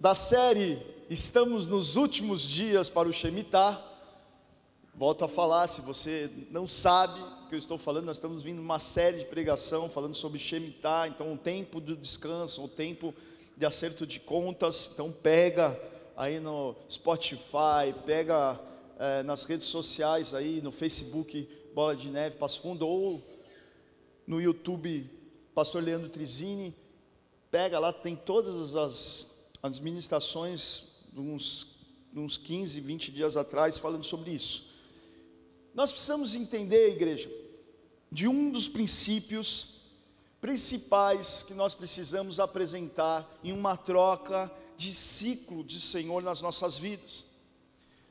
da 0.00 0.14
série 0.14 0.80
Estamos 1.10 1.66
nos 1.66 1.96
últimos 1.96 2.42
dias 2.42 2.90
para 2.90 3.08
o 3.08 3.12
Shemitah. 3.14 3.82
Volto 4.94 5.24
a 5.24 5.28
falar, 5.28 5.66
se 5.66 5.80
você 5.80 6.30
não 6.50 6.66
sabe 6.66 7.18
o 7.18 7.48
que 7.48 7.54
eu 7.54 7.58
estou 7.58 7.78
falando, 7.78 8.04
nós 8.04 8.18
estamos 8.18 8.42
vindo 8.42 8.60
uma 8.60 8.78
série 8.78 9.20
de 9.20 9.24
pregação 9.24 9.88
falando 9.88 10.14
sobre 10.14 10.38
Shemitah, 10.38 11.08
então 11.08 11.32
o 11.32 11.38
tempo 11.38 11.80
do 11.80 11.96
descanso, 11.96 12.62
o 12.62 12.68
tempo 12.68 13.14
de 13.56 13.64
acerto 13.64 14.06
de 14.06 14.20
contas. 14.20 14.90
Então 14.92 15.10
pega 15.10 15.80
aí 16.14 16.38
no 16.38 16.76
Spotify, 16.90 17.94
pega 18.04 18.60
é, 18.98 19.22
nas 19.22 19.44
redes 19.44 19.66
sociais 19.66 20.34
aí, 20.34 20.60
no 20.60 20.70
Facebook 20.70 21.48
Bola 21.74 21.96
de 21.96 22.10
Neve, 22.10 22.36
Passo 22.36 22.60
Fundo, 22.60 22.86
ou 22.86 23.22
no 24.26 24.42
YouTube 24.42 25.10
Pastor 25.54 25.82
Leandro 25.82 26.10
Trizini, 26.10 26.76
pega 27.50 27.78
lá, 27.78 27.94
tem 27.94 28.14
todas 28.14 28.74
as, 28.74 29.37
as 29.62 29.78
ministrações 29.78 30.84
uns, 31.16 31.66
uns 32.14 32.36
15, 32.38 32.80
20 32.80 33.12
dias 33.12 33.36
atrás, 33.36 33.78
falando 33.78 34.04
sobre 34.04 34.30
isso. 34.30 34.66
Nós 35.74 35.90
precisamos 35.90 36.34
entender, 36.34 36.90
igreja, 36.90 37.30
de 38.10 38.26
um 38.26 38.50
dos 38.50 38.68
princípios 38.68 39.78
principais 40.40 41.42
que 41.42 41.54
nós 41.54 41.74
precisamos 41.74 42.40
apresentar 42.40 43.28
em 43.42 43.52
uma 43.52 43.76
troca 43.76 44.50
de 44.76 44.92
ciclo 44.92 45.64
de 45.64 45.80
Senhor 45.80 46.22
nas 46.22 46.40
nossas 46.40 46.78
vidas. 46.78 47.26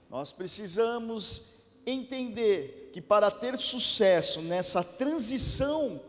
Nós 0.10 0.32
precisamos 0.32 1.44
entender 1.86 2.92
que 2.94 3.02
para 3.02 3.32
ter 3.32 3.58
sucesso 3.58 4.42
nessa 4.42 4.84
transição, 4.84 6.02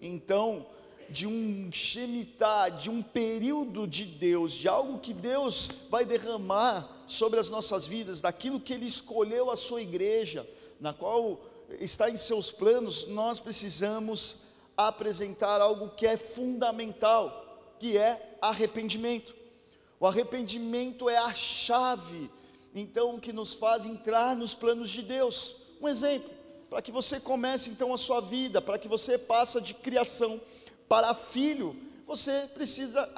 então, 0.00 0.66
de 1.12 1.26
um 1.26 1.70
Shemitah, 1.70 2.70
de 2.70 2.88
um 2.88 3.02
período 3.02 3.86
de 3.86 4.04
Deus, 4.04 4.54
de 4.54 4.66
algo 4.66 4.98
que 4.98 5.12
Deus 5.12 5.68
vai 5.90 6.04
derramar 6.04 7.04
sobre 7.06 7.38
as 7.38 7.50
nossas 7.50 7.86
vidas, 7.86 8.22
daquilo 8.22 8.58
que 8.58 8.72
Ele 8.72 8.86
escolheu 8.86 9.50
a 9.50 9.56
sua 9.56 9.82
igreja, 9.82 10.48
na 10.80 10.92
qual 10.94 11.40
está 11.78 12.08
em 12.10 12.16
seus 12.16 12.50
planos, 12.50 13.06
nós 13.06 13.38
precisamos 13.38 14.44
apresentar 14.76 15.60
algo 15.60 15.90
que 15.90 16.06
é 16.06 16.16
fundamental, 16.16 17.76
que 17.78 17.98
é 17.98 18.38
arrependimento. 18.40 19.34
O 20.00 20.06
arrependimento 20.06 21.08
é 21.08 21.18
a 21.18 21.34
chave, 21.34 22.30
então, 22.74 23.20
que 23.20 23.32
nos 23.32 23.52
faz 23.52 23.84
entrar 23.84 24.34
nos 24.34 24.54
planos 24.54 24.88
de 24.88 25.02
Deus. 25.02 25.56
Um 25.80 25.88
exemplo, 25.88 26.30
para 26.70 26.80
que 26.80 26.90
você 26.90 27.20
comece 27.20 27.68
então 27.68 27.92
a 27.92 27.98
sua 27.98 28.20
vida, 28.20 28.62
para 28.62 28.78
que 28.78 28.88
você 28.88 29.18
passe 29.18 29.60
de 29.60 29.74
criação 29.74 30.40
para 30.92 31.14
filho, 31.14 31.74
você 32.06 32.46
precisa 32.52 33.08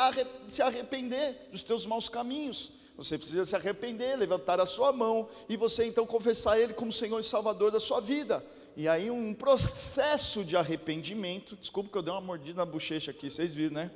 se 0.47 0.63
arrepender 0.63 1.49
dos 1.51 1.61
teus 1.61 1.85
maus 1.85 2.09
caminhos. 2.09 2.71
Você 2.97 3.19
precisa 3.19 3.45
se 3.45 3.57
arrepender, 3.57 4.17
levantar 4.17 4.61
a 4.61 4.67
sua 4.67 4.93
mão 4.93 5.29
e 5.49 5.57
você 5.57 5.85
então 5.85 6.07
confessar 6.07 6.57
Ele 6.57 6.73
como 6.73 6.93
Senhor 6.93 7.19
e 7.19 7.25
Salvador 7.25 7.73
da 7.73 7.81
sua 7.81 8.01
vida. 8.01 8.47
E 8.77 8.87
aí 8.87 9.11
um 9.11 9.35
processo 9.35 10.45
de 10.45 10.57
arrependimento. 10.57 11.57
Desculpa 11.57 11.91
que 11.91 11.99
eu 11.99 12.03
dei 12.03 12.13
uma 12.13 12.21
mordida 12.21 12.59
na 12.59 12.65
bochecha 12.65 13.11
aqui, 13.11 13.29
vocês 13.29 13.53
viram, 13.53 13.75
né? 13.75 13.91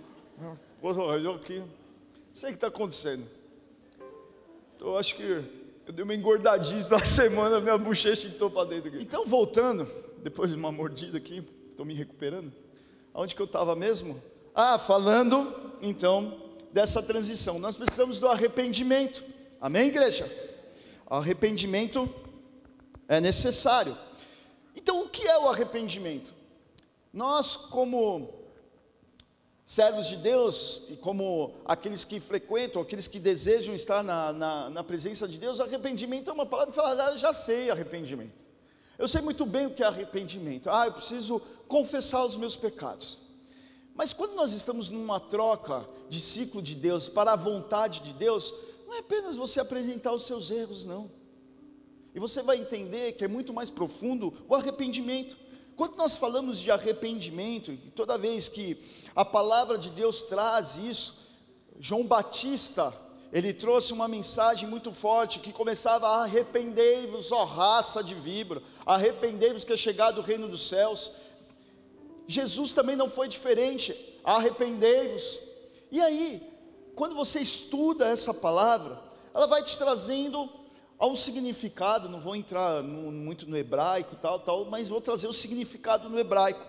Olha 0.83 1.31
aqui. 1.37 1.63
Sei 2.35 2.49
o 2.49 2.53
que 2.55 2.57
está 2.57 2.67
acontecendo. 2.67 3.29
Então 4.75 4.97
acho 4.97 5.15
que 5.15 5.23
eu 5.87 5.93
dei 5.93 6.03
uma 6.03 6.17
engordadinha 6.17 6.85
na 6.89 7.05
semana, 7.05 7.61
minha 7.61 7.79
bochecha 7.79 8.27
entrou 8.27 8.51
para 8.51 8.71
dentro 8.71 8.89
aqui. 8.89 8.99
Então 9.01 9.25
voltando, 9.25 9.89
depois 10.21 10.51
de 10.51 10.57
uma 10.57 10.73
mordida 10.73 11.19
aqui, 11.19 11.45
estou 11.71 11.87
me 11.87 11.95
recuperando. 11.95 12.53
Onde 13.21 13.35
que 13.35 13.43
eu 13.43 13.47
estava 13.47 13.75
mesmo? 13.75 14.23
Ah, 14.55 14.79
falando 14.79 15.73
então 15.83 16.41
dessa 16.73 17.03
transição. 17.03 17.59
Nós 17.59 17.77
precisamos 17.77 18.21
do 18.21 18.29
arrependimento. 18.29 19.25
Amém, 19.61 19.89
igreja? 19.89 20.31
Arrependimento 21.05 22.09
é 23.09 23.21
necessário. 23.21 23.99
Então, 24.77 25.03
o 25.03 25.09
que 25.09 25.27
é 25.27 25.37
o 25.37 25.49
arrependimento? 25.49 26.33
Nós, 27.13 27.57
como 27.57 28.33
servos 29.67 30.07
de 30.07 30.15
Deus 30.15 30.85
e 30.89 30.95
como 30.95 31.57
aqueles 31.65 32.05
que 32.05 32.21
frequentam, 32.21 32.81
aqueles 32.81 33.09
que 33.09 33.19
desejam 33.19 33.75
estar 33.75 34.05
na, 34.05 34.33
na, 34.33 34.71
na 34.71 34.85
presença 34.85 35.27
de 35.27 35.41
Deus, 35.41 35.59
arrependimento 35.59 36.31
é 36.31 36.33
uma 36.33 36.47
palavra 36.47 36.73
que 36.73 36.81
fala, 36.81 37.09
ah, 37.09 37.17
já 37.17 37.33
sei 37.33 37.69
arrependimento. 37.69 38.48
Eu 38.99 39.07
sei 39.07 39.21
muito 39.21 39.47
bem 39.47 39.67
o 39.67 39.71
que 39.71 39.83
é 39.83 39.87
arrependimento. 39.87 40.69
Ah, 40.69 40.87
eu 40.87 40.93
preciso 40.93 41.41
confessar 41.69 42.25
os 42.25 42.37
meus 42.37 42.57
pecados. 42.57 43.21
Mas 43.95 44.13
quando 44.13 44.35
nós 44.35 44.53
estamos 44.53 44.89
numa 44.89 45.21
troca 45.21 45.89
de 46.09 46.21
ciclo 46.21 46.61
de 46.61 46.75
Deus 46.75 47.09
para 47.09 47.33
a 47.33 47.37
vontade 47.37 48.01
de 48.01 48.13
Deus, 48.13 48.53
não 48.87 48.95
é 48.95 48.99
apenas 48.99 49.37
você 49.37 49.61
apresentar 49.61 50.13
os 50.13 50.25
seus 50.27 50.51
erros, 50.51 50.85
não. 50.85 51.11
E 52.15 52.19
você 52.19 52.43
vai 52.43 52.59
entender 52.59 53.13
que 53.13 53.25
é 53.25 53.29
muito 53.29 53.53
mais 53.53 53.71
profundo 53.71 54.35
o 54.49 54.55
arrependimento. 54.55 55.37
Quando 55.77 55.97
nós 55.97 56.17
falamos 56.17 56.59
de 56.59 56.71
arrependimento, 56.71 57.71
e 57.71 57.77
toda 57.77 58.19
vez 58.19 58.49
que 58.49 58.77
a 59.15 59.25
palavra 59.25 59.79
de 59.79 59.91
Deus 59.91 60.23
traz 60.23 60.77
isso, 60.77 61.25
João 61.79 62.05
Batista, 62.05 62.93
ele 63.33 63.53
trouxe 63.53 63.93
uma 63.93 64.09
mensagem 64.09 64.69
muito 64.69 64.91
forte 64.91 65.41
que 65.41 65.53
começava 65.53 66.09
arrependei-vos, 66.09 67.31
ó 67.31 67.45
raça 67.45 68.03
de 68.03 68.15
vibra, 68.15 68.63
arrependei-vos 68.87 69.65
que 69.65 69.73
é 69.73 69.77
chegado 69.77 70.19
o 70.19 70.23
reino 70.23 70.49
dos 70.49 70.67
céus. 70.67 71.13
Jesus 72.27 72.73
também 72.73 72.97
não 72.97 73.11
foi 73.11 73.29
diferente, 73.29 73.95
arrependei-vos. 74.25 75.39
E 75.91 76.01
aí, 76.01 76.43
quando 76.95 77.15
você 77.15 77.41
estuda 77.41 78.09
essa 78.09 78.33
palavra, 78.33 78.99
ela 79.35 79.47
vai 79.47 79.63
te 79.63 79.77
trazendo 79.77 80.49
a 80.99 81.07
um 81.07 81.15
significado, 81.15 82.09
não 82.09 82.19
vou 82.19 82.35
entrar 82.35 82.83
no, 82.83 83.13
muito 83.13 83.49
no 83.49 83.57
hebraico 83.57 84.17
tal, 84.17 84.41
tal, 84.41 84.65
mas 84.65 84.89
vou 84.89 85.01
trazer 85.01 85.29
o 85.29 85.33
significado 85.33 86.09
no 86.09 86.19
hebraico. 86.19 86.67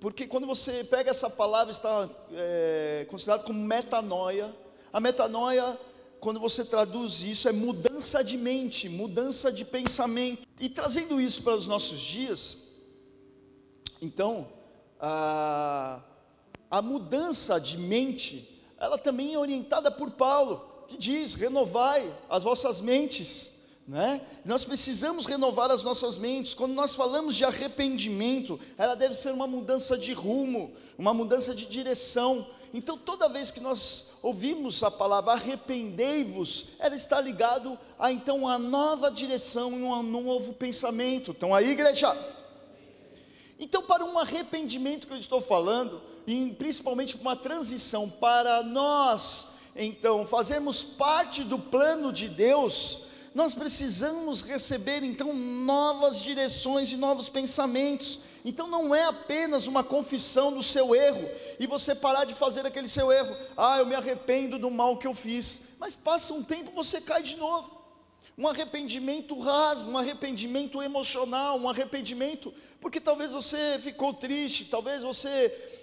Porque 0.00 0.26
quando 0.26 0.46
você 0.46 0.82
pega 0.82 1.10
essa 1.10 1.30
palavra, 1.30 1.70
está 1.70 2.08
é, 2.32 3.06
considerado 3.08 3.44
como 3.44 3.58
metanoia, 3.60 4.54
a 4.94 5.00
metanoia, 5.00 5.76
quando 6.20 6.38
você 6.38 6.64
traduz 6.64 7.20
isso, 7.20 7.48
é 7.48 7.52
mudança 7.52 8.22
de 8.22 8.36
mente, 8.38 8.88
mudança 8.88 9.50
de 9.50 9.64
pensamento. 9.64 10.46
E 10.60 10.68
trazendo 10.68 11.20
isso 11.20 11.42
para 11.42 11.56
os 11.56 11.66
nossos 11.66 12.00
dias, 12.00 12.68
então, 14.00 14.46
a, 15.00 16.00
a 16.70 16.80
mudança 16.80 17.58
de 17.58 17.76
mente, 17.76 18.62
ela 18.78 18.96
também 18.96 19.34
é 19.34 19.38
orientada 19.38 19.90
por 19.90 20.12
Paulo, 20.12 20.84
que 20.86 20.96
diz: 20.96 21.34
renovai 21.34 22.14
as 22.30 22.44
vossas 22.44 22.80
mentes. 22.80 23.50
Né? 23.86 24.20
Nós 24.44 24.64
precisamos 24.64 25.26
renovar 25.26 25.72
as 25.72 25.82
nossas 25.82 26.16
mentes. 26.16 26.54
Quando 26.54 26.72
nós 26.72 26.94
falamos 26.94 27.34
de 27.34 27.44
arrependimento, 27.44 28.60
ela 28.78 28.94
deve 28.94 29.16
ser 29.16 29.32
uma 29.32 29.46
mudança 29.46 29.98
de 29.98 30.12
rumo, 30.12 30.72
uma 30.96 31.12
mudança 31.12 31.52
de 31.52 31.66
direção. 31.66 32.46
Então, 32.76 32.98
toda 32.98 33.28
vez 33.28 33.52
que 33.52 33.60
nós 33.60 34.08
ouvimos 34.20 34.82
a 34.82 34.90
palavra 34.90 35.34
arrependei-vos, 35.34 36.70
ela 36.80 36.96
está 36.96 37.20
ligado 37.20 37.78
a 37.96 38.10
então 38.10 38.38
uma 38.38 38.58
nova 38.58 39.12
direção 39.12 39.78
e 39.78 39.82
um, 39.84 40.02
novo 40.02 40.52
pensamento. 40.52 41.30
Então, 41.30 41.54
aí, 41.54 41.70
igreja. 41.70 42.12
Então, 43.60 43.80
para 43.80 44.04
um 44.04 44.18
arrependimento 44.18 45.06
que 45.06 45.12
eu 45.12 45.18
estou 45.18 45.40
falando, 45.40 46.02
e 46.26 46.50
principalmente 46.58 47.14
uma 47.14 47.36
transição 47.36 48.10
para 48.10 48.64
nós, 48.64 49.54
então, 49.76 50.26
fazermos 50.26 50.82
parte 50.82 51.44
do 51.44 51.60
plano 51.60 52.12
de 52.12 52.28
Deus, 52.28 53.04
nós 53.34 53.52
precisamos 53.52 54.42
receber 54.42 55.02
então 55.02 55.34
novas 55.34 56.22
direções 56.22 56.92
e 56.92 56.96
novos 56.96 57.28
pensamentos. 57.28 58.20
Então 58.44 58.68
não 58.68 58.94
é 58.94 59.04
apenas 59.06 59.66
uma 59.66 59.82
confissão 59.82 60.52
do 60.52 60.62
seu 60.62 60.94
erro 60.94 61.28
e 61.58 61.66
você 61.66 61.96
parar 61.96 62.24
de 62.26 62.34
fazer 62.34 62.64
aquele 62.64 62.86
seu 62.86 63.10
erro. 63.10 63.34
Ah, 63.56 63.78
eu 63.78 63.86
me 63.86 63.94
arrependo 63.96 64.56
do 64.56 64.70
mal 64.70 64.98
que 64.98 65.06
eu 65.06 65.14
fiz. 65.14 65.70
Mas 65.80 65.96
passa 65.96 66.32
um 66.32 66.44
tempo 66.44 66.70
você 66.70 67.00
cai 67.00 67.24
de 67.24 67.36
novo. 67.36 67.74
Um 68.38 68.46
arrependimento 68.46 69.38
raso, 69.38 69.82
um 69.82 69.98
arrependimento 69.98 70.80
emocional, 70.80 71.58
um 71.58 71.68
arrependimento, 71.68 72.52
porque 72.80 73.00
talvez 73.00 73.32
você 73.32 73.78
ficou 73.80 74.12
triste, 74.12 74.64
talvez 74.64 75.04
você 75.04 75.28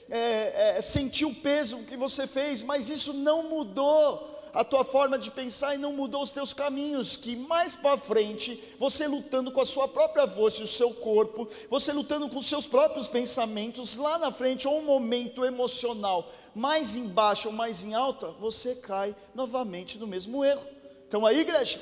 é, 0.10 0.76
é, 0.78 0.82
sentiu 0.82 1.30
o 1.30 1.36
peso 1.36 1.78
que 1.80 1.96
você 1.96 2.28
fez, 2.28 2.62
mas 2.62 2.90
isso 2.90 3.14
não 3.14 3.44
mudou 3.44 4.41
a 4.54 4.64
tua 4.64 4.84
forma 4.84 5.18
de 5.18 5.32
pensar 5.32 5.76
e 5.76 5.78
não 5.78 5.94
mudou 5.94 6.22
os 6.22 6.32
teus 6.32 6.54
caminhos, 6.54 7.16
que 7.16 7.36
mais 7.36 7.76
para 7.76 7.98
frente, 7.98 8.62
você 8.78 9.08
lutando 9.08 9.52
com 9.52 9.62
a 9.62 9.66
sua 9.66 9.88
própria 9.88 10.26
voz 10.26 10.56
e 10.56 10.64
o 10.64 10.68
seu 10.68 10.94
corpo, 10.94 11.48
você 11.70 11.94
lutando 11.94 12.30
com 12.30 12.40
os 12.40 12.48
seus 12.48 12.68
próprios 12.68 13.08
pensamentos, 13.08 13.96
lá 13.96 14.18
na 14.18 14.32
frente, 14.32 14.68
ou 14.68 14.80
um 14.80 14.86
momento 14.86 15.46
emocional 15.46 16.30
mais 16.54 16.96
embaixo 16.96 17.48
ou 17.48 17.54
mais 17.54 17.84
em 17.84 17.94
alta, 17.94 18.28
você 18.32 18.76
cai 18.76 19.16
novamente 19.34 19.98
no 19.98 20.06
mesmo 20.06 20.44
erro. 20.44 20.66
Então 21.08 21.26
aí, 21.26 21.40
igreja, 21.40 21.80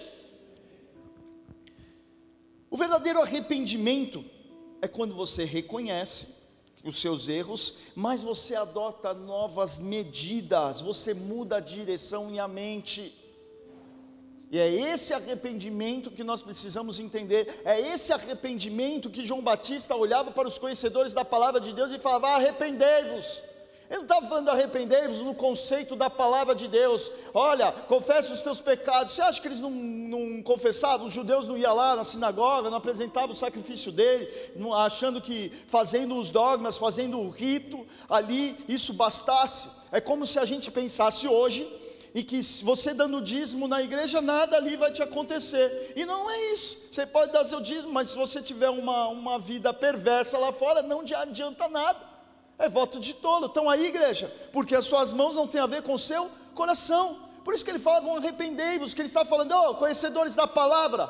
o 2.70 2.78
verdadeiro 2.78 3.22
arrependimento 3.22 4.24
é 4.82 4.88
quando 4.88 5.16
você 5.16 5.44
reconhece 5.44 6.39
os 6.84 7.00
seus 7.00 7.28
erros, 7.28 7.76
mas 7.96 8.22
você 8.22 8.56
adota 8.56 9.14
novas 9.14 9.80
medidas, 9.80 10.82
você 10.82 11.14
muda 11.14 11.58
a 11.58 11.60
direção 11.60 12.32
e 12.32 12.40
a 12.40 12.48
mente. 12.48 13.16
E 14.52 14.58
é 14.58 14.68
esse 14.68 15.14
arrependimento 15.14 16.10
que 16.10 16.24
nós 16.24 16.42
precisamos 16.42 17.00
entender, 17.00 17.62
é 17.64 17.80
esse 17.80 18.12
arrependimento 18.12 19.10
que 19.10 19.26
João 19.26 19.42
Batista 19.42 19.96
olhava 19.96 20.32
para 20.32 20.48
os 20.48 20.58
conhecedores 20.58 21.14
da 21.14 21.24
palavra 21.24 21.62
de 21.62 21.72
Deus 21.72 21.92
e 21.92 22.00
falava: 22.00 22.30
arrependei-vos. 22.30 23.42
Ele 23.90 23.98
não 23.98 24.04
estava 24.04 24.28
falando 24.28 24.50
arrependei-vos 24.50 25.24
no 25.24 25.34
conceito 25.34 25.96
da 25.96 26.12
palavra 26.12 26.54
de 26.54 26.68
Deus. 26.68 27.12
Olha, 27.34 27.72
confessa 27.72 28.32
os 28.32 28.42
teus 28.42 28.62
pecados. 28.62 29.16
Você 29.16 29.22
acha 29.22 29.42
que 29.42 29.48
eles 29.48 29.60
não, 29.60 29.72
não 29.72 30.44
confessavam? 30.44 31.08
Os 31.08 31.14
judeus 31.14 31.48
não 31.48 31.58
iam 31.58 31.74
lá 31.74 31.96
na 31.96 32.04
sinagoga, 32.04 32.70
não 32.70 32.78
apresentavam 32.78 33.32
o 33.32 33.36
sacrifício 33.36 33.92
dele, 33.92 34.30
achando 34.76 35.20
que 35.20 35.52
fazendo 35.66 36.16
os 36.20 36.30
dogmas, 36.30 36.78
fazendo 36.78 37.20
o 37.20 37.30
rito 37.30 37.84
ali, 38.08 38.56
isso 38.68 38.94
bastasse. 38.94 39.70
É 39.92 40.00
como 40.00 40.24
se 40.24 40.38
a 40.38 40.46
gente 40.46 40.70
pensasse 40.70 41.28
hoje 41.28 41.68
e 42.14 42.24
que 42.24 42.42
você 42.64 42.94
dando 42.94 43.22
dízimo 43.22 43.68
na 43.68 43.82
igreja, 43.82 44.22
nada 44.22 44.56
ali 44.56 44.76
vai 44.78 44.92
te 44.92 45.02
acontecer. 45.02 45.94
E 45.96 46.06
não 46.06 46.30
é 46.30 46.54
isso. 46.54 46.78
Você 46.92 47.08
pode 47.08 47.32
dar 47.32 47.44
seu 47.44 47.60
dízimo, 47.60 47.92
mas 47.92 48.10
se 48.10 48.18
você 48.18 48.40
tiver 48.40 48.70
uma, 48.70 49.08
uma 49.08 49.40
vida 49.40 49.74
perversa 49.74 50.38
lá 50.38 50.52
fora, 50.52 50.84
não 50.84 51.00
adianta 51.02 51.68
nada. 51.68 52.09
É 52.60 52.68
voto 52.68 53.00
de 53.00 53.14
tolo. 53.14 53.48
Então 53.48 53.70
aí, 53.70 53.88
igreja, 53.88 54.32
porque 54.52 54.76
as 54.76 54.86
suas 54.86 55.14
mãos 55.14 55.36
não 55.36 55.48
têm 55.48 55.62
a 55.62 55.66
ver 55.66 55.82
com 55.82 55.94
o 55.94 56.00
seu 56.00 56.30
coração. 56.54 57.18
Por 57.46 57.54
isso 57.56 57.64
que 57.64 57.72
ele 57.72 57.80
fala, 57.80 58.02
vão 58.02 58.18
arrependei-vos, 58.18 58.94
que 58.94 59.02
ele 59.02 59.08
está 59.08 59.24
falando, 59.24 59.54
oh, 59.54 59.76
conhecedores 59.76 60.36
da 60.36 60.46
palavra. 60.46 61.10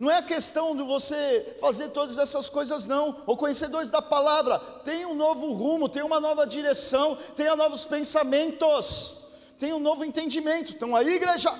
Não 0.00 0.10
é 0.10 0.22
questão 0.22 0.74
de 0.74 0.82
você 0.82 1.56
fazer 1.60 1.90
todas 1.90 2.16
essas 2.16 2.48
coisas, 2.48 2.86
não. 2.86 3.22
Ou 3.26 3.36
conhecedores 3.36 3.90
da 3.90 4.00
palavra, 4.00 4.58
tem 4.82 5.04
um 5.04 5.14
novo 5.14 5.52
rumo, 5.52 5.90
tem 5.90 6.02
uma 6.02 6.18
nova 6.18 6.46
direção, 6.46 7.18
tenha 7.36 7.54
novos 7.54 7.84
pensamentos, 7.84 9.18
tem 9.58 9.74
um 9.74 9.78
novo 9.78 10.02
entendimento. 10.02 10.72
Então 10.72 10.96
aí, 10.96 11.16
igreja, 11.16 11.54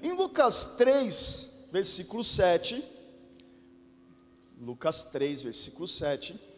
em 0.00 0.12
Lucas 0.12 0.76
3, 0.78 1.66
versículo 1.72 2.22
7. 2.22 2.84
Lucas 4.60 5.02
3, 5.02 5.42
versículo 5.42 5.88
7. 5.88 6.53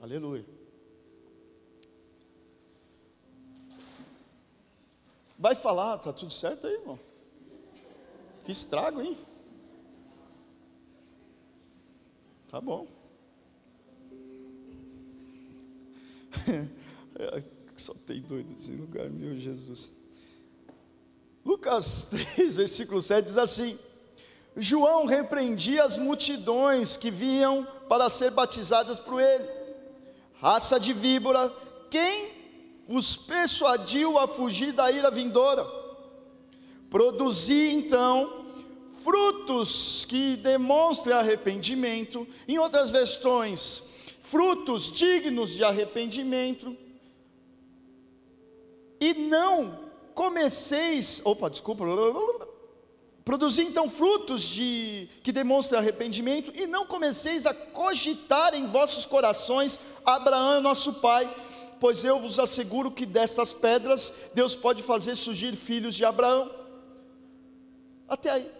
Aleluia. 0.00 0.44
Vai 5.36 5.54
falar, 5.54 5.98
tá 5.98 6.12
tudo 6.12 6.32
certo 6.32 6.66
aí, 6.66 6.74
irmão? 6.74 6.98
Que 8.44 8.52
estrago, 8.52 9.00
hein? 9.02 9.16
Tá 12.48 12.60
bom. 12.60 12.86
Só 17.76 17.94
tem 18.06 18.20
doido 18.22 18.52
nesse 18.52 18.72
lugar, 18.72 19.10
meu 19.10 19.36
Jesus. 19.38 19.90
Lucas 21.44 22.04
3, 22.36 22.56
versículo 22.56 23.02
7 23.02 23.26
diz 23.26 23.38
assim: 23.38 23.78
João 24.56 25.06
repreendia 25.06 25.84
as 25.84 25.96
multidões 25.96 26.96
que 26.96 27.10
vinham 27.10 27.64
para 27.88 28.08
ser 28.08 28.30
batizadas 28.30 28.98
por 28.98 29.20
ele 29.20 29.57
raça 30.40 30.78
de 30.78 30.92
víbora, 30.92 31.52
quem 31.90 32.30
vos 32.86 33.16
persuadiu 33.16 34.18
a 34.18 34.26
fugir 34.26 34.72
da 34.72 34.90
ira 34.90 35.10
vindoura? 35.10 35.66
Produzi 36.88 37.70
então 37.72 38.46
frutos 39.02 40.04
que 40.04 40.36
demonstrem 40.36 41.14
arrependimento, 41.14 42.26
em 42.46 42.58
outras 42.58 42.90
versões, 42.90 43.94
frutos 44.22 44.90
dignos 44.90 45.54
de 45.54 45.64
arrependimento, 45.64 46.76
e 49.00 49.14
não 49.14 49.78
comeceis, 50.14 51.22
opa, 51.24 51.48
desculpa, 51.48 51.84
Produzi 53.28 53.60
então 53.60 53.90
frutos 53.90 54.40
de 54.40 55.06
que 55.22 55.30
demonstrem 55.32 55.78
arrependimento 55.78 56.50
e 56.54 56.66
não 56.66 56.86
comeceis 56.86 57.44
a 57.44 57.52
cogitar 57.52 58.54
em 58.54 58.66
vossos 58.66 59.04
corações 59.04 59.78
Abraão, 60.02 60.62
nosso 60.62 60.94
pai, 60.94 61.28
pois 61.78 62.04
eu 62.04 62.18
vos 62.18 62.38
asseguro 62.38 62.90
que 62.90 63.04
destas 63.04 63.52
pedras 63.52 64.30
Deus 64.34 64.56
pode 64.56 64.82
fazer 64.82 65.14
surgir 65.14 65.54
filhos 65.56 65.94
de 65.94 66.06
Abraão. 66.06 66.50
Até 68.08 68.30
aí. 68.30 68.50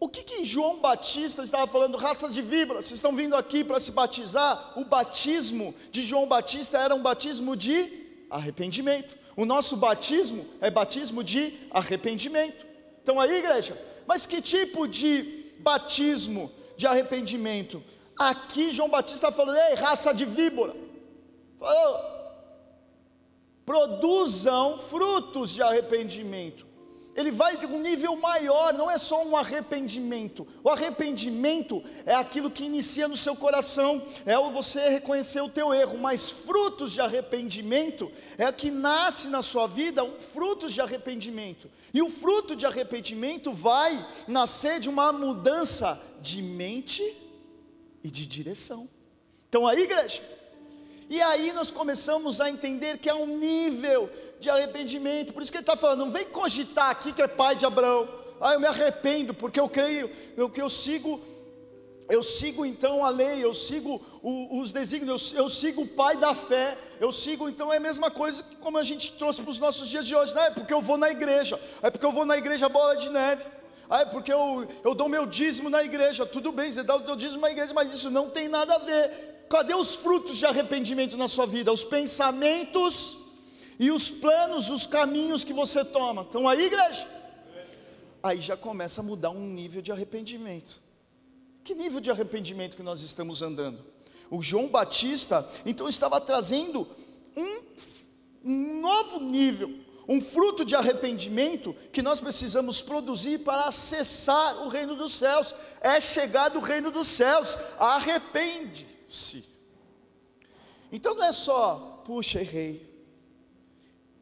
O 0.00 0.08
que, 0.08 0.24
que 0.24 0.44
João 0.44 0.80
Batista 0.80 1.44
estava 1.44 1.68
falando? 1.68 1.96
Raça 1.96 2.28
de 2.28 2.42
víbora, 2.42 2.82
vocês 2.82 2.98
estão 2.98 3.14
vindo 3.14 3.36
aqui 3.36 3.62
para 3.62 3.78
se 3.78 3.92
batizar? 3.92 4.72
O 4.76 4.84
batismo 4.84 5.72
de 5.92 6.02
João 6.02 6.26
Batista 6.26 6.76
era 6.76 6.92
um 6.92 7.02
batismo 7.02 7.54
de 7.54 7.88
arrependimento. 8.28 9.16
O 9.36 9.44
nosso 9.44 9.76
batismo 9.76 10.44
é 10.60 10.72
batismo 10.72 11.22
de 11.22 11.54
arrependimento. 11.70 12.65
Estão 13.06 13.20
aí, 13.20 13.36
igreja? 13.38 13.80
Mas 14.04 14.26
que 14.26 14.42
tipo 14.42 14.88
de 14.88 15.52
batismo 15.60 16.50
de 16.76 16.88
arrependimento? 16.88 17.80
Aqui 18.18 18.72
João 18.72 18.88
Batista 18.88 19.28
está 19.28 19.30
falando, 19.30 19.56
ei, 19.68 19.76
raça 19.76 20.12
de 20.12 20.24
víbora. 20.24 20.74
Falou, 21.56 22.00
produzam 23.64 24.80
frutos 24.80 25.50
de 25.50 25.62
arrependimento 25.62 26.66
ele 27.16 27.30
vai 27.30 27.56
de 27.56 27.64
um 27.64 27.80
nível 27.80 28.14
maior, 28.16 28.74
não 28.74 28.90
é 28.90 28.98
só 28.98 29.24
um 29.24 29.34
arrependimento. 29.34 30.46
O 30.62 30.68
arrependimento 30.68 31.82
é 32.04 32.14
aquilo 32.14 32.50
que 32.50 32.64
inicia 32.64 33.08
no 33.08 33.16
seu 33.16 33.34
coração, 33.34 34.02
é 34.26 34.36
você 34.50 34.90
reconhecer 34.90 35.40
o 35.40 35.48
teu 35.48 35.72
erro, 35.72 35.98
mas 35.98 36.30
frutos 36.30 36.92
de 36.92 37.00
arrependimento 37.00 38.12
é 38.36 38.52
que 38.52 38.70
nasce 38.70 39.28
na 39.28 39.40
sua 39.40 39.66
vida 39.66 40.04
um 40.04 40.20
frutos 40.20 40.74
de 40.74 40.80
arrependimento. 40.82 41.70
E 41.94 42.02
o 42.02 42.10
fruto 42.10 42.54
de 42.54 42.66
arrependimento 42.66 43.52
vai 43.52 44.06
nascer 44.28 44.78
de 44.78 44.88
uma 44.88 45.10
mudança 45.10 45.98
de 46.20 46.42
mente 46.42 47.02
e 48.04 48.10
de 48.10 48.26
direção. 48.26 48.88
Então 49.48 49.66
aí, 49.66 49.84
igreja, 49.84 50.20
e 51.08 51.22
aí 51.22 51.52
nós 51.52 51.70
começamos 51.70 52.40
a 52.40 52.50
entender 52.50 52.98
que 52.98 53.08
há 53.08 53.14
um 53.14 53.38
nível 53.38 54.10
de 54.40 54.50
arrependimento. 54.50 55.32
Por 55.32 55.42
isso 55.42 55.50
que 55.50 55.58
ele 55.58 55.62
está 55.62 55.76
falando, 55.76 56.00
não 56.00 56.10
vem 56.10 56.24
cogitar 56.26 56.90
aqui 56.90 57.12
que 57.12 57.22
é 57.22 57.26
pai 57.26 57.56
de 57.56 57.66
Abraão. 57.66 58.08
Ah, 58.40 58.52
eu 58.52 58.60
me 58.60 58.66
arrependo, 58.66 59.32
porque 59.32 59.58
eu 59.58 59.68
creio, 59.68 60.10
eu, 60.36 60.52
eu 60.54 60.68
sigo, 60.68 61.20
eu 62.08 62.22
sigo 62.22 62.66
então 62.66 63.04
a 63.04 63.08
lei, 63.08 63.42
eu 63.42 63.54
sigo 63.54 64.00
o, 64.22 64.60
os 64.60 64.72
desígnios, 64.72 65.32
eu, 65.32 65.44
eu, 65.44 65.50
sigo 65.50 65.82
o 65.82 65.88
pai 65.88 66.18
da 66.18 66.34
fé, 66.34 66.76
eu 67.00 67.10
sigo, 67.10 67.48
então 67.48 67.72
é 67.72 67.78
a 67.78 67.80
mesma 67.80 68.10
coisa 68.10 68.42
que 68.42 68.56
como 68.56 68.76
a 68.76 68.82
gente 68.82 69.12
trouxe 69.12 69.40
para 69.40 69.50
os 69.50 69.58
nossos 69.58 69.88
dias 69.88 70.06
de 70.06 70.14
hoje, 70.14 70.34
não 70.34 70.42
é 70.42 70.50
porque 70.50 70.74
eu 70.74 70.82
vou 70.82 70.98
na 70.98 71.10
igreja, 71.10 71.58
é 71.82 71.90
porque 71.90 72.04
eu 72.04 72.12
vou 72.12 72.26
na 72.26 72.36
igreja 72.36 72.68
bola 72.68 72.96
de 72.96 73.08
neve. 73.08 73.42
Ah, 73.88 74.00
é 74.00 74.04
porque 74.04 74.32
eu, 74.32 74.66
eu 74.84 74.94
dou 74.94 75.08
meu 75.08 75.24
dízimo 75.24 75.70
na 75.70 75.82
igreja. 75.82 76.26
Tudo 76.26 76.50
bem, 76.50 76.72
você 76.72 76.82
dá 76.82 76.96
o 76.96 77.02
teu 77.02 77.14
dízimo 77.14 77.42
na 77.42 77.52
igreja, 77.52 77.72
mas 77.72 77.92
isso 77.92 78.10
não 78.10 78.28
tem 78.28 78.48
nada 78.48 78.74
a 78.74 78.78
ver 78.78 79.36
cadê 79.48 79.74
os 79.74 79.94
frutos 79.94 80.36
de 80.38 80.46
arrependimento 80.46 81.16
na 81.16 81.28
sua 81.28 81.46
vida? 81.46 81.72
Os 81.72 81.84
pensamentos 81.84 83.18
e 83.78 83.90
os 83.90 84.10
planos, 84.10 84.70
os 84.70 84.86
caminhos 84.86 85.44
que 85.44 85.52
você 85.52 85.84
toma. 85.84 86.22
Estão 86.22 86.48
aí, 86.48 86.66
igreja? 86.66 87.06
Aí 88.22 88.40
já 88.40 88.56
começa 88.56 89.00
a 89.00 89.04
mudar 89.04 89.30
um 89.30 89.46
nível 89.46 89.82
de 89.82 89.92
arrependimento. 89.92 90.80
Que 91.62 91.74
nível 91.74 92.00
de 92.00 92.10
arrependimento 92.10 92.76
que 92.76 92.82
nós 92.82 93.02
estamos 93.02 93.42
andando? 93.42 93.84
O 94.30 94.42
João 94.42 94.68
Batista, 94.68 95.48
então, 95.64 95.88
estava 95.88 96.20
trazendo 96.20 96.88
um, 97.36 97.62
um 98.44 98.80
novo 98.80 99.20
nível, 99.20 99.72
um 100.08 100.20
fruto 100.20 100.64
de 100.64 100.74
arrependimento 100.74 101.74
que 101.92 102.02
nós 102.02 102.20
precisamos 102.20 102.80
produzir 102.80 103.40
para 103.40 103.64
acessar 103.64 104.62
o 104.62 104.68
reino 104.68 104.96
dos 104.96 105.12
céus. 105.12 105.54
É 105.80 106.00
chegar 106.00 106.48
do 106.48 106.60
reino 106.60 106.90
dos 106.90 107.06
céus. 107.06 107.56
Arrepende 107.78 108.86
si. 109.08 109.44
Então 110.90 111.14
não 111.14 111.24
é 111.24 111.32
só, 111.32 112.02
puxa, 112.04 112.40
errei. 112.40 112.95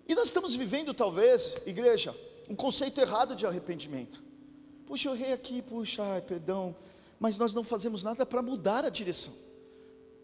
E 0.06 0.14
nós 0.14 0.26
estamos 0.26 0.54
vivendo, 0.54 0.92
talvez, 0.92 1.56
igreja, 1.66 2.14
um 2.48 2.54
conceito 2.54 3.00
errado 3.00 3.34
de 3.34 3.46
arrependimento. 3.46 4.22
Puxa, 4.86 5.08
eu 5.08 5.14
errei 5.14 5.32
aqui, 5.32 5.62
puxa, 5.62 6.02
ai, 6.02 6.20
perdão. 6.20 6.76
Mas 7.18 7.38
nós 7.38 7.54
não 7.54 7.64
fazemos 7.64 8.02
nada 8.02 8.26
para 8.26 8.42
mudar 8.42 8.84
a 8.84 8.90
direção. 8.90 9.32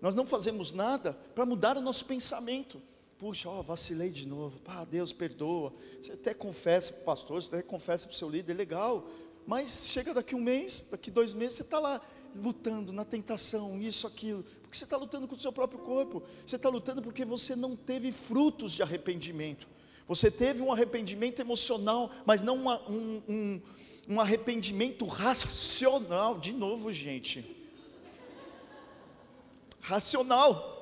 Nós 0.00 0.14
não 0.14 0.26
fazemos 0.26 0.70
nada 0.72 1.14
para 1.34 1.46
mudar 1.46 1.76
o 1.76 1.80
nosso 1.80 2.04
pensamento. 2.04 2.80
Puxa, 3.18 3.48
ó, 3.48 3.62
vacilei 3.62 4.10
de 4.10 4.26
novo. 4.26 4.60
Ah, 4.66 4.84
Deus 4.84 5.12
perdoa. 5.12 5.72
Você 6.00 6.12
até 6.12 6.32
confessa 6.32 6.92
para 6.92 7.02
o 7.02 7.04
pastor, 7.04 7.42
você 7.42 7.54
até 7.54 7.62
confessa 7.62 8.06
para 8.06 8.14
o 8.14 8.18
seu 8.18 8.28
líder, 8.28 8.54
legal. 8.54 9.06
Mas 9.50 9.88
chega 9.88 10.14
daqui 10.14 10.36
um 10.36 10.40
mês, 10.40 10.86
daqui 10.92 11.10
dois 11.10 11.34
meses, 11.34 11.56
você 11.56 11.62
está 11.62 11.80
lá 11.80 12.00
lutando 12.36 12.92
na 12.92 13.04
tentação, 13.04 13.82
isso, 13.82 14.06
aquilo, 14.06 14.44
porque 14.62 14.78
você 14.78 14.84
está 14.84 14.96
lutando 14.96 15.26
com 15.26 15.34
o 15.34 15.38
seu 15.40 15.52
próprio 15.52 15.80
corpo, 15.80 16.22
você 16.46 16.54
está 16.54 16.68
lutando 16.68 17.02
porque 17.02 17.24
você 17.24 17.56
não 17.56 17.74
teve 17.74 18.12
frutos 18.12 18.70
de 18.70 18.80
arrependimento, 18.80 19.66
você 20.06 20.30
teve 20.30 20.62
um 20.62 20.72
arrependimento 20.72 21.40
emocional, 21.40 22.12
mas 22.24 22.42
não 22.42 22.54
uma, 22.54 22.80
um, 22.88 23.20
um, 23.28 23.60
um 24.10 24.20
arrependimento 24.20 25.04
racional, 25.04 26.38
de 26.38 26.52
novo, 26.52 26.92
gente. 26.92 27.44
racional. 29.80 30.78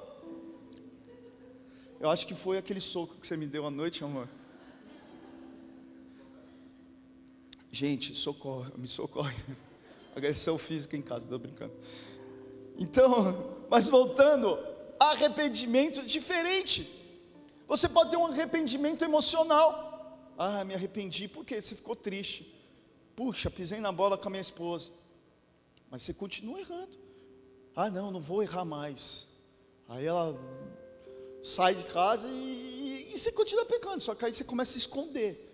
Eu 1.99 2.11
acho 2.11 2.27
que 2.27 2.35
foi 2.35 2.59
aquele 2.59 2.81
soco 2.81 3.17
que 3.19 3.27
você 3.27 3.35
me 3.35 3.47
deu 3.47 3.65
à 3.65 3.71
noite, 3.71 4.05
amor. 4.05 4.29
Gente, 7.71 8.15
socorre, 8.15 8.73
me 8.77 8.89
socorre. 8.89 9.37
Agressão 10.17 10.59
física 10.59 10.97
em 10.97 11.03
casa, 11.03 11.27
estou 11.27 11.39
brincando. 11.39 11.73
Então, 12.77 13.57
mas 13.69 13.89
voltando, 13.89 14.59
arrependimento 14.99 16.05
diferente. 16.05 16.89
Você 17.67 17.89
pode 17.89 18.11
ter 18.11 18.17
um 18.17 18.27
arrependimento 18.27 19.05
emocional. 19.05 20.33
Ah, 20.37 20.65
me 20.65 20.75
arrependi, 20.75 21.29
por 21.29 21.45
quê? 21.45 21.61
Você 21.61 21.75
ficou 21.75 21.95
triste. 21.95 22.55
Puxa, 23.15 23.51
pisei 23.51 23.81
na 23.81 23.93
bola 23.93 24.17
com 24.17 24.29
a 24.29 24.31
minha 24.31 24.41
esposa. 24.41 24.91
Mas 25.91 26.03
você 26.03 26.15
continua 26.15 26.61
errando. 26.61 26.97
Ah, 27.75 27.91
não, 27.91 28.11
não 28.11 28.21
vou 28.21 28.43
errar 28.43 28.65
mais. 28.65 29.27
Aí 29.89 30.07
ela 30.07 30.39
sai 31.43 31.75
de 31.75 31.85
casa 31.85 32.29
e, 32.29 33.13
e, 33.15 33.19
você 33.19 33.33
continua 33.33 33.65
pecando, 33.65 34.03
só 34.03 34.15
que 34.15 34.25
aí 34.25 34.35
você 34.35 34.45
começa 34.45 34.77
a 34.77 34.79
esconder. 34.79 35.48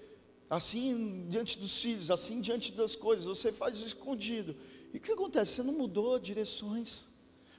Assim 0.49 1.27
diante 1.29 1.59
dos 1.59 1.79
filhos, 1.79 2.11
assim 2.11 2.41
diante 2.41 2.73
das 2.73 2.95
coisas, 2.95 3.27
você 3.27 3.51
faz 3.51 3.83
o 3.83 3.87
escondido. 3.87 4.57
E 4.93 4.99
o 4.99 5.01
que 5.01 5.13
acontece? 5.13 5.53
Você 5.53 5.63
não 5.63 5.73
mudou 5.73 6.19
direções, 6.19 7.07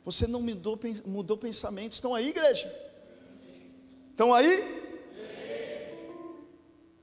você 0.03 0.27
não 0.27 0.41
mudou, 0.41 0.79
mudou 1.05 1.37
pensamentos. 1.37 1.97
Estão 1.97 2.13
aí, 2.13 2.29
igreja? 2.29 2.73
Estão 4.11 4.33
aí? 4.33 4.83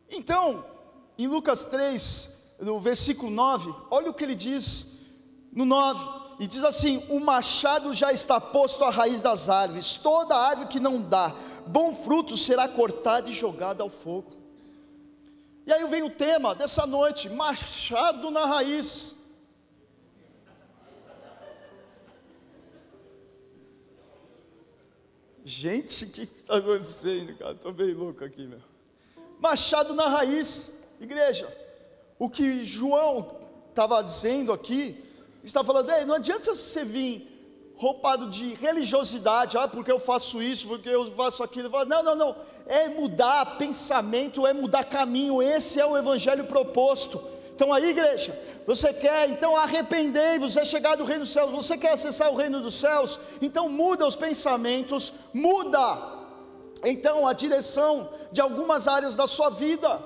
Então, 0.09 0.65
em 1.19 1.27
Lucas 1.27 1.65
3, 1.65 2.55
no 2.61 2.81
versículo 2.81 3.31
9, 3.31 3.75
olha 3.91 4.11
o 4.11 4.15
que 4.15 4.25
ele 4.25 4.35
diz 4.35 4.99
no 5.53 5.65
9 5.65 6.23
e 6.41 6.47
diz 6.47 6.65
assim: 6.65 7.03
O 7.09 7.19
machado 7.19 7.93
já 7.93 8.13
está 8.13 8.41
posto 8.41 8.85
à 8.85 8.91
raiz 8.91 9.21
das 9.21 9.49
árvores, 9.49 9.97
toda 9.97 10.35
árvore 10.35 10.69
que 10.69 10.81
não 10.81 11.03
dá 11.03 11.35
bom 11.67 11.95
fruto 11.95 12.37
será 12.37 12.69
cortada 12.69 13.29
e 13.29 13.33
jogada 13.33 13.83
ao 13.83 13.91
fogo. 13.91 14.42
E 15.67 15.73
aí 15.73 15.87
vem 15.87 16.03
o 16.03 16.11
tema 16.11 16.55
dessa 16.55 16.87
noite: 16.87 17.29
machado 17.29 18.31
na 18.31 18.45
raiz. 18.47 19.17
Gente, 25.45 26.05
o 26.05 26.11
que 26.11 26.23
está 26.23 26.57
acontecendo, 26.57 27.37
cara? 27.37 27.53
Estou 27.53 27.73
bem 27.73 27.93
louco 27.93 28.25
aqui, 28.25 28.47
meu. 28.47 28.61
Machado 29.41 29.93
na 29.93 30.09
raiz, 30.09 30.85
igreja. 31.01 31.53
O 32.17 32.31
que 32.31 32.65
João 32.65 33.37
estava 33.69 34.03
dizendo 34.03 34.53
aqui, 34.53 35.05
está 35.43 35.65
falando, 35.65 35.91
Ei, 35.91 36.05
não 36.05 36.15
adianta 36.15 36.55
você 36.55 36.85
vir 36.85 37.32
roupado 37.77 38.31
de 38.31 38.55
religiosidade, 38.55 39.57
ah, 39.57 39.67
porque 39.67 39.91
eu 39.91 39.99
faço 39.99 40.43
isso, 40.43 40.69
porque 40.69 40.89
eu 40.89 41.11
faço 41.13 41.43
aquilo. 41.43 41.71
Não, 41.85 42.03
não, 42.03 42.15
não. 42.15 42.37
É 42.67 42.89
mudar 42.89 43.57
pensamento, 43.59 44.47
é 44.47 44.53
mudar 44.53 44.85
caminho. 44.85 45.43
Esse 45.43 45.81
é 45.81 45.87
o 45.87 45.97
evangelho 45.97 46.45
proposto. 46.45 47.23
Então 47.55 47.73
aí, 47.73 47.91
igreja, 47.91 48.39
você 48.67 48.93
quer, 48.93 49.29
então 49.29 49.57
arrependei-vos, 49.57 50.57
é 50.57 50.65
chegar 50.65 50.97
do 50.97 51.05
reino 51.05 51.23
dos 51.23 51.33
céus. 51.33 51.53
Você 51.53 51.77
quer 51.77 51.93
acessar 51.93 52.31
o 52.33 52.37
reino 52.37 52.61
dos 52.61 52.75
céus? 52.75 53.19
Então 53.41 53.69
muda 53.69 54.07
os 54.07 54.17
pensamentos, 54.17 55.13
muda 55.33 56.13
então 56.85 57.27
a 57.27 57.33
direção 57.33 58.11
de 58.31 58.41
algumas 58.41 58.89
áreas 58.89 59.15
da 59.15 59.27
sua 59.27 59.51
vida. 59.51 60.03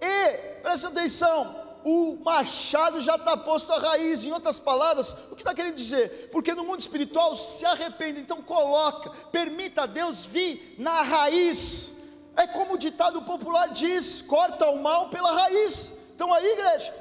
E 0.00 0.32
presta 0.62 0.88
atenção, 0.88 1.54
o 1.84 2.16
machado 2.22 3.00
já 3.00 3.16
está 3.16 3.36
posto 3.36 3.72
à 3.72 3.78
raiz. 3.78 4.24
Em 4.24 4.32
outras 4.32 4.58
palavras, 4.58 5.12
o 5.30 5.34
que 5.34 5.42
está 5.42 5.54
querendo 5.54 5.74
dizer? 5.74 6.28
Porque 6.30 6.54
no 6.54 6.64
mundo 6.64 6.80
espiritual 6.80 7.36
se 7.36 7.64
arrepende, 7.64 8.20
então 8.20 8.42
coloca, 8.42 9.10
permita 9.30 9.82
a 9.82 9.86
Deus 9.86 10.24
vir 10.24 10.74
na 10.78 11.02
raiz. 11.02 11.98
É 12.36 12.46
como 12.46 12.74
o 12.74 12.78
ditado 12.78 13.22
popular 13.22 13.68
diz: 13.68 14.22
corta 14.22 14.66
o 14.70 14.82
mal 14.82 15.08
pela 15.08 15.32
raiz. 15.32 15.92
Então 16.14 16.32
aí, 16.32 16.46
igreja. 16.52 16.94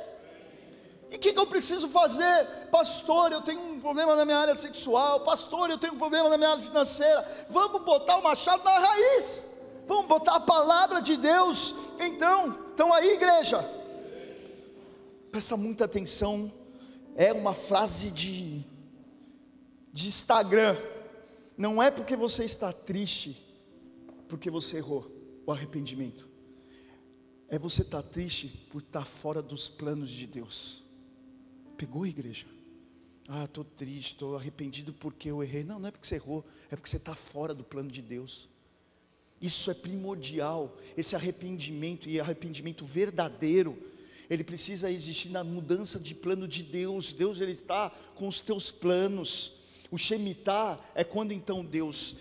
E 1.11 1.15
o 1.15 1.19
que, 1.19 1.33
que 1.33 1.39
eu 1.39 1.47
preciso 1.47 1.87
fazer? 1.87 2.45
Pastor, 2.71 3.31
eu 3.31 3.41
tenho 3.41 3.59
um 3.59 3.79
problema 3.79 4.15
na 4.15 4.25
minha 4.25 4.37
área 4.37 4.55
sexual. 4.55 5.21
Pastor, 5.21 5.69
eu 5.69 5.77
tenho 5.77 5.93
um 5.93 5.97
problema 5.97 6.29
na 6.29 6.37
minha 6.37 6.51
área 6.51 6.63
financeira. 6.63 7.27
Vamos 7.49 7.81
botar 7.81 8.17
o 8.17 8.23
machado 8.23 8.63
na 8.63 8.77
raiz. 8.77 9.47
Vamos 9.87 10.05
botar 10.05 10.35
a 10.35 10.39
palavra 10.39 11.01
de 11.01 11.17
Deus. 11.17 11.73
Então, 11.99 12.55
então 12.73 12.93
aí, 12.93 13.13
igreja 13.13 13.78
presta 15.31 15.55
muita 15.55 15.85
atenção, 15.85 16.51
é 17.15 17.31
uma 17.31 17.53
frase 17.53 18.11
de, 18.11 18.65
de 19.91 20.07
Instagram. 20.07 20.75
Não 21.57 21.81
é 21.81 21.91
porque 21.91 22.15
você 22.15 22.43
está 22.43 22.71
triste, 22.71 23.45
porque 24.27 24.49
você 24.49 24.77
errou, 24.77 25.11
o 25.45 25.51
arrependimento. 25.51 26.29
É 27.47 27.57
você 27.57 27.81
estar 27.81 28.03
tá 28.03 28.07
triste 28.07 28.47
por 28.71 28.81
estar 28.81 28.99
tá 28.99 29.05
fora 29.05 29.41
dos 29.41 29.67
planos 29.67 30.09
de 30.09 30.27
Deus. 30.27 30.83
Pegou 31.75 32.03
a 32.03 32.07
igreja? 32.07 32.45
Ah, 33.27 33.45
estou 33.45 33.63
triste, 33.63 34.13
estou 34.13 34.35
arrependido 34.35 34.93
porque 34.93 35.29
eu 35.29 35.43
errei. 35.43 35.63
Não, 35.63 35.79
não 35.79 35.87
é 35.87 35.91
porque 35.91 36.07
você 36.07 36.15
errou, 36.15 36.45
é 36.69 36.75
porque 36.75 36.89
você 36.89 36.97
está 36.97 37.15
fora 37.15 37.53
do 37.53 37.63
plano 37.63 37.91
de 37.91 38.01
Deus. 38.01 38.49
Isso 39.41 39.71
é 39.71 39.73
primordial, 39.73 40.77
esse 40.97 41.15
arrependimento 41.15 42.09
e 42.09 42.19
arrependimento 42.19 42.85
verdadeiro 42.85 43.77
ele 44.29 44.43
precisa 44.43 44.91
existir 44.91 45.29
na 45.29 45.43
mudança 45.43 45.99
de 45.99 46.13
plano 46.13 46.47
de 46.47 46.61
Deus. 46.61 47.11
Deus 47.11 47.41
ele 47.41 47.53
está 47.53 47.89
com 48.15 48.27
os 48.27 48.39
teus 48.39 48.69
planos. 48.69 49.53
O 49.89 49.97
Shemitah 49.97 50.79
é 50.93 51.03
quando 51.03 51.31
então 51.31 51.65
Deus 51.65 52.15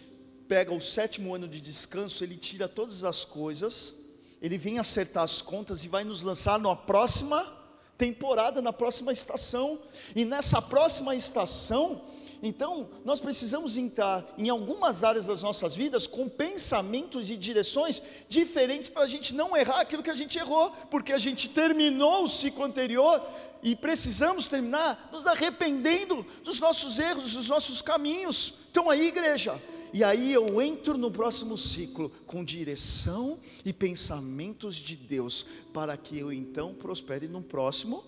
pega 0.48 0.72
o 0.72 0.80
sétimo 0.80 1.34
ano 1.34 1.46
de 1.46 1.60
descanso, 1.60 2.24
ele 2.24 2.34
tira 2.34 2.66
todas 2.66 3.04
as 3.04 3.22
coisas, 3.22 3.94
ele 4.40 4.56
vem 4.56 4.78
acertar 4.78 5.22
as 5.22 5.42
contas 5.42 5.84
e 5.84 5.88
vai 5.88 6.04
nos 6.04 6.22
lançar 6.22 6.58
na 6.58 6.74
próxima 6.74 7.58
temporada, 7.98 8.62
na 8.62 8.72
próxima 8.72 9.12
estação. 9.12 9.82
E 10.16 10.24
nessa 10.24 10.62
próxima 10.62 11.14
estação, 11.14 12.02
então, 12.42 12.88
nós 13.04 13.20
precisamos 13.20 13.76
entrar 13.76 14.24
em 14.38 14.48
algumas 14.48 15.02
áreas 15.02 15.26
das 15.26 15.42
nossas 15.42 15.74
vidas 15.74 16.06
com 16.06 16.28
pensamentos 16.28 17.30
e 17.30 17.36
direções 17.36 18.00
diferentes 18.28 18.88
para 18.88 19.02
a 19.02 19.08
gente 19.08 19.34
não 19.34 19.56
errar 19.56 19.80
aquilo 19.80 20.02
que 20.02 20.10
a 20.10 20.14
gente 20.14 20.38
errou, 20.38 20.70
porque 20.90 21.12
a 21.12 21.18
gente 21.18 21.48
terminou 21.48 22.24
o 22.24 22.28
ciclo 22.28 22.64
anterior 22.64 23.20
e 23.62 23.74
precisamos 23.74 24.46
terminar 24.46 25.08
nos 25.12 25.26
arrependendo 25.26 26.24
dos 26.44 26.60
nossos 26.60 26.98
erros, 26.98 27.32
dos 27.32 27.48
nossos 27.48 27.82
caminhos. 27.82 28.54
Então, 28.70 28.88
aí, 28.88 29.08
igreja, 29.08 29.60
e 29.92 30.04
aí 30.04 30.32
eu 30.32 30.62
entro 30.62 30.96
no 30.96 31.10
próximo 31.10 31.58
ciclo 31.58 32.10
com 32.24 32.44
direção 32.44 33.38
e 33.64 33.72
pensamentos 33.72 34.76
de 34.76 34.94
Deus, 34.94 35.44
para 35.72 35.96
que 35.96 36.18
eu 36.18 36.32
então 36.32 36.72
prospere 36.72 37.26
no 37.26 37.42
próximo 37.42 38.04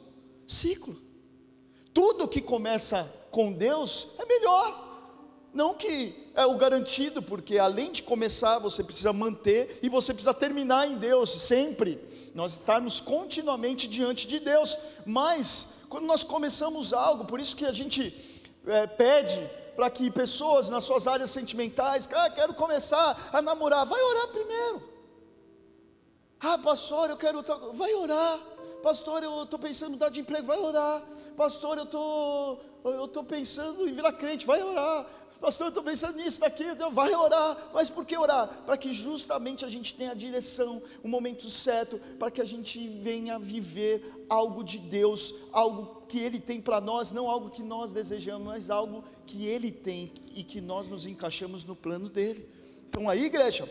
ciclo. 0.46 0.96
Tudo 1.92 2.28
que 2.28 2.40
começa 2.40 3.12
com 3.30 3.52
Deus 3.52 4.08
é 4.18 4.24
melhor. 4.24 4.88
Não 5.52 5.74
que 5.74 6.30
é 6.34 6.46
o 6.46 6.56
garantido, 6.56 7.20
porque 7.20 7.58
além 7.58 7.90
de 7.90 8.02
começar, 8.02 8.58
você 8.58 8.84
precisa 8.84 9.12
manter 9.12 9.80
e 9.82 9.88
você 9.88 10.12
precisa 10.14 10.32
terminar 10.32 10.88
em 10.88 10.96
Deus 10.96 11.30
sempre. 11.30 12.00
Nós 12.34 12.56
estarmos 12.56 13.00
continuamente 13.00 13.88
diante 13.88 14.28
de 14.28 14.38
Deus. 14.38 14.78
Mas 15.04 15.80
quando 15.88 16.06
nós 16.06 16.22
começamos 16.22 16.92
algo, 16.92 17.24
por 17.24 17.40
isso 17.40 17.56
que 17.56 17.66
a 17.66 17.72
gente 17.72 18.14
é, 18.66 18.86
pede 18.86 19.40
para 19.74 19.90
que 19.90 20.10
pessoas 20.10 20.68
nas 20.68 20.84
suas 20.84 21.06
áreas 21.06 21.30
sentimentais, 21.30 22.08
ah, 22.12 22.30
quero 22.30 22.54
começar 22.54 23.30
a 23.32 23.42
namorar, 23.42 23.84
vai 23.86 24.00
orar 24.00 24.28
primeiro. 24.28 24.90
Ah, 26.40 26.58
pastor, 26.58 27.10
eu 27.10 27.16
quero, 27.16 27.42
vai 27.74 27.92
orar. 27.94 28.40
Pastor, 28.82 29.22
eu 29.22 29.42
estou 29.42 29.58
pensando 29.58 29.90
em 29.90 29.92
mudar 29.92 30.08
de 30.08 30.20
emprego, 30.20 30.46
vai 30.46 30.58
orar. 30.58 31.02
Pastor, 31.36 31.78
eu 31.78 31.86
tô, 31.86 32.58
estou 33.04 33.24
pensando 33.24 33.88
em 33.88 33.92
virar 33.92 34.12
crente, 34.12 34.46
vai 34.46 34.62
orar. 34.62 35.06
Pastor, 35.40 35.66
eu 35.66 35.68
estou 35.70 35.82
pensando 35.82 36.18
nisso, 36.18 36.40
naquilo, 36.40 36.90
vai 36.90 37.14
orar. 37.14 37.70
Mas 37.72 37.88
por 37.88 38.04
que 38.04 38.16
orar? 38.16 38.46
Para 38.66 38.76
que 38.76 38.92
justamente 38.92 39.64
a 39.64 39.68
gente 39.68 39.94
tenha 39.94 40.10
a 40.10 40.14
direção, 40.14 40.82
o 41.02 41.08
momento 41.08 41.48
certo, 41.48 41.98
para 42.18 42.30
que 42.30 42.42
a 42.42 42.44
gente 42.44 42.86
venha 42.88 43.38
viver 43.38 44.26
algo 44.28 44.62
de 44.62 44.78
Deus, 44.78 45.34
algo 45.50 46.02
que 46.06 46.18
Ele 46.18 46.38
tem 46.38 46.60
para 46.60 46.78
nós, 46.78 47.10
não 47.10 47.30
algo 47.30 47.48
que 47.48 47.62
nós 47.62 47.94
desejamos, 47.94 48.46
mas 48.46 48.68
algo 48.68 49.02
que 49.26 49.46
Ele 49.46 49.70
tem 49.70 50.12
e 50.34 50.42
que 50.42 50.60
nós 50.60 50.88
nos 50.88 51.06
encaixamos 51.06 51.64
no 51.64 51.74
plano 51.74 52.10
dele. 52.10 52.46
Então 52.90 53.08
aí, 53.08 53.24
igreja. 53.24 53.66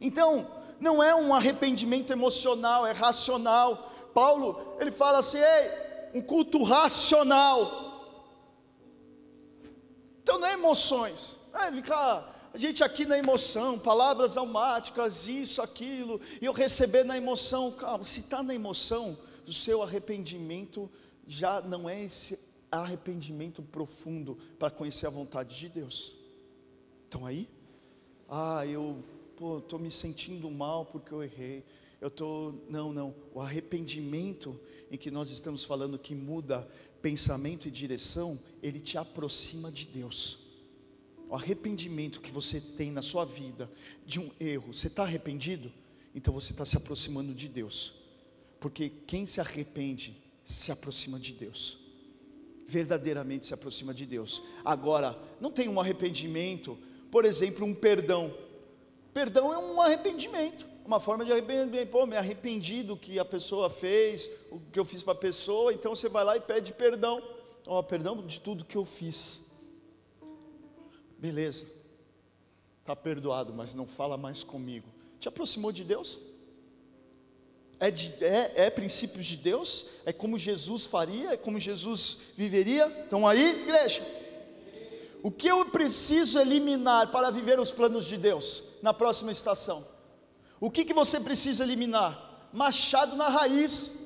Então, 0.00 0.48
não 0.80 1.02
é 1.02 1.14
um 1.14 1.34
arrependimento 1.34 2.12
emocional, 2.12 2.86
é 2.86 2.92
racional. 2.92 3.90
Paulo, 4.14 4.76
ele 4.80 4.90
fala 4.90 5.18
assim: 5.18 5.38
ei, 5.38 5.70
um 6.14 6.22
culto 6.22 6.62
racional. 6.62 7.88
Então 10.22 10.38
não 10.38 10.46
é 10.46 10.52
emoções, 10.52 11.38
é 11.54 11.58
a 12.52 12.58
gente 12.58 12.82
aqui 12.82 13.04
na 13.04 13.16
emoção, 13.16 13.78
palavras 13.78 14.36
almáticas, 14.36 15.26
isso, 15.26 15.62
aquilo, 15.62 16.20
e 16.40 16.44
eu 16.44 16.52
receber 16.52 17.04
na 17.04 17.16
emoção, 17.16 17.70
calma, 17.70 18.02
se 18.02 18.20
está 18.20 18.42
na 18.42 18.54
emoção, 18.54 19.16
o 19.46 19.52
seu 19.52 19.82
arrependimento 19.82 20.90
já 21.26 21.60
não 21.60 21.88
é 21.88 22.02
esse 22.02 22.38
arrependimento 22.70 23.62
profundo 23.62 24.36
para 24.58 24.70
conhecer 24.70 25.06
a 25.06 25.10
vontade 25.10 25.56
de 25.56 25.68
Deus. 25.68 26.12
Estão 27.04 27.24
aí? 27.24 27.48
Ah, 28.28 28.66
eu 28.66 29.02
estou 29.58 29.78
me 29.78 29.90
sentindo 29.90 30.50
mal 30.50 30.86
porque 30.86 31.12
eu 31.12 31.22
errei. 31.22 31.64
Eu 32.00 32.08
estou. 32.08 32.64
Não, 32.68 32.92
não. 32.92 33.14
O 33.34 33.40
arrependimento 33.40 34.58
em 34.90 34.96
que 34.96 35.10
nós 35.10 35.30
estamos 35.30 35.64
falando 35.64 35.98
que 35.98 36.14
muda 36.14 36.68
pensamento 37.00 37.66
e 37.66 37.70
direção, 37.70 38.38
ele 38.62 38.80
te 38.80 38.98
aproxima 38.98 39.70
de 39.70 39.86
Deus. 39.86 40.38
O 41.28 41.34
arrependimento 41.34 42.20
que 42.20 42.32
você 42.32 42.60
tem 42.60 42.90
na 42.90 43.02
sua 43.02 43.24
vida 43.24 43.70
de 44.04 44.18
um 44.18 44.30
erro, 44.40 44.74
você 44.74 44.88
está 44.88 45.04
arrependido? 45.04 45.72
Então 46.14 46.34
você 46.34 46.52
está 46.52 46.64
se 46.64 46.76
aproximando 46.76 47.32
de 47.32 47.48
Deus. 47.48 47.94
Porque 48.58 48.90
quem 49.06 49.26
se 49.26 49.40
arrepende 49.40 50.20
se 50.44 50.72
aproxima 50.72 51.18
de 51.18 51.32
Deus. 51.32 51.78
Verdadeiramente 52.66 53.46
se 53.46 53.54
aproxima 53.54 53.94
de 53.94 54.04
Deus. 54.06 54.42
Agora, 54.64 55.16
não 55.40 55.50
tem 55.50 55.68
um 55.68 55.80
arrependimento, 55.80 56.76
por 57.10 57.24
exemplo, 57.24 57.64
um 57.64 57.74
perdão. 57.74 58.36
Perdão 59.12 59.52
é 59.52 59.58
um 59.58 59.80
arrependimento, 59.80 60.66
uma 60.84 61.00
forma 61.00 61.24
de 61.24 61.32
arrependimento. 61.32 61.90
Pô, 61.90 62.06
me 62.06 62.16
arrependi 62.16 62.82
do 62.82 62.96
que 62.96 63.18
a 63.18 63.24
pessoa 63.24 63.68
fez, 63.68 64.30
o 64.50 64.60
que 64.72 64.78
eu 64.78 64.84
fiz 64.84 65.02
para 65.02 65.12
a 65.12 65.16
pessoa, 65.16 65.72
então 65.72 65.94
você 65.94 66.08
vai 66.08 66.24
lá 66.24 66.36
e 66.36 66.40
pede 66.40 66.72
perdão. 66.72 67.22
Ó, 67.66 67.78
oh, 67.78 67.82
perdão 67.82 68.24
de 68.26 68.40
tudo 68.40 68.64
que 68.64 68.76
eu 68.76 68.84
fiz. 68.84 69.40
Beleza, 71.18 71.66
está 72.80 72.96
perdoado, 72.96 73.52
mas 73.52 73.74
não 73.74 73.86
fala 73.86 74.16
mais 74.16 74.42
comigo. 74.42 74.88
Te 75.18 75.28
aproximou 75.28 75.70
de 75.70 75.84
Deus? 75.84 76.18
é, 77.80 77.90
de, 77.90 78.12
é, 78.22 78.52
é 78.66 78.70
princípios 78.70 79.24
de 79.24 79.38
Deus, 79.38 79.86
é 80.04 80.12
como 80.12 80.38
Jesus 80.38 80.84
faria, 80.84 81.30
é 81.30 81.36
como 81.36 81.58
Jesus 81.58 82.18
viveria. 82.36 82.86
Estão 83.02 83.26
aí, 83.26 83.62
igreja? 83.62 84.06
O 85.22 85.30
que 85.30 85.48
eu 85.48 85.64
preciso 85.66 86.38
eliminar 86.38 87.10
para 87.10 87.30
viver 87.30 87.58
os 87.58 87.72
planos 87.72 88.06
de 88.06 88.18
Deus 88.18 88.64
na 88.82 88.92
próxima 88.92 89.30
estação? 89.30 89.86
O 90.60 90.70
que, 90.70 90.84
que 90.84 90.94
você 90.94 91.18
precisa 91.18 91.64
eliminar? 91.64 92.48
Machado 92.52 93.16
na 93.16 93.28
raiz. 93.28 93.98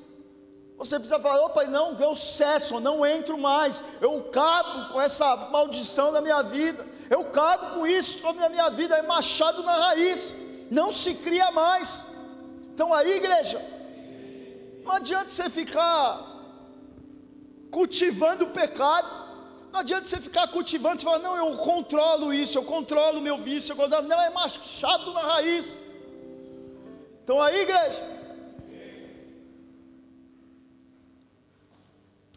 Você 0.77 0.97
precisa 0.99 1.19
falar, 1.19 1.41
opa, 1.45 1.63
não, 1.65 1.97
eu 1.99 2.13
cesso, 2.15 2.79
não 2.79 3.05
entro 3.05 3.37
mais, 3.37 3.81
eu 4.01 4.23
cabo 4.23 4.91
com 4.91 4.99
essa 4.99 5.35
maldição 5.49 6.11
da 6.11 6.21
minha 6.21 6.41
vida, 6.43 6.85
eu 7.09 7.23
cabo 7.25 7.75
com 7.75 7.87
isso 7.87 8.19
sobre 8.19 8.43
a 8.43 8.49
minha 8.49 8.69
vida, 8.69 8.97
é 8.97 9.01
machado 9.01 9.63
na 9.63 9.73
raiz, 9.73 10.35
não 10.69 10.91
se 10.91 11.13
cria 11.13 11.49
mais. 11.51 12.07
Então 12.73 12.93
aí, 12.93 13.15
igreja, 13.15 13.61
não 14.83 14.91
adianta 14.91 15.29
você 15.29 15.49
ficar 15.49 16.35
cultivando 17.71 18.45
o 18.45 18.49
pecado. 18.49 19.24
Não 19.75 19.81
adianta 19.81 20.07
você 20.07 20.21
ficar 20.21 20.47
cultivando, 20.47 21.01
você 21.01 21.05
falar, 21.05 21.19
não, 21.19 21.35
eu 21.35 21.57
controlo 21.57 22.33
isso, 22.33 22.57
eu 22.57 22.63
controlo 22.63 23.19
o 23.19 23.21
meu 23.21 23.37
vício, 23.37 23.73
eu 23.73 23.75
controlo. 23.75 24.07
Não, 24.07 24.21
é 24.21 24.29
machado 24.29 25.11
na 25.11 25.21
raiz. 25.21 25.77
Então 27.21 27.41
aí, 27.41 27.63
igreja. 27.63 28.01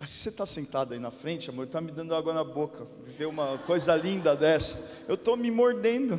Acho 0.00 0.12
que 0.12 0.18
você 0.18 0.28
está 0.30 0.44
sentado 0.44 0.94
aí 0.94 0.98
na 0.98 1.12
frente, 1.12 1.48
amor, 1.48 1.66
está 1.66 1.80
me 1.80 1.92
dando 1.92 2.12
água 2.12 2.34
na 2.34 2.42
boca. 2.42 2.88
Ver 3.04 3.26
uma 3.26 3.56
coisa 3.58 3.94
linda 3.94 4.34
dessa. 4.34 4.76
Eu 5.06 5.14
estou 5.14 5.36
me 5.36 5.48
mordendo. 5.48 6.18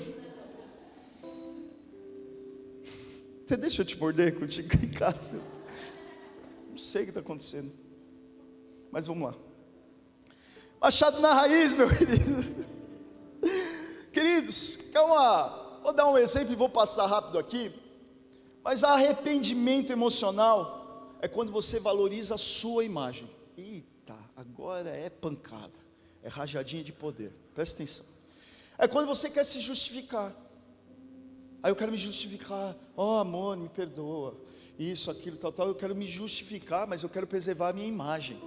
Você 3.46 3.58
deixa 3.58 3.82
eu 3.82 3.86
te 3.86 4.00
morder 4.00 4.40
contigo 4.40 4.74
em 4.82 4.90
casa? 4.90 5.38
Não 6.70 6.78
sei 6.78 7.02
o 7.02 7.04
que 7.04 7.12
está 7.12 7.20
acontecendo. 7.20 7.74
Mas 8.90 9.06
vamos 9.06 9.30
lá. 9.30 9.49
Machado 10.82 11.20
na 11.20 11.34
raiz, 11.34 11.74
meu 11.74 11.90
querido. 11.94 12.70
Queridos, 14.14 14.78
calma. 14.94 15.80
Vou 15.84 15.94
dar 15.94 16.08
um 16.08 16.18
exemplo 16.18 16.54
e 16.54 16.56
vou 16.56 16.70
passar 16.70 17.06
rápido 17.06 17.38
aqui. 17.38 17.74
Mas 18.64 18.84
arrependimento 18.84 19.92
emocional 19.92 21.18
é 21.22 21.28
quando 21.28 21.52
você 21.52 21.80
valoriza 21.80 22.36
a 22.36 22.38
sua 22.38 22.84
imagem. 22.84 23.30
Eita, 23.58 24.16
agora 24.36 24.90
é 24.90 25.10
pancada. 25.10 25.80
É 26.24 26.30
rajadinha 26.30 26.84
de 26.84 26.94
poder. 26.94 27.34
Presta 27.54 27.76
atenção. 27.76 28.06
É 28.78 28.88
quando 28.88 29.08
você 29.08 29.30
quer 29.30 29.46
se 29.46 29.60
justificar. 29.60 30.34
Aí 31.62 31.72
eu 31.72 31.76
quero 31.76 31.92
me 31.92 31.98
justificar. 31.98 32.76
Oh, 32.96 33.18
amor, 33.18 33.58
me 33.58 33.68
perdoa. 33.68 34.38
Isso, 34.78 35.12
aquilo, 35.12 35.36
tal, 35.36 35.52
tal. 35.52 35.68
Eu 35.68 35.76
quero 35.76 35.94
me 35.94 36.08
justificar, 36.08 36.88
mas 36.88 37.04
eu 37.04 37.10
quero 37.10 37.28
preservar 37.28 37.70
a 37.70 37.74
minha 37.74 37.88
imagem. 37.88 38.40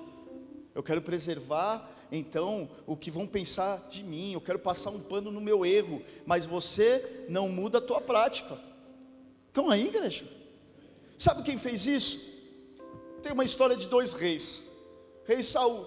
Eu 0.74 0.82
quero 0.82 1.02
preservar, 1.02 1.90
então, 2.10 2.68
o 2.86 2.96
que 2.96 3.10
vão 3.10 3.26
pensar 3.26 3.88
de 3.88 4.02
mim. 4.02 4.32
Eu 4.32 4.40
quero 4.40 4.58
passar 4.58 4.90
um 4.90 5.00
pano 5.00 5.30
no 5.30 5.40
meu 5.40 5.64
erro. 5.64 6.02
Mas 6.26 6.44
você 6.44 7.26
não 7.28 7.48
muda 7.48 7.78
a 7.78 7.80
tua 7.80 8.00
prática. 8.00 8.58
Estão 9.48 9.70
aí, 9.70 9.88
igreja? 9.88 10.24
Sabe 11.16 11.42
quem 11.42 11.56
fez 11.56 11.86
isso? 11.86 12.32
Tem 13.22 13.32
uma 13.32 13.44
história 13.44 13.76
de 13.76 13.86
dois 13.86 14.12
reis. 14.12 14.62
Rei 15.24 15.42
Saul. 15.42 15.86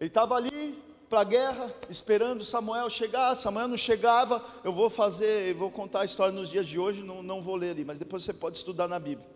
Ele 0.00 0.08
estava 0.08 0.34
ali, 0.34 0.82
para 1.12 1.20
a 1.20 1.24
guerra, 1.24 1.74
esperando 1.90 2.42
Samuel 2.42 2.88
chegar. 2.88 3.36
Samuel 3.36 3.68
não 3.68 3.76
chegava. 3.76 4.42
Eu 4.64 4.72
vou 4.72 4.88
fazer, 4.88 5.50
eu 5.50 5.56
vou 5.56 5.70
contar 5.70 6.00
a 6.00 6.04
história 6.06 6.32
nos 6.32 6.48
dias 6.48 6.66
de 6.66 6.78
hoje, 6.78 7.02
não, 7.02 7.22
não 7.22 7.42
vou 7.42 7.54
ler 7.54 7.72
ali, 7.72 7.84
mas 7.84 7.98
depois 7.98 8.24
você 8.24 8.32
pode 8.32 8.56
estudar 8.56 8.88
na 8.88 8.98
Bíblia. 8.98 9.28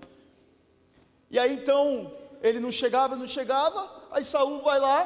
E 1.31 1.39
aí 1.39 1.53
então, 1.53 2.11
ele 2.47 2.61
não 2.61 2.71
chegava, 2.71 3.17
não 3.17 3.27
chegava. 3.27 4.09
Aí 4.11 4.25
Saul 4.25 4.63
vai 4.63 4.79
lá, 4.79 5.05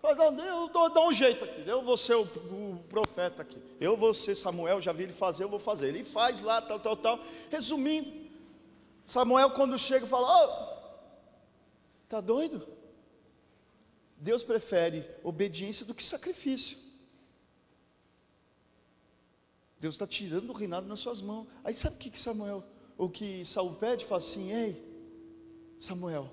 fala, 0.00 0.24
eu 0.42 0.68
dou, 0.68 0.90
dou 0.90 1.08
um 1.08 1.12
jeito 1.12 1.44
aqui, 1.44 1.62
eu 1.66 1.82
vou 1.82 1.96
ser 1.96 2.14
o, 2.14 2.22
o, 2.22 2.84
profeta 2.88 3.42
aqui. 3.42 3.58
Eu 3.80 3.96
vou 3.96 4.12
ser 4.14 4.34
Samuel, 4.34 4.80
já 4.80 4.92
vi 4.92 5.04
ele 5.04 5.12
fazer, 5.12 5.44
eu 5.44 5.48
vou 5.48 5.58
fazer. 5.58 5.88
Ele 5.88 6.04
faz 6.04 6.40
lá, 6.40 6.60
tal, 6.60 6.78
tal, 6.80 6.96
tal. 6.96 7.20
Resumindo, 7.50 8.10
Samuel 9.06 9.50
quando 9.50 9.78
chega 9.78 10.06
fala, 10.06 10.44
oh, 10.44 10.74
tá 12.08 12.20
doido? 12.20 12.66
Deus 14.16 14.42
prefere 14.42 15.08
obediência 15.22 15.84
do 15.84 15.94
que 15.94 16.02
sacrifício. 16.02 16.78
Deus 19.78 19.96
está 19.96 20.06
tirando 20.06 20.48
o 20.48 20.54
reinado 20.54 20.86
nas 20.86 21.00
suas 21.00 21.20
mãos. 21.20 21.46
Aí 21.62 21.74
sabe 21.74 21.96
o 21.96 21.98
que, 21.98 22.08
que 22.08 22.18
Samuel, 22.18 22.64
o 22.96 23.08
que 23.08 23.44
Saul 23.44 23.74
pede? 23.74 24.04
Fala 24.04 24.18
assim: 24.18 24.50
Ei, 24.50 24.82
Samuel, 25.78 26.32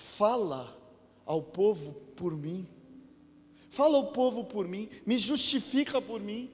fala 0.00 0.76
ao 1.26 1.42
povo 1.42 1.92
por 2.16 2.36
mim. 2.36 2.66
Fala 3.68 3.98
ao 3.98 4.08
povo 4.08 4.44
por 4.44 4.66
mim, 4.66 4.88
me 5.06 5.18
justifica 5.18 6.00
por 6.00 6.20
mim. 6.20 6.50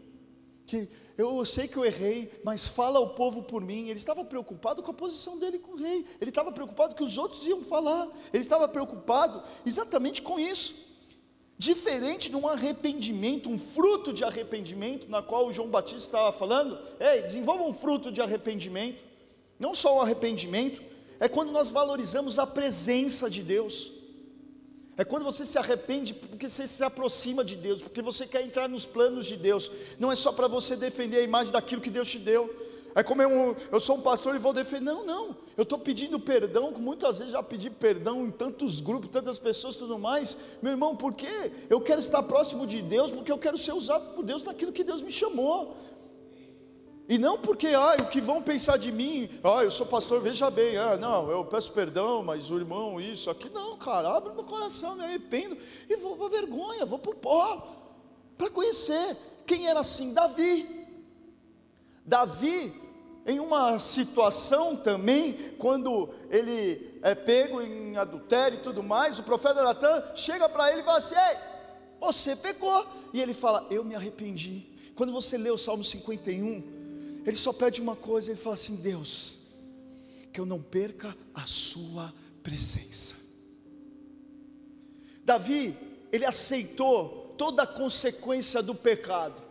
Que 0.67 0.89
eu 1.17 1.45
sei 1.45 1.69
que 1.69 1.77
eu 1.77 1.85
errei, 1.85 2.31
mas 2.45 2.67
fala 2.67 2.99
ao 2.99 3.11
povo 3.11 3.45
por 3.45 3.63
mim. 3.63 3.89
Ele 3.89 3.99
estava 3.99 4.25
preocupado 4.25 4.83
com 4.83 4.91
a 4.91 4.95
posição 4.95 5.39
dele 5.39 5.59
com 5.59 5.73
o 5.73 5.77
rei, 5.77 6.05
ele 6.21 6.31
estava 6.31 6.51
preocupado 6.51 6.95
que 6.97 7.05
os 7.05 7.17
outros 7.17 7.47
iam 7.47 7.63
falar, 7.63 8.09
ele 8.33 8.43
estava 8.43 8.69
preocupado 8.69 9.43
exatamente 9.65 10.21
com 10.21 10.39
isso. 10.39 10.85
Diferente 11.57 12.29
de 12.29 12.37
um 12.37 12.47
arrependimento, 12.47 13.49
um 13.49 13.59
fruto 13.59 14.13
de 14.13 14.25
arrependimento, 14.25 15.09
na 15.09 15.23
qual 15.23 15.47
o 15.47 15.53
João 15.53 15.71
Batista 15.71 15.97
estava 15.97 16.33
falando, 16.33 16.79
ei, 17.01 17.23
desenvolva 17.23 17.63
um 17.63 17.73
fruto 17.73 18.13
de 18.13 18.21
arrependimento, 18.21 19.03
não 19.59 19.75
só 19.75 19.97
o 19.97 20.01
arrependimento, 20.03 20.83
é 21.19 21.29
quando 21.29 21.51
nós 21.53 21.71
valorizamos 21.71 22.39
a 22.39 22.47
presença 22.47 23.29
de 23.31 23.43
Deus. 23.43 23.93
É 24.97 25.05
quando 25.05 25.25
você 25.25 25.45
se 25.45 25.59
arrepende 25.59 26.15
porque 26.15 26.49
você 26.49 26.67
se 26.67 26.83
aproxima 26.83 27.45
de 27.45 27.55
Deus, 27.55 27.83
porque 27.83 28.01
você 28.01 28.27
quer 28.27 28.43
entrar 28.43 28.67
nos 28.69 28.87
planos 28.87 29.27
de 29.27 29.37
Deus. 29.37 29.71
Não 29.99 30.11
é 30.11 30.17
só 30.17 30.33
para 30.33 30.49
você 30.49 30.75
defender 30.75 31.19
a 31.19 31.23
imagem 31.23 31.53
daquilo 31.53 31.83
que 31.83 31.91
Deus 31.91 32.11
te 32.11 32.19
deu. 32.19 32.55
É 32.95 33.03
como 33.03 33.21
eu, 33.21 33.55
eu 33.71 33.79
sou 33.79 33.97
um 33.97 34.01
pastor 34.01 34.35
e 34.35 34.39
vou 34.39 34.55
defender. 34.55 34.87
Não, 34.87 35.05
não. 35.05 35.37
Eu 35.55 35.65
estou 35.65 35.79
pedindo 35.79 36.19
perdão, 36.19 36.71
muitas 36.71 37.19
vezes 37.19 37.33
já 37.35 37.43
pedi 37.43 37.69
perdão 37.69 38.25
em 38.25 38.31
tantos 38.31 38.81
grupos, 38.81 39.11
tantas 39.11 39.39
pessoas 39.39 39.77
tudo 39.77 39.99
mais. 39.99 40.37
Meu 40.63 40.73
irmão, 40.73 40.97
por 40.97 41.13
quê? 41.13 41.53
Eu 41.69 41.79
quero 41.79 42.01
estar 42.01 42.23
próximo 42.23 42.67
de 42.67 42.81
Deus, 42.81 43.11
porque 43.11 43.31
eu 43.31 43.37
quero 43.37 43.59
ser 43.59 43.73
usado 43.73 44.15
por 44.15 44.25
Deus 44.25 44.45
naquilo 44.45 44.73
que 44.73 44.83
Deus 44.83 45.03
me 45.03 45.13
chamou. 45.13 45.77
E 47.09 47.19
não 47.19 47.39
porque, 47.39 47.69
ah, 47.69 47.97
o 48.01 48.07
que 48.07 48.21
vão 48.21 48.43
pensar 48.43 48.77
de 48.77 48.91
mim, 48.91 49.29
ah, 49.45 49.63
eu 49.63 49.71
sou 49.71 49.87
pastor, 49.87 50.21
veja 50.21 50.51
bem, 50.51 50.77
ah, 50.77 50.97
não, 50.97 51.31
eu 51.31 51.45
peço 51.45 51.73
perdão, 51.73 52.23
mas 52.23 52.51
o 52.51 52.59
irmão, 52.59 53.01
isso, 53.01 53.31
aqui, 53.31 53.49
não, 53.49 53.77
cara, 53.77 54.09
abre 54.09 54.33
meu 54.33 54.43
coração, 54.43 54.97
me 54.97 55.05
arrependo, 55.05 55.57
e 55.89 55.97
vou 55.97 56.17
para 56.17 56.29
vergonha, 56.29 56.85
vou 56.85 56.99
para 56.99 57.13
o 57.13 57.15
pó, 57.15 57.77
para 58.37 58.51
conhecer 58.51 59.17
quem 59.47 59.69
era 59.69 59.81
assim, 59.81 60.13
Davi. 60.13 60.85
Davi, 62.05 62.75
em 63.25 63.39
uma 63.41 63.79
situação 63.79 64.77
também, 64.77 65.33
quando 65.59 66.09
ele 66.29 66.99
é 67.03 67.15
pego 67.15 67.61
em 67.61 67.97
adultério 67.97 68.59
e 68.59 68.63
tudo 68.63 68.83
mais, 68.83 69.19
o 69.19 69.23
profeta 69.23 69.63
Natan 69.63 70.03
chega 70.15 70.49
para 70.49 70.71
ele 70.71 70.81
e 70.81 70.85
fala 70.85 70.99
assim: 70.99 71.17
Ei, 71.17 71.37
você 72.01 72.37
pecou, 72.37 72.87
e 73.13 73.21
ele 73.21 73.35
fala: 73.35 73.67
Eu 73.71 73.85
me 73.85 73.97
arrependi. 73.97 74.67
Quando 74.95 75.13
você 75.13 75.37
lê 75.37 75.51
o 75.51 75.59
Salmo 75.59 75.83
51, 75.83 76.76
ele 77.27 77.37
só 77.37 77.53
pede 77.53 77.81
uma 77.81 77.97
coisa, 77.97 78.31
ele 78.31 78.39
fala 78.39 78.55
assim: 78.55 78.77
Deus, 78.77 79.35
que 80.33 80.41
eu 80.41 80.47
não 80.47 80.63
perca 80.63 81.17
a 81.35 81.45
Sua 81.47 82.15
presença. 82.43 83.15
Davi, 85.25 85.77
ele 86.13 86.25
aceitou 86.25 87.35
toda 87.37 87.65
a 87.65 87.67
consequência 87.67 88.63
do 88.63 88.75
pecado. 88.75 89.43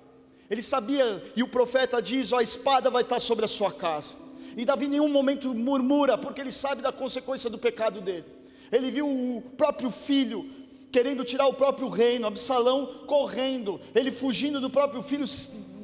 Ele 0.50 0.62
sabia, 0.62 1.22
e 1.36 1.44
o 1.44 1.48
profeta 1.48 2.02
diz: 2.02 2.32
a 2.32 2.42
espada 2.42 2.90
vai 2.90 3.04
estar 3.04 3.20
sobre 3.20 3.44
a 3.44 3.48
sua 3.48 3.72
casa. 3.72 4.16
E 4.56 4.64
Davi 4.64 4.86
em 4.86 4.90
nenhum 4.90 5.10
momento 5.10 5.54
murmura, 5.54 6.18
porque 6.18 6.40
ele 6.40 6.52
sabe 6.52 6.82
da 6.82 6.94
consequência 6.94 7.50
do 7.50 7.58
pecado 7.58 8.00
dele. 8.00 8.26
Ele 8.72 8.90
viu 8.90 9.08
o 9.08 9.42
próprio 9.58 9.92
filho 9.92 10.50
querendo 10.92 11.26
tirar 11.26 11.48
o 11.48 11.54
próprio 11.54 11.90
reino, 11.90 12.26
Absalão 12.26 12.86
correndo, 13.06 13.82
ele 13.94 14.12
fugindo 14.12 14.62
do 14.62 14.70
próprio 14.70 15.04
filho 15.04 15.26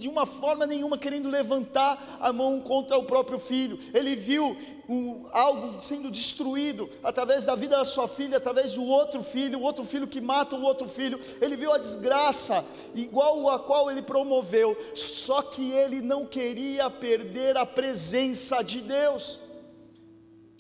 de 0.02 0.10
uma 0.10 0.26
forma 0.26 0.66
nenhuma 0.66 0.98
querendo 0.98 1.30
levantar 1.30 2.18
a 2.20 2.34
mão 2.34 2.60
contra 2.60 2.98
o 2.98 3.04
próprio 3.04 3.38
filho. 3.38 3.78
Ele 3.94 4.16
viu 4.16 4.58
um, 4.90 5.28
algo 5.32 5.84
sendo 5.84 6.10
destruído 6.10 6.90
através 7.04 7.46
da 7.46 7.54
vida 7.54 7.78
da 7.78 7.86
sua 7.86 8.08
filha, 8.08 8.38
através 8.38 8.74
do 8.74 8.84
outro 8.84 9.22
filho, 9.22 9.60
o 9.60 9.62
outro 9.62 9.86
filho 9.86 10.08
que 10.08 10.20
mata 10.20 10.56
o 10.56 10.64
outro 10.64 10.90
filho. 10.90 11.20
Ele 11.40 11.56
viu 11.56 11.72
a 11.72 11.78
desgraça 11.78 12.66
igual 12.96 13.48
a 13.48 13.60
qual 13.60 13.92
ele 13.92 14.02
promoveu, 14.02 14.76
só 14.96 15.44
que 15.44 15.70
ele 15.70 16.02
não 16.02 16.26
queria 16.26 16.90
perder 16.90 17.56
a 17.56 17.66
presença 17.66 18.64
de 18.64 18.82
Deus. 18.82 19.40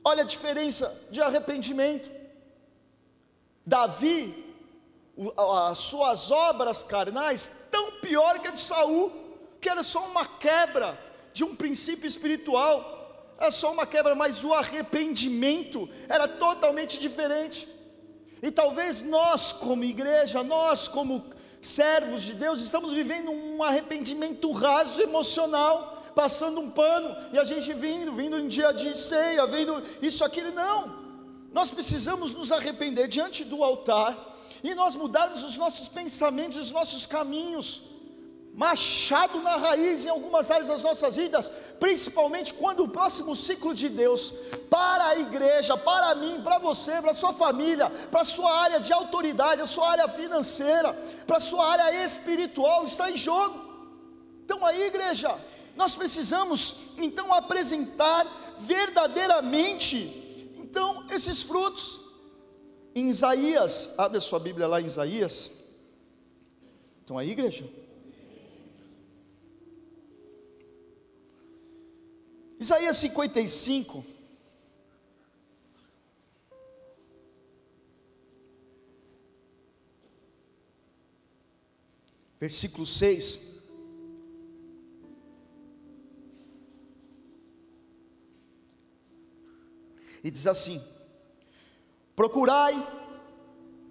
Olha 0.05 0.21
a 0.21 0.27
diferença 0.27 1.07
de 1.09 1.19
arrependimento. 1.19 2.11
Davi, 3.65 4.35
as 5.69 5.79
suas 5.79 6.29
obras 6.29 6.83
carnais, 6.83 7.51
tão 7.71 7.93
pior 7.93 8.37
que 8.39 8.47
a 8.47 8.51
de 8.51 8.61
Saul 8.61 9.21
que 9.61 9.69
era 9.69 9.83
só 9.83 10.05
uma 10.07 10.25
quebra 10.25 10.99
de 11.33 11.43
um 11.43 11.55
princípio 11.55 12.07
espiritual, 12.07 13.35
era 13.39 13.51
só 13.51 13.71
uma 13.71 13.85
quebra, 13.85 14.15
mas 14.15 14.43
o 14.43 14.53
arrependimento 14.53 15.87
era 16.09 16.27
totalmente 16.27 16.99
diferente. 16.99 17.67
E 18.41 18.49
talvez 18.49 19.03
nós, 19.03 19.53
como 19.53 19.83
igreja, 19.83 20.43
nós, 20.43 20.87
como 20.87 21.25
servos 21.61 22.23
de 22.23 22.33
Deus, 22.33 22.59
estamos 22.59 22.91
vivendo 22.91 23.29
um 23.31 23.61
arrependimento 23.63 24.51
raso 24.51 24.99
emocional, 24.99 26.03
passando 26.15 26.59
um 26.59 26.71
pano, 26.71 27.15
e 27.31 27.37
a 27.37 27.43
gente 27.43 27.71
vindo, 27.71 28.11
vindo 28.11 28.37
em 28.37 28.47
dia 28.47 28.71
de 28.71 28.97
ceia, 28.97 29.45
vindo 29.45 29.81
isso, 30.01 30.25
aquilo, 30.25 30.51
não. 30.51 30.99
Nós 31.53 31.69
precisamos 31.69 32.33
nos 32.33 32.51
arrepender 32.51 33.07
diante 33.07 33.43
do 33.43 33.63
altar 33.63 34.17
e 34.63 34.73
nós 34.73 34.95
mudarmos 34.95 35.43
os 35.43 35.57
nossos 35.57 35.87
pensamentos, 35.87 36.57
os 36.57 36.71
nossos 36.71 37.05
caminhos 37.05 37.91
machado 38.53 39.39
na 39.41 39.55
raiz 39.55 40.05
em 40.05 40.09
algumas 40.09 40.51
áreas 40.51 40.67
das 40.67 40.83
nossas 40.83 41.15
vidas, 41.15 41.49
principalmente 41.79 42.53
quando 42.53 42.83
o 42.83 42.89
próximo 42.89 43.35
ciclo 43.35 43.73
de 43.73 43.87
Deus, 43.87 44.33
para 44.69 45.05
a 45.07 45.19
igreja, 45.19 45.77
para 45.77 46.13
mim, 46.15 46.41
para 46.43 46.59
você, 46.59 47.01
para 47.01 47.13
sua 47.13 47.33
família, 47.33 47.89
para 47.89 48.23
sua 48.23 48.51
área 48.59 48.79
de 48.79 48.91
autoridade, 48.91 49.61
a 49.61 49.65
sua 49.65 49.89
área 49.89 50.07
financeira, 50.07 50.93
para 51.25 51.39
sua 51.39 51.65
área 51.65 52.03
espiritual, 52.03 52.83
está 52.83 53.09
em 53.09 53.17
jogo. 53.17 53.59
Então 54.43 54.65
aí, 54.65 54.83
igreja, 54.83 55.33
nós 55.75 55.95
precisamos 55.95 56.93
então 56.97 57.33
apresentar 57.33 58.27
verdadeiramente 58.59 59.97
então 60.57 61.05
esses 61.09 61.41
frutos. 61.41 61.99
Em 62.93 63.07
Isaías, 63.07 63.91
abre 63.97 64.17
a 64.17 64.21
sua 64.21 64.37
Bíblia 64.37 64.67
lá 64.67 64.81
em 64.81 64.85
Isaías. 64.85 65.51
Então 67.03 67.17
aí, 67.17 67.31
igreja, 67.31 67.65
Isaías 72.61 72.95
55. 72.97 74.05
Versículo 82.39 82.85
6. 82.85 83.39
E 90.23 90.29
diz 90.29 90.45
assim: 90.45 90.79
Procurai 92.15 92.75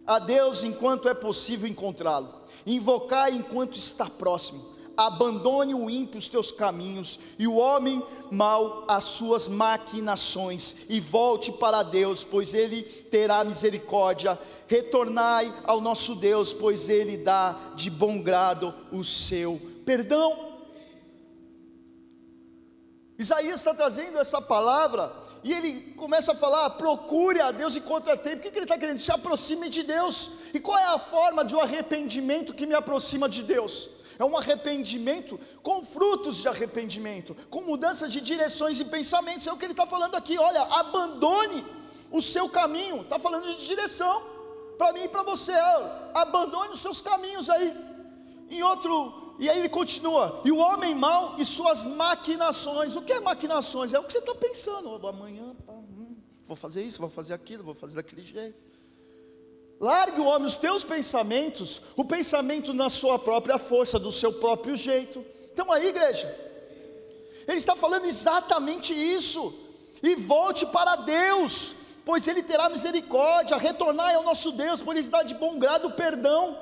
a 0.06 0.20
Deus 0.20 0.62
enquanto 0.62 1.08
é 1.08 1.14
possível 1.14 1.68
encontrá-lo, 1.68 2.32
invocai 2.64 3.32
enquanto 3.32 3.76
está 3.76 4.08
próximo 4.08 4.78
abandone 5.06 5.74
o 5.74 5.88
ímpio 5.88 6.18
os 6.18 6.28
teus 6.28 6.52
caminhos, 6.52 7.18
e 7.38 7.46
o 7.46 7.56
homem 7.56 8.02
mau 8.30 8.84
as 8.88 9.04
suas 9.04 9.48
maquinações, 9.48 10.86
e 10.88 11.00
volte 11.00 11.50
para 11.52 11.82
Deus, 11.82 12.22
pois 12.22 12.54
ele 12.54 12.82
terá 12.82 13.42
misericórdia. 13.44 14.38
Retornai 14.66 15.52
ao 15.64 15.80
nosso 15.80 16.14
Deus, 16.14 16.52
pois 16.52 16.88
ele 16.88 17.16
dá 17.16 17.56
de 17.74 17.90
bom 17.90 18.20
grado 18.22 18.74
o 18.92 19.04
seu 19.04 19.60
perdão. 19.84 20.50
Isaías 23.18 23.60
está 23.60 23.74
trazendo 23.74 24.18
essa 24.18 24.40
palavra 24.40 25.12
e 25.44 25.52
ele 25.52 25.92
começa 25.92 26.32
a 26.32 26.34
falar: 26.34 26.70
procure 26.70 27.40
a 27.40 27.50
Deus 27.50 27.76
enquanto 27.76 28.10
é 28.10 28.16
tempo. 28.16 28.38
O 28.38 28.40
que, 28.40 28.50
que 28.50 28.58
ele 28.58 28.64
está 28.64 28.78
querendo? 28.78 28.98
Se 28.98 29.12
aproxime 29.12 29.68
de 29.68 29.82
Deus. 29.82 30.30
E 30.54 30.60
qual 30.60 30.78
é 30.78 30.84
a 30.84 30.98
forma 30.98 31.44
de 31.44 31.54
um 31.54 31.60
arrependimento 31.60 32.54
que 32.54 32.66
me 32.66 32.74
aproxima 32.74 33.28
de 33.28 33.42
Deus? 33.42 33.99
É 34.20 34.24
um 34.24 34.36
arrependimento 34.36 35.40
com 35.62 35.82
frutos 35.82 36.36
de 36.36 36.46
arrependimento, 36.46 37.34
com 37.48 37.62
mudança 37.62 38.06
de 38.06 38.20
direções 38.20 38.78
e 38.78 38.84
pensamentos. 38.84 39.46
É 39.46 39.52
o 39.52 39.56
que 39.56 39.64
ele 39.64 39.72
está 39.72 39.86
falando 39.86 40.14
aqui. 40.14 40.36
Olha, 40.36 40.60
abandone 40.60 41.64
o 42.10 42.20
seu 42.20 42.46
caminho. 42.48 43.00
Está 43.00 43.18
falando 43.18 43.46
de 43.46 43.66
direção 43.66 44.22
para 44.76 44.92
mim 44.92 45.04
e 45.04 45.08
para 45.08 45.22
você. 45.22 45.54
abandone 46.12 46.72
os 46.72 46.80
seus 46.80 47.00
caminhos 47.00 47.48
aí. 47.48 47.74
Em 48.50 48.62
outro, 48.62 49.34
e 49.38 49.48
aí 49.48 49.58
ele 49.58 49.70
continua: 49.70 50.42
e 50.44 50.52
o 50.52 50.58
homem 50.58 50.94
mau 50.94 51.36
e 51.38 51.44
suas 51.44 51.86
maquinações. 51.86 52.96
O 52.96 53.00
que 53.00 53.14
é 53.14 53.20
maquinações? 53.20 53.94
É 53.94 53.98
o 53.98 54.04
que 54.04 54.12
você 54.12 54.18
está 54.18 54.34
pensando. 54.34 55.06
Amanhã, 55.06 55.56
hum, 55.66 56.16
vou 56.46 56.56
fazer 56.56 56.82
isso, 56.82 57.00
vou 57.00 57.08
fazer 57.08 57.32
aquilo, 57.32 57.64
vou 57.64 57.74
fazer 57.74 57.96
daquele 57.96 58.22
jeito. 58.22 58.69
Largue 59.80 60.20
o 60.20 60.26
homem 60.26 60.46
os 60.46 60.56
teus 60.56 60.84
pensamentos, 60.84 61.80
o 61.96 62.04
pensamento 62.04 62.74
na 62.74 62.90
sua 62.90 63.18
própria 63.18 63.56
força, 63.56 63.98
do 63.98 64.12
seu 64.12 64.30
próprio 64.34 64.76
jeito. 64.76 65.24
Então 65.54 65.72
aí, 65.72 65.88
igreja, 65.88 66.28
ele 67.48 67.56
está 67.56 67.74
falando 67.74 68.04
exatamente 68.04 68.92
isso. 68.92 69.54
E 70.02 70.14
volte 70.14 70.66
para 70.66 70.96
Deus, 70.96 71.74
pois 72.04 72.28
Ele 72.28 72.42
terá 72.42 72.68
misericórdia, 72.68 73.56
retornar 73.56 74.14
ao 74.14 74.22
nosso 74.22 74.52
Deus, 74.52 74.82
por 74.82 74.96
isso 74.96 75.10
dá 75.10 75.22
de 75.22 75.34
bom 75.34 75.58
grado 75.58 75.90
perdão. 75.92 76.58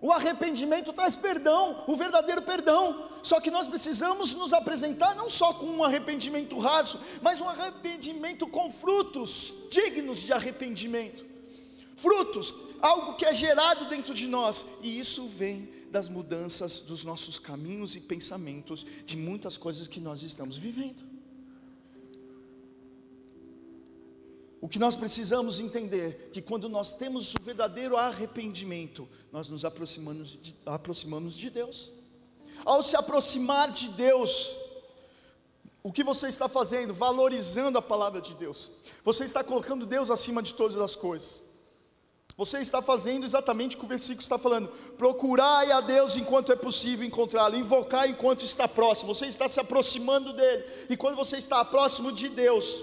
O 0.00 0.10
arrependimento 0.12 0.92
traz 0.92 1.14
perdão, 1.14 1.84
o 1.86 1.96
verdadeiro 1.96 2.42
perdão. 2.42 3.08
Só 3.22 3.40
que 3.40 3.52
nós 3.52 3.68
precisamos 3.68 4.34
nos 4.34 4.52
apresentar 4.52 5.14
não 5.14 5.28
só 5.28 5.52
com 5.52 5.66
um 5.66 5.84
arrependimento 5.84 6.58
raso, 6.58 7.00
mas 7.20 7.40
um 7.40 7.48
arrependimento 7.48 8.46
com 8.46 8.70
frutos 8.70 9.54
dignos 9.70 10.20
de 10.20 10.32
arrependimento 10.32 11.31
frutos, 11.96 12.54
algo 12.80 13.14
que 13.14 13.24
é 13.24 13.32
gerado 13.32 13.88
dentro 13.88 14.14
de 14.14 14.26
nós, 14.26 14.66
e 14.82 14.98
isso 14.98 15.26
vem 15.26 15.68
das 15.90 16.08
mudanças 16.08 16.80
dos 16.80 17.04
nossos 17.04 17.38
caminhos 17.38 17.94
e 17.94 18.00
pensamentos, 18.00 18.84
de 19.04 19.16
muitas 19.16 19.56
coisas 19.56 19.86
que 19.86 20.00
nós 20.00 20.22
estamos 20.22 20.56
vivendo. 20.56 21.12
O 24.60 24.68
que 24.68 24.78
nós 24.78 24.94
precisamos 24.94 25.58
entender 25.58 26.30
que 26.32 26.40
quando 26.40 26.68
nós 26.68 26.92
temos 26.92 27.34
o 27.34 27.42
verdadeiro 27.42 27.96
arrependimento, 27.96 29.08
nós 29.32 29.48
nos 29.48 29.64
aproximamos 29.64 30.38
de, 30.40 30.54
aproximamos 30.64 31.34
de 31.34 31.50
Deus. 31.50 31.90
Ao 32.64 32.80
se 32.80 32.94
aproximar 32.94 33.72
de 33.72 33.88
Deus, 33.88 34.54
o 35.82 35.92
que 35.92 36.04
você 36.04 36.28
está 36.28 36.48
fazendo? 36.48 36.94
Valorizando 36.94 37.76
a 37.76 37.82
palavra 37.82 38.20
de 38.20 38.34
Deus. 38.34 38.70
Você 39.02 39.24
está 39.24 39.42
colocando 39.42 39.84
Deus 39.84 40.10
acima 40.10 40.40
de 40.40 40.54
todas 40.54 40.78
as 40.78 40.94
coisas. 40.94 41.42
Você 42.36 42.58
está 42.58 42.80
fazendo 42.80 43.24
exatamente 43.24 43.76
o 43.76 43.78
que 43.78 43.84
o 43.84 43.88
versículo 43.88 44.22
está 44.22 44.38
falando. 44.38 44.68
Procurai 44.96 45.70
a 45.70 45.80
Deus 45.80 46.16
enquanto 46.16 46.50
é 46.50 46.56
possível 46.56 47.06
encontrá-lo, 47.06 47.56
invocar 47.56 48.08
enquanto 48.08 48.44
está 48.44 48.66
próximo. 48.66 49.14
Você 49.14 49.26
está 49.26 49.48
se 49.48 49.60
aproximando 49.60 50.32
dele. 50.32 50.64
E 50.88 50.96
quando 50.96 51.16
você 51.16 51.36
está 51.36 51.64
próximo 51.64 52.10
de 52.10 52.28
Deus, 52.28 52.82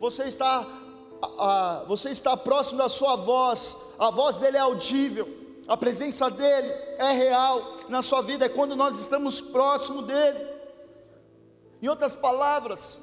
você 0.00 0.24
está 0.24 0.66
a, 1.22 1.26
a, 1.26 1.84
você 1.84 2.10
está 2.10 2.36
próximo 2.36 2.78
da 2.78 2.88
sua 2.88 3.16
voz. 3.16 3.76
A 3.98 4.10
voz 4.10 4.38
dele 4.38 4.56
é 4.56 4.60
audível. 4.60 5.28
A 5.68 5.76
presença 5.76 6.28
dele 6.28 6.68
é 6.98 7.12
real 7.12 7.78
na 7.88 8.02
sua 8.02 8.22
vida 8.22 8.46
é 8.46 8.48
quando 8.48 8.74
nós 8.74 8.98
estamos 8.98 9.40
próximo 9.40 10.02
dele. 10.02 10.38
Em 11.82 11.88
outras 11.88 12.14
palavras, 12.14 13.00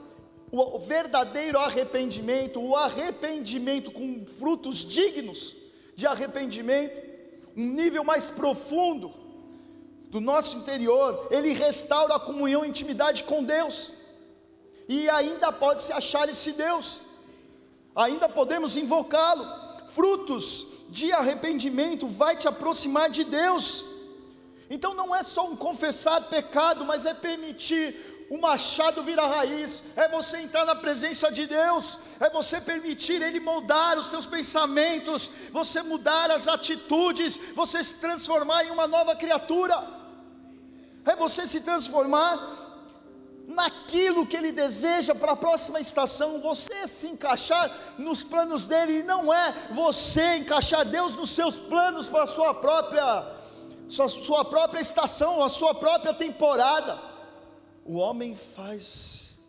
o 0.51 0.79
verdadeiro 0.79 1.59
arrependimento, 1.59 2.61
o 2.61 2.75
arrependimento 2.75 3.91
com 3.91 4.25
frutos 4.25 4.85
dignos, 4.85 5.55
de 5.97 6.05
arrependimento, 6.05 6.95
um 7.57 7.67
nível 7.79 8.03
mais 8.03 8.29
profundo 8.29 9.11
do 10.11 10.21
nosso 10.21 10.57
interior, 10.57 11.27
ele 11.31 11.53
restaura 11.53 12.15
a 12.15 12.19
comunhão 12.19 12.63
e 12.63 12.69
intimidade 12.69 13.23
com 13.23 13.43
Deus, 13.43 13.91
e 14.87 15.09
ainda 15.09 15.51
pode 15.51 15.81
se 15.81 15.91
achar 15.91 16.29
esse 16.29 16.51
Deus, 16.51 17.01
ainda 17.95 18.29
podemos 18.29 18.77
invocá-lo, 18.77 19.43
frutos 19.87 20.67
de 20.89 21.11
arrependimento 21.11 22.07
vai 22.07 22.35
te 22.35 22.47
aproximar 22.47 23.09
de 23.09 23.23
Deus. 23.23 23.83
Então 24.69 24.93
não 24.93 25.15
é 25.15 25.23
só 25.23 25.47
um 25.49 25.55
confessar 25.55 26.29
pecado, 26.29 26.85
mas 26.85 27.07
é 27.07 27.13
permitir 27.15 27.95
o 28.29 28.37
machado 28.37 29.03
vir 29.03 29.19
a 29.19 29.27
raiz, 29.27 29.83
é 29.95 30.07
você 30.09 30.37
entrar 30.39 30.65
na 30.65 30.75
presença 30.75 31.31
de 31.31 31.45
Deus, 31.47 31.99
é 32.19 32.29
você 32.29 32.59
permitir 32.59 33.21
Ele 33.21 33.39
moldar 33.39 33.97
os 33.97 34.09
teus 34.09 34.25
pensamentos, 34.25 35.31
você 35.51 35.81
mudar 35.81 36.29
as 36.31 36.47
atitudes, 36.47 37.39
você 37.55 37.83
se 37.83 37.95
transformar 37.95 38.65
em 38.65 38.71
uma 38.71 38.87
nova 38.87 39.15
criatura, 39.15 39.81
é 41.05 41.15
você 41.15 41.47
se 41.47 41.61
transformar 41.61 42.55
naquilo 43.47 44.25
que 44.25 44.35
Ele 44.35 44.51
deseja 44.51 45.15
para 45.15 45.31
a 45.31 45.37
próxima 45.37 45.79
estação, 45.79 46.41
você 46.41 46.85
se 46.85 47.07
encaixar 47.07 47.71
nos 47.97 48.25
planos 48.25 48.65
dele, 48.65 48.99
e 48.99 49.03
não 49.03 49.33
é 49.33 49.53
você 49.71 50.35
encaixar 50.35 50.83
Deus 50.83 51.15
nos 51.15 51.29
seus 51.29 51.57
planos 51.57 52.09
para 52.09 52.23
a 52.23 52.27
sua 52.27 52.53
própria, 52.53 53.25
sua, 53.87 54.09
sua 54.09 54.43
própria 54.43 54.81
estação, 54.81 55.41
a 55.41 55.47
sua 55.47 55.73
própria 55.73 56.13
temporada. 56.13 57.07
O 57.87 57.95
homem 57.95 58.35
faz 58.35 59.39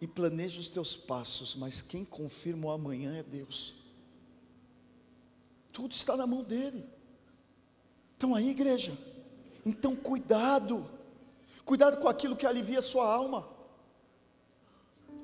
e 0.00 0.06
planeja 0.06 0.60
os 0.60 0.68
teus 0.68 0.94
passos, 0.94 1.54
mas 1.54 1.80
quem 1.80 2.04
confirma 2.04 2.66
o 2.66 2.70
amanhã 2.70 3.16
é 3.16 3.22
Deus. 3.22 3.74
Tudo 5.72 5.92
está 5.92 6.16
na 6.16 6.26
mão 6.26 6.42
dele. 6.42 6.84
Então 8.16 8.34
aí, 8.34 8.50
igreja, 8.50 8.98
então 9.64 9.96
cuidado 9.96 10.90
Cuidado 11.66 11.96
com 11.96 12.08
aquilo 12.08 12.36
que 12.36 12.46
alivia 12.46 12.78
a 12.78 12.82
sua 12.82 13.12
alma. 13.12 13.48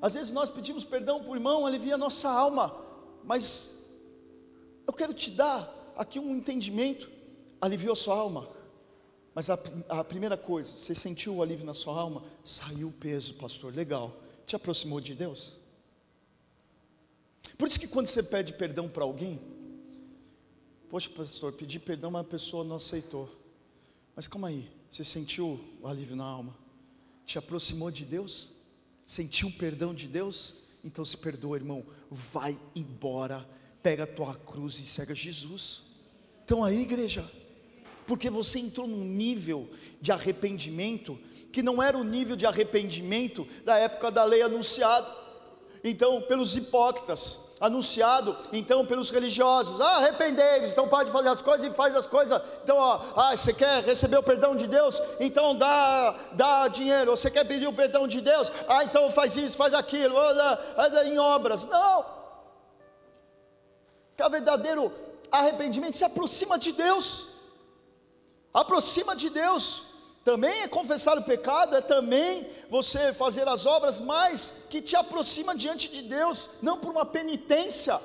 Às 0.01 0.15
vezes 0.15 0.29
nós 0.29 0.49
pedimos 0.49 0.83
perdão 0.83 1.23
o 1.25 1.33
irmão, 1.33 1.65
alivia 1.65 1.95
a 1.95 1.97
nossa 1.97 2.29
alma, 2.29 2.75
mas 3.23 3.89
eu 4.85 4.91
quero 4.91 5.13
te 5.13 5.31
dar 5.31 5.73
aqui 5.95 6.19
um 6.19 6.35
entendimento, 6.35 7.09
aliviou 7.61 7.93
a 7.93 7.95
sua 7.95 8.17
alma, 8.17 8.49
mas 9.33 9.49
a, 9.49 9.57
a 9.89 10.03
primeira 10.03 10.37
coisa, 10.37 10.71
você 10.71 10.93
sentiu 10.93 11.35
o 11.35 11.41
alívio 11.41 11.65
na 11.65 11.73
sua 11.73 11.99
alma, 11.99 12.23
saiu 12.43 12.89
o 12.89 12.93
peso, 12.93 13.33
pastor, 13.35 13.73
legal, 13.73 14.21
te 14.45 14.55
aproximou 14.55 15.01
de 15.01 15.15
Deus? 15.15 15.57
Por 17.57 17.67
isso 17.67 17.79
que 17.79 17.87
quando 17.87 18.07
você 18.07 18.21
pede 18.21 18.53
perdão 18.53 18.87
para 18.87 19.03
alguém, 19.03 19.39
poxa, 20.89 21.09
pastor, 21.09 21.53
pedi 21.53 21.79
perdão, 21.79 22.11
mas 22.11 22.21
a 22.21 22.29
pessoa 22.29 22.63
não 22.63 22.75
aceitou, 22.75 23.29
mas 24.15 24.27
calma 24.27 24.49
aí, 24.49 24.69
você 24.91 25.03
sentiu 25.03 25.59
o 25.81 25.87
alívio 25.87 26.15
na 26.15 26.25
alma? 26.25 26.55
Te 27.25 27.39
aproximou 27.39 27.89
de 27.89 28.05
Deus? 28.05 28.49
Sentiu 29.05 29.47
o 29.47 29.53
perdão 29.53 29.93
de 29.93 30.07
Deus? 30.07 30.55
Então 30.83 31.03
se 31.03 31.17
perdoa, 31.17 31.57
irmão. 31.57 31.83
Vai 32.11 32.59
embora, 32.75 33.47
pega 33.81 34.03
a 34.03 34.07
tua 34.07 34.35
cruz 34.35 34.79
e 34.79 34.85
segue 34.85 35.15
Jesus. 35.15 35.83
Então 36.43 36.63
aí, 36.63 36.81
igreja, 36.81 37.29
porque 38.05 38.29
você 38.29 38.59
entrou 38.59 38.87
num 38.87 39.03
nível 39.03 39.69
de 40.01 40.11
arrependimento 40.11 41.17
que 41.51 41.61
não 41.61 41.81
era 41.81 41.97
o 41.97 42.03
nível 42.03 42.35
de 42.35 42.45
arrependimento 42.45 43.47
da 43.63 43.77
época 43.77 44.09
da 44.09 44.23
lei 44.23 44.41
anunciada. 44.41 45.07
Então, 45.83 46.21
pelos 46.21 46.55
hipócritas, 46.55 47.37
anunciado 47.63 48.35
então 48.51 48.85
pelos 48.85 49.09
religiosos. 49.09 49.79
Ah, 49.79 49.97
arrependei-vos, 49.97 50.71
então 50.71 50.87
pode 50.87 51.11
fazer 51.11 51.29
as 51.29 51.41
coisas 51.41 51.65
e 51.65 51.71
faz 51.71 51.95
as 51.95 52.05
coisas. 52.05 52.41
Então, 52.63 52.77
ó, 52.77 53.01
ah, 53.15 53.37
você 53.37 53.53
quer 53.53 53.83
receber 53.83 54.17
o 54.17 54.23
perdão 54.23 54.55
de 54.55 54.67
Deus? 54.67 55.01
Então 55.19 55.55
dá, 55.55 56.15
dá 56.33 56.67
dinheiro. 56.67 57.11
Você 57.11 57.31
quer 57.31 57.45
pedir 57.45 57.67
o 57.67 57.73
perdão 57.73 58.07
de 58.07 58.19
Deus? 58.19 58.51
Ah, 58.67 58.83
então 58.83 59.09
faz 59.11 59.35
isso, 59.37 59.55
faz 59.55 59.73
aquilo, 59.73 60.17
anda, 60.19 61.07
em 61.07 61.17
obras. 61.17 61.65
Não. 61.65 62.05
Que 64.17 64.23
é 64.23 64.27
o 64.27 64.29
verdadeiro 64.29 64.91
arrependimento 65.31 65.95
se 65.95 66.03
aproxima 66.03 66.59
de 66.59 66.73
Deus. 66.73 67.32
Aproxima 68.53 69.15
de 69.15 69.29
Deus. 69.29 69.93
Também 70.23 70.61
é 70.61 70.67
confessar 70.67 71.17
o 71.17 71.23
pecado, 71.23 71.75
é 71.75 71.81
também 71.81 72.47
você 72.69 73.13
fazer 73.13 73.45
as 73.47 73.65
obras, 73.65 73.99
mas 73.99 74.53
que 74.69 74.81
te 74.81 74.95
aproxima 74.95 75.53
diante 75.53 75.89
de 75.89 76.01
Deus, 76.01 76.49
não 76.61 76.77
por 76.77 76.91
uma 76.91 77.05
penitência, 77.05 77.99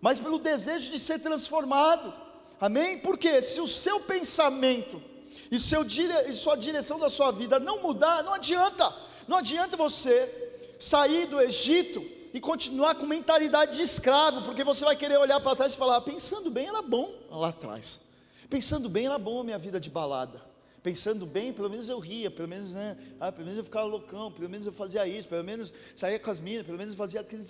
mas 0.00 0.18
pelo 0.18 0.38
desejo 0.38 0.90
de 0.90 0.98
ser 0.98 1.18
transformado. 1.18 2.14
Amém? 2.58 2.98
Porque 3.00 3.42
se 3.42 3.60
o 3.60 3.66
seu 3.66 4.00
pensamento 4.00 5.02
e, 5.50 5.60
seu 5.60 5.84
dire, 5.84 6.14
e 6.30 6.34
sua 6.34 6.56
direção 6.56 6.98
da 6.98 7.10
sua 7.10 7.30
vida 7.30 7.60
não 7.60 7.82
mudar, 7.82 8.22
não 8.22 8.32
adianta. 8.32 8.94
Não 9.28 9.36
adianta 9.36 9.76
você 9.76 10.74
sair 10.78 11.26
do 11.26 11.38
Egito 11.38 12.02
e 12.32 12.40
continuar 12.40 12.94
com 12.94 13.04
mentalidade 13.04 13.76
de 13.76 13.82
escravo, 13.82 14.42
porque 14.42 14.64
você 14.64 14.86
vai 14.86 14.96
querer 14.96 15.18
olhar 15.18 15.40
para 15.40 15.56
trás 15.56 15.74
e 15.74 15.76
falar: 15.76 16.00
pensando 16.00 16.50
bem, 16.50 16.68
era 16.68 16.80
bom 16.80 17.12
lá 17.30 17.48
atrás. 17.48 18.05
Pensando 18.48 18.88
bem, 18.88 19.06
era 19.06 19.18
bom 19.18 19.40
a 19.40 19.44
minha 19.44 19.58
vida 19.58 19.80
de 19.80 19.90
balada 19.90 20.56
pensando 20.86 21.26
bem, 21.26 21.52
pelo 21.52 21.68
menos 21.68 21.88
eu 21.88 21.98
ria, 21.98 22.30
pelo 22.30 22.46
menos, 22.46 22.72
né? 22.72 22.96
Ah, 23.18 23.32
pelo 23.32 23.44
menos 23.44 23.58
eu 23.58 23.64
ficava 23.64 23.84
loucão, 23.86 24.30
pelo 24.30 24.48
menos 24.48 24.68
eu 24.68 24.72
fazia 24.72 25.04
isso, 25.04 25.26
pelo 25.26 25.42
menos 25.42 25.72
saía 25.96 26.16
com 26.16 26.30
as 26.30 26.38
minas, 26.38 26.64
pelo 26.64 26.78
menos 26.78 26.94
eu 26.94 26.96
fazia 26.96 27.22
aquilo. 27.22 27.42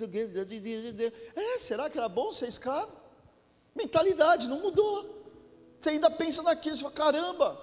É, 1.37 1.59
será 1.59 1.91
que 1.91 1.99
era 1.99 2.09
bom 2.09 2.33
ser 2.33 2.49
escravo? 2.49 2.97
Mentalidade 3.75 4.49
não 4.49 4.59
mudou. 4.59 5.23
Você 5.79 5.91
ainda 5.91 6.11
pensa 6.11 6.43
naquilo, 6.43 6.79
você 6.79 6.83
fala, 6.83 6.95
caramba, 6.95 7.61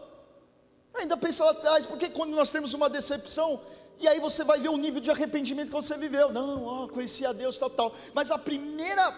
ainda 0.94 1.18
pensa 1.18 1.44
lá 1.44 1.50
atrás, 1.50 1.88
porque 1.88 2.08
quando 2.08 2.36
nós 2.36 2.52
temos 2.52 2.76
uma 2.76 2.88
decepção, 2.88 3.60
e 4.00 4.08
aí 4.08 4.20
você 4.20 4.44
vai 4.44 4.60
ver 4.60 4.70
o 4.70 4.78
nível 4.78 5.02
de 5.02 5.10
arrependimento 5.10 5.70
que 5.70 5.74
você 5.74 5.98
viveu. 5.98 6.32
Não, 6.32 6.64
ó, 6.66 6.88
conheci 6.88 7.26
a 7.26 7.34
Deus, 7.34 7.58
tal, 7.58 7.72
tal. 7.72 7.96
Mas 8.14 8.30
a 8.30 8.38
primeira 8.38 9.12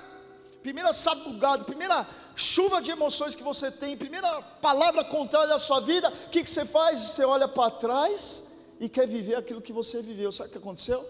primeira 0.65 0.91
sabugada, 0.91 1.63
primeira 1.63 2.08
chuva 2.36 2.82
de 2.82 2.89
emoções 2.89 3.36
que 3.36 3.43
você 3.43 3.69
tem, 3.69 3.95
primeira 3.95 4.41
palavra 4.41 5.04
contrária 5.06 5.47
da 5.47 5.60
sua 5.60 5.80
vida, 5.80 6.10
o 6.10 6.30
que, 6.32 6.43
que 6.43 6.49
você 6.49 6.65
faz? 6.65 6.99
Você 7.01 7.23
olha 7.23 7.47
para 7.47 7.69
trás 7.69 8.47
e 8.80 8.89
quer 8.89 9.08
viver 9.08 9.36
aquilo 9.36 9.62
que 9.62 9.71
você 9.71 10.01
viveu. 10.01 10.32
Sabe 10.32 10.49
o 10.49 10.51
que 10.54 10.58
aconteceu? 10.58 11.08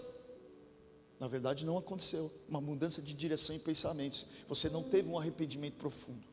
Na 1.18 1.26
verdade, 1.26 1.64
não 1.64 1.78
aconteceu. 1.78 2.30
Uma 2.46 2.60
mudança 2.60 3.00
de 3.00 3.14
direção 3.14 3.56
e 3.56 3.58
pensamentos. 3.58 4.26
Você 4.46 4.68
não 4.68 4.82
teve 4.82 5.08
um 5.08 5.18
arrependimento 5.18 5.76
profundo. 5.76 6.26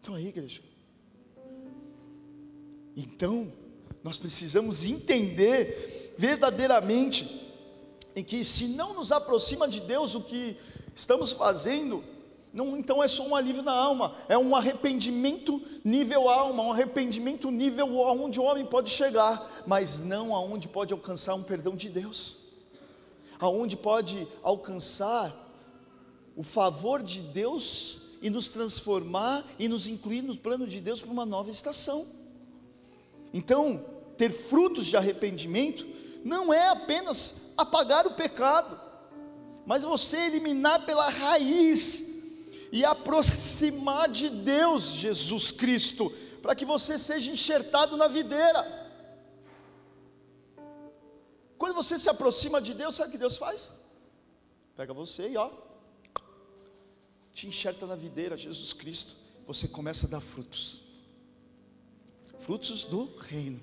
Então 0.00 0.14
aí, 0.14 0.28
igreja. 0.28 0.62
Então, 2.96 3.52
nós 4.04 4.16
precisamos 4.16 4.84
entender 4.84 6.14
verdadeiramente 6.16 7.50
em 8.14 8.22
que 8.22 8.44
se 8.44 8.68
não 8.68 8.94
nos 8.94 9.10
aproxima 9.10 9.66
de 9.66 9.80
Deus 9.80 10.14
o 10.14 10.20
que 10.20 10.56
estamos 10.94 11.32
fazendo, 11.32 12.04
não, 12.52 12.76
então 12.76 13.02
é 13.02 13.06
só 13.06 13.26
um 13.26 13.36
alívio 13.36 13.62
na 13.62 13.72
alma, 13.72 14.16
é 14.28 14.36
um 14.36 14.56
arrependimento 14.56 15.62
nível 15.84 16.28
alma, 16.28 16.64
um 16.64 16.72
arrependimento 16.72 17.48
nível 17.50 18.04
aonde 18.04 18.40
o 18.40 18.42
homem 18.42 18.66
pode 18.66 18.90
chegar, 18.90 19.62
mas 19.66 20.00
não 20.00 20.34
aonde 20.34 20.66
pode 20.66 20.92
alcançar 20.92 21.34
um 21.34 21.44
perdão 21.44 21.76
de 21.76 21.88
Deus, 21.88 22.38
aonde 23.38 23.76
pode 23.76 24.26
alcançar 24.42 25.32
o 26.36 26.42
favor 26.42 27.02
de 27.02 27.20
Deus 27.20 27.98
e 28.20 28.28
nos 28.28 28.48
transformar 28.48 29.44
e 29.56 29.68
nos 29.68 29.86
incluir 29.86 30.22
no 30.22 30.36
plano 30.36 30.66
de 30.66 30.80
Deus 30.80 31.00
para 31.00 31.10
uma 31.10 31.24
nova 31.24 31.50
estação. 31.50 32.04
Então, 33.32 33.84
ter 34.16 34.30
frutos 34.30 34.86
de 34.86 34.96
arrependimento 34.96 35.86
não 36.24 36.52
é 36.52 36.68
apenas 36.68 37.52
apagar 37.56 38.08
o 38.08 38.14
pecado, 38.14 38.78
mas 39.64 39.84
você 39.84 40.16
eliminar 40.26 40.84
pela 40.84 41.08
raiz 41.08 42.09
e 42.72 42.84
aproximar 42.84 44.08
de 44.08 44.28
Deus, 44.28 44.92
Jesus 44.92 45.50
Cristo, 45.50 46.10
para 46.40 46.54
que 46.54 46.64
você 46.64 46.98
seja 46.98 47.30
enxertado 47.30 47.96
na 47.96 48.08
videira. 48.08 48.78
Quando 51.58 51.74
você 51.74 51.98
se 51.98 52.08
aproxima 52.08 52.60
de 52.60 52.72
Deus, 52.72 52.94
sabe 52.94 53.08
o 53.08 53.12
que 53.12 53.18
Deus 53.18 53.36
faz? 53.36 53.72
Pega 54.76 54.94
você 54.94 55.28
e 55.28 55.36
ó, 55.36 55.50
te 57.32 57.46
enxerta 57.46 57.86
na 57.86 57.94
videira, 57.94 58.36
Jesus 58.36 58.72
Cristo. 58.72 59.16
Você 59.46 59.68
começa 59.68 60.06
a 60.06 60.10
dar 60.10 60.20
frutos, 60.20 60.82
frutos 62.38 62.84
do 62.84 63.14
reino, 63.16 63.60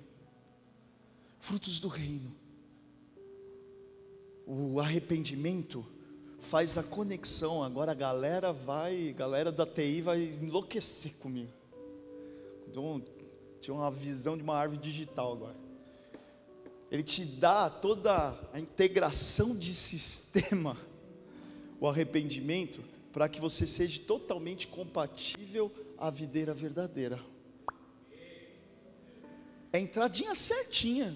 frutos 1.40 1.80
do 1.80 1.88
reino. 1.88 2.36
O 4.46 4.80
arrependimento 4.80 5.86
faz 6.40 6.78
a 6.78 6.84
conexão. 6.84 7.64
Agora 7.64 7.92
a 7.92 7.96
galera 7.96 8.52
vai, 8.54 9.14
galera 9.18 9.52
da 9.52 9.66
TI 9.66 10.02
vai 10.02 10.22
enlouquecer 10.42 11.14
comigo. 11.16 11.52
Então, 12.68 13.02
tinha 13.60 13.74
uma 13.74 13.90
visão 13.90 14.38
de 14.38 14.44
uma 14.44 14.56
árvore 14.56 14.80
digital 14.80 15.34
agora. 15.34 15.56
Ele 16.90 17.04
te 17.04 17.26
dá 17.26 17.70
toda 17.70 18.38
a 18.54 18.60
integração 18.60 19.56
de 19.56 19.74
sistema, 19.74 20.78
o 21.80 21.88
arrependimento, 21.88 22.82
para 23.12 23.28
que 23.28 23.42
você 23.42 23.68
seja 23.68 24.00
totalmente 24.02 24.68
compatível 24.68 25.72
à 25.98 26.10
videira 26.10 26.54
verdadeira. 26.54 27.20
É 29.74 29.80
entradinha 29.80 30.34
certinha. 30.34 31.16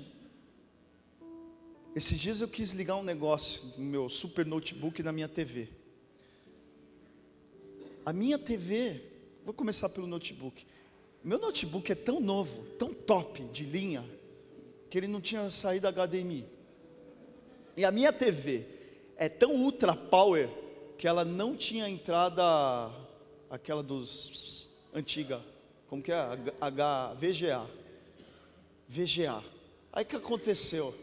Esses 1.94 2.18
dias 2.18 2.40
eu 2.40 2.48
quis 2.48 2.72
ligar 2.72 2.96
um 2.96 3.04
negócio 3.04 3.64
no 3.78 3.84
meu 3.84 4.08
super 4.08 4.46
notebook 4.46 5.04
na 5.04 5.12
minha 5.12 5.28
TV. 5.28 5.68
a 8.06 8.14
minha 8.14 8.40
TV, 8.40 9.02
vou 9.44 9.54
começar 9.54 9.90
pelo 9.90 10.08
notebook. 10.08 10.66
Meu 11.22 11.38
notebook 11.38 11.92
é 11.92 11.96
tão 11.96 12.22
novo, 12.22 12.64
tão 12.78 12.94
top 12.94 13.44
de 13.50 13.66
linha, 13.66 14.04
que 14.90 14.98
ele 14.98 15.08
não 15.08 15.20
tinha 15.20 15.50
saído 15.50 15.88
HDMI. 15.92 16.46
E 17.76 17.84
a 17.84 17.92
minha 17.92 18.14
TV 18.14 18.66
é 19.18 19.28
tão 19.28 19.54
ultra 19.56 19.94
power 19.94 20.50
que 20.98 21.08
ela 21.08 21.26
não 21.26 21.58
tinha 21.58 21.90
entrada 21.90 22.42
aquela 23.50 23.84
dos 23.84 24.70
antiga, 24.94 25.44
como 25.88 26.02
que 26.02 26.12
é? 26.12 26.16
H, 26.62 27.14
VGA. 27.16 27.70
VGA. 28.88 29.44
Aí 29.92 30.06
que 30.06 30.16
aconteceu? 30.16 30.96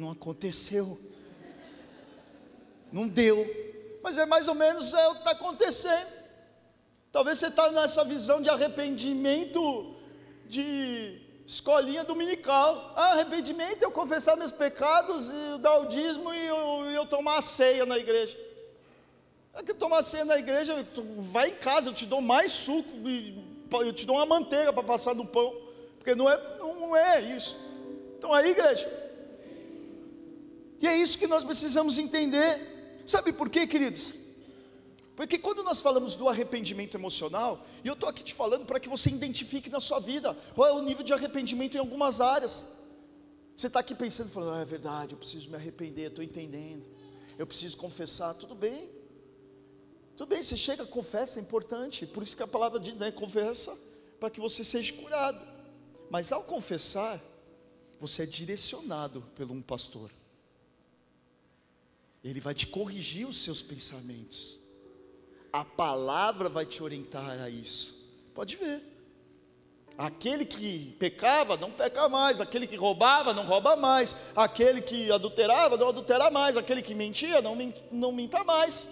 Não 0.00 0.10
aconteceu. 0.10 0.98
Não 2.90 3.06
deu. 3.06 3.38
Mas 4.02 4.16
é 4.16 4.24
mais 4.24 4.48
ou 4.48 4.54
menos 4.54 4.94
é 4.94 5.08
o 5.08 5.12
que 5.12 5.18
está 5.18 5.32
acontecendo. 5.32 6.08
Talvez 7.12 7.38
você 7.38 7.48
está 7.48 7.70
nessa 7.70 8.02
visão 8.02 8.40
de 8.40 8.48
arrependimento 8.48 9.94
de 10.46 11.20
escolinha 11.46 12.02
dominical. 12.02 12.94
Ah, 12.96 13.12
arrependimento 13.12 13.82
é 13.82 13.84
eu 13.84 13.90
confessar 13.90 14.38
meus 14.38 14.52
pecados, 14.52 15.28
e 15.28 15.58
dar 15.58 15.80
o 15.80 15.86
dízimo 15.86 16.32
e 16.32 16.46
eu, 16.46 16.56
eu 16.92 17.04
tomar 17.04 17.36
a 17.36 17.42
ceia 17.42 17.84
na 17.84 17.98
igreja. 17.98 18.38
É 19.52 19.62
que 19.62 19.74
tomar 19.74 20.02
ceia 20.02 20.24
na 20.24 20.38
igreja, 20.38 20.74
vai 21.18 21.50
em 21.50 21.56
casa, 21.56 21.90
eu 21.90 21.94
te 21.94 22.06
dou 22.06 22.22
mais 22.22 22.52
suco, 22.52 22.88
eu 23.84 23.92
te 23.92 24.06
dou 24.06 24.16
uma 24.16 24.24
manteiga 24.24 24.72
para 24.72 24.82
passar 24.82 25.14
no 25.14 25.26
pão, 25.26 25.54
porque 25.98 26.14
não 26.14 26.30
é, 26.30 26.40
não 26.58 26.96
é 26.96 27.20
isso. 27.20 27.54
Então 28.16 28.32
aí, 28.32 28.52
igreja. 28.52 28.99
E 30.80 30.86
é 30.86 30.96
isso 30.96 31.18
que 31.18 31.26
nós 31.26 31.44
precisamos 31.44 31.98
entender. 31.98 33.02
Sabe 33.06 33.32
por 33.32 33.50
quê, 33.50 33.66
queridos? 33.66 34.14
Porque 35.14 35.38
quando 35.38 35.62
nós 35.62 35.82
falamos 35.82 36.16
do 36.16 36.28
arrependimento 36.28 36.96
emocional, 36.96 37.62
e 37.84 37.88
eu 37.88 37.92
estou 37.92 38.08
aqui 38.08 38.24
te 38.24 38.32
falando 38.32 38.64
para 38.64 38.80
que 38.80 38.88
você 38.88 39.10
identifique 39.10 39.68
na 39.68 39.78
sua 39.78 40.00
vida 40.00 40.34
qual 40.54 40.66
é 40.66 40.72
o 40.72 40.80
nível 40.80 41.04
de 41.04 41.12
arrependimento 41.12 41.74
em 41.74 41.78
algumas 41.78 42.22
áreas. 42.22 42.64
Você 43.54 43.66
está 43.66 43.80
aqui 43.80 43.94
pensando, 43.94 44.30
falando, 44.30 44.54
ah, 44.54 44.62
é 44.62 44.64
verdade, 44.64 45.12
eu 45.12 45.18
preciso 45.18 45.50
me 45.50 45.56
arrepender, 45.56 46.08
estou 46.08 46.24
entendendo, 46.24 46.88
eu 47.36 47.46
preciso 47.46 47.76
confessar, 47.76 48.32
tudo 48.32 48.54
bem. 48.54 48.88
Tudo 50.16 50.28
bem, 50.30 50.42
você 50.42 50.56
chega, 50.56 50.86
confessa, 50.86 51.38
é 51.38 51.42
importante, 51.42 52.06
por 52.06 52.22
isso 52.22 52.34
que 52.34 52.42
a 52.42 52.48
palavra 52.48 52.80
diz, 52.80 52.94
né, 52.94 53.10
confessa, 53.10 53.76
para 54.18 54.30
que 54.30 54.40
você 54.40 54.64
seja 54.64 54.94
curado. 54.94 55.46
Mas 56.08 56.32
ao 56.32 56.44
confessar, 56.44 57.20
você 58.00 58.22
é 58.22 58.26
direcionado 58.26 59.22
por 59.34 59.50
um 59.50 59.60
pastor. 59.60 60.10
Ele 62.22 62.40
vai 62.40 62.54
te 62.54 62.66
corrigir 62.66 63.26
os 63.26 63.42
seus 63.42 63.62
pensamentos 63.62 64.60
a 65.52 65.64
palavra 65.64 66.48
vai 66.48 66.64
te 66.64 66.82
orientar 66.82 67.40
a 67.40 67.48
isso. 67.48 68.08
Pode 68.34 68.56
ver. 68.56 68.82
Aquele 69.98 70.44
que 70.44 70.94
pecava, 70.98 71.56
não 71.56 71.70
peca 71.70 72.08
mais. 72.08 72.40
Aquele 72.40 72.66
que 72.66 72.76
roubava, 72.76 73.34
não 73.34 73.44
rouba 73.44 73.76
mais. 73.76 74.16
Aquele 74.34 74.80
que 74.80 75.10
adulterava, 75.10 75.76
não 75.76 75.88
adultera 75.88 76.30
mais. 76.30 76.56
Aquele 76.56 76.80
que 76.80 76.94
mentia, 76.94 77.42
não, 77.42 77.56
não 77.90 78.12
minta 78.12 78.42
mais. 78.44 78.88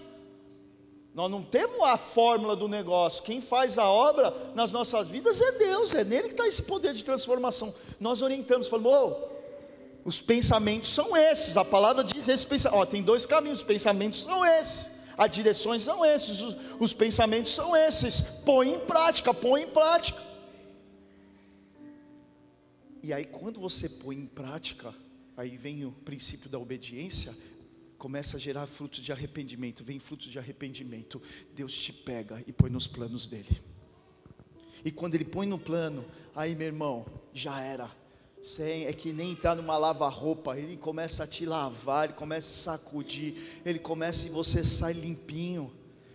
Nós 1.14 1.30
não 1.30 1.42
temos 1.42 1.80
a 1.80 1.96
fórmula 1.96 2.54
do 2.54 2.68
negócio. 2.68 3.24
Quem 3.24 3.40
faz 3.40 3.78
a 3.78 3.88
obra 3.88 4.34
nas 4.54 4.70
nossas 4.70 5.08
vidas 5.08 5.40
é 5.40 5.52
Deus. 5.52 5.94
É 5.94 6.04
nele 6.04 6.28
que 6.28 6.34
está 6.34 6.46
esse 6.46 6.62
poder 6.62 6.92
de 6.92 7.04
transformação. 7.04 7.74
Nós 7.98 8.20
orientamos, 8.20 8.68
falamos, 8.68 8.92
oh, 8.92 9.37
os 10.04 10.20
pensamentos 10.20 10.90
são 10.90 11.16
esses. 11.16 11.56
A 11.56 11.64
palavra 11.64 12.02
diz 12.02 12.28
esse 12.28 12.46
pensamento. 12.46 12.90
Tem 12.90 13.02
dois 13.02 13.26
caminhos, 13.26 13.58
os 13.58 13.64
pensamentos 13.64 14.22
são 14.22 14.44
esses. 14.44 14.98
As 15.16 15.30
direções 15.30 15.82
são 15.82 16.04
esses, 16.04 16.40
os, 16.40 16.56
os 16.78 16.94
pensamentos 16.94 17.52
são 17.52 17.76
esses. 17.76 18.20
Põe 18.20 18.74
em 18.74 18.78
prática, 18.78 19.34
põe 19.34 19.62
em 19.62 19.68
prática. 19.68 20.22
E 23.02 23.12
aí, 23.12 23.24
quando 23.24 23.60
você 23.60 23.88
põe 23.88 24.16
em 24.16 24.26
prática, 24.26 24.94
aí 25.36 25.56
vem 25.56 25.84
o 25.84 25.92
princípio 25.92 26.48
da 26.48 26.58
obediência, 26.58 27.34
começa 27.96 28.36
a 28.36 28.40
gerar 28.40 28.66
fruto 28.66 29.00
de 29.00 29.10
arrependimento. 29.10 29.84
Vem 29.84 29.98
fruto 29.98 30.28
de 30.28 30.38
arrependimento. 30.38 31.20
Deus 31.52 31.74
te 31.74 31.92
pega 31.92 32.42
e 32.46 32.52
põe 32.52 32.70
nos 32.70 32.86
planos 32.86 33.26
dele. 33.26 33.60
E 34.84 34.92
quando 34.92 35.16
ele 35.16 35.24
põe 35.24 35.46
no 35.46 35.58
plano, 35.58 36.04
aí 36.34 36.54
meu 36.54 36.68
irmão, 36.68 37.04
já 37.32 37.60
era. 37.60 37.90
Sem, 38.42 38.86
é 38.86 38.92
que 38.92 39.12
nem 39.12 39.32
entrar 39.32 39.56
numa 39.56 39.76
lava-roupa, 39.76 40.56
ele 40.56 40.76
começa 40.76 41.24
a 41.24 41.26
te 41.26 41.44
lavar, 41.44 42.04
ele 42.04 42.14
começa 42.14 42.48
a 42.48 42.78
sacudir, 42.78 43.60
ele 43.64 43.78
começa 43.78 44.26
e 44.26 44.30
você 44.30 44.64
sai 44.64 44.92
limpinho. 44.92 45.72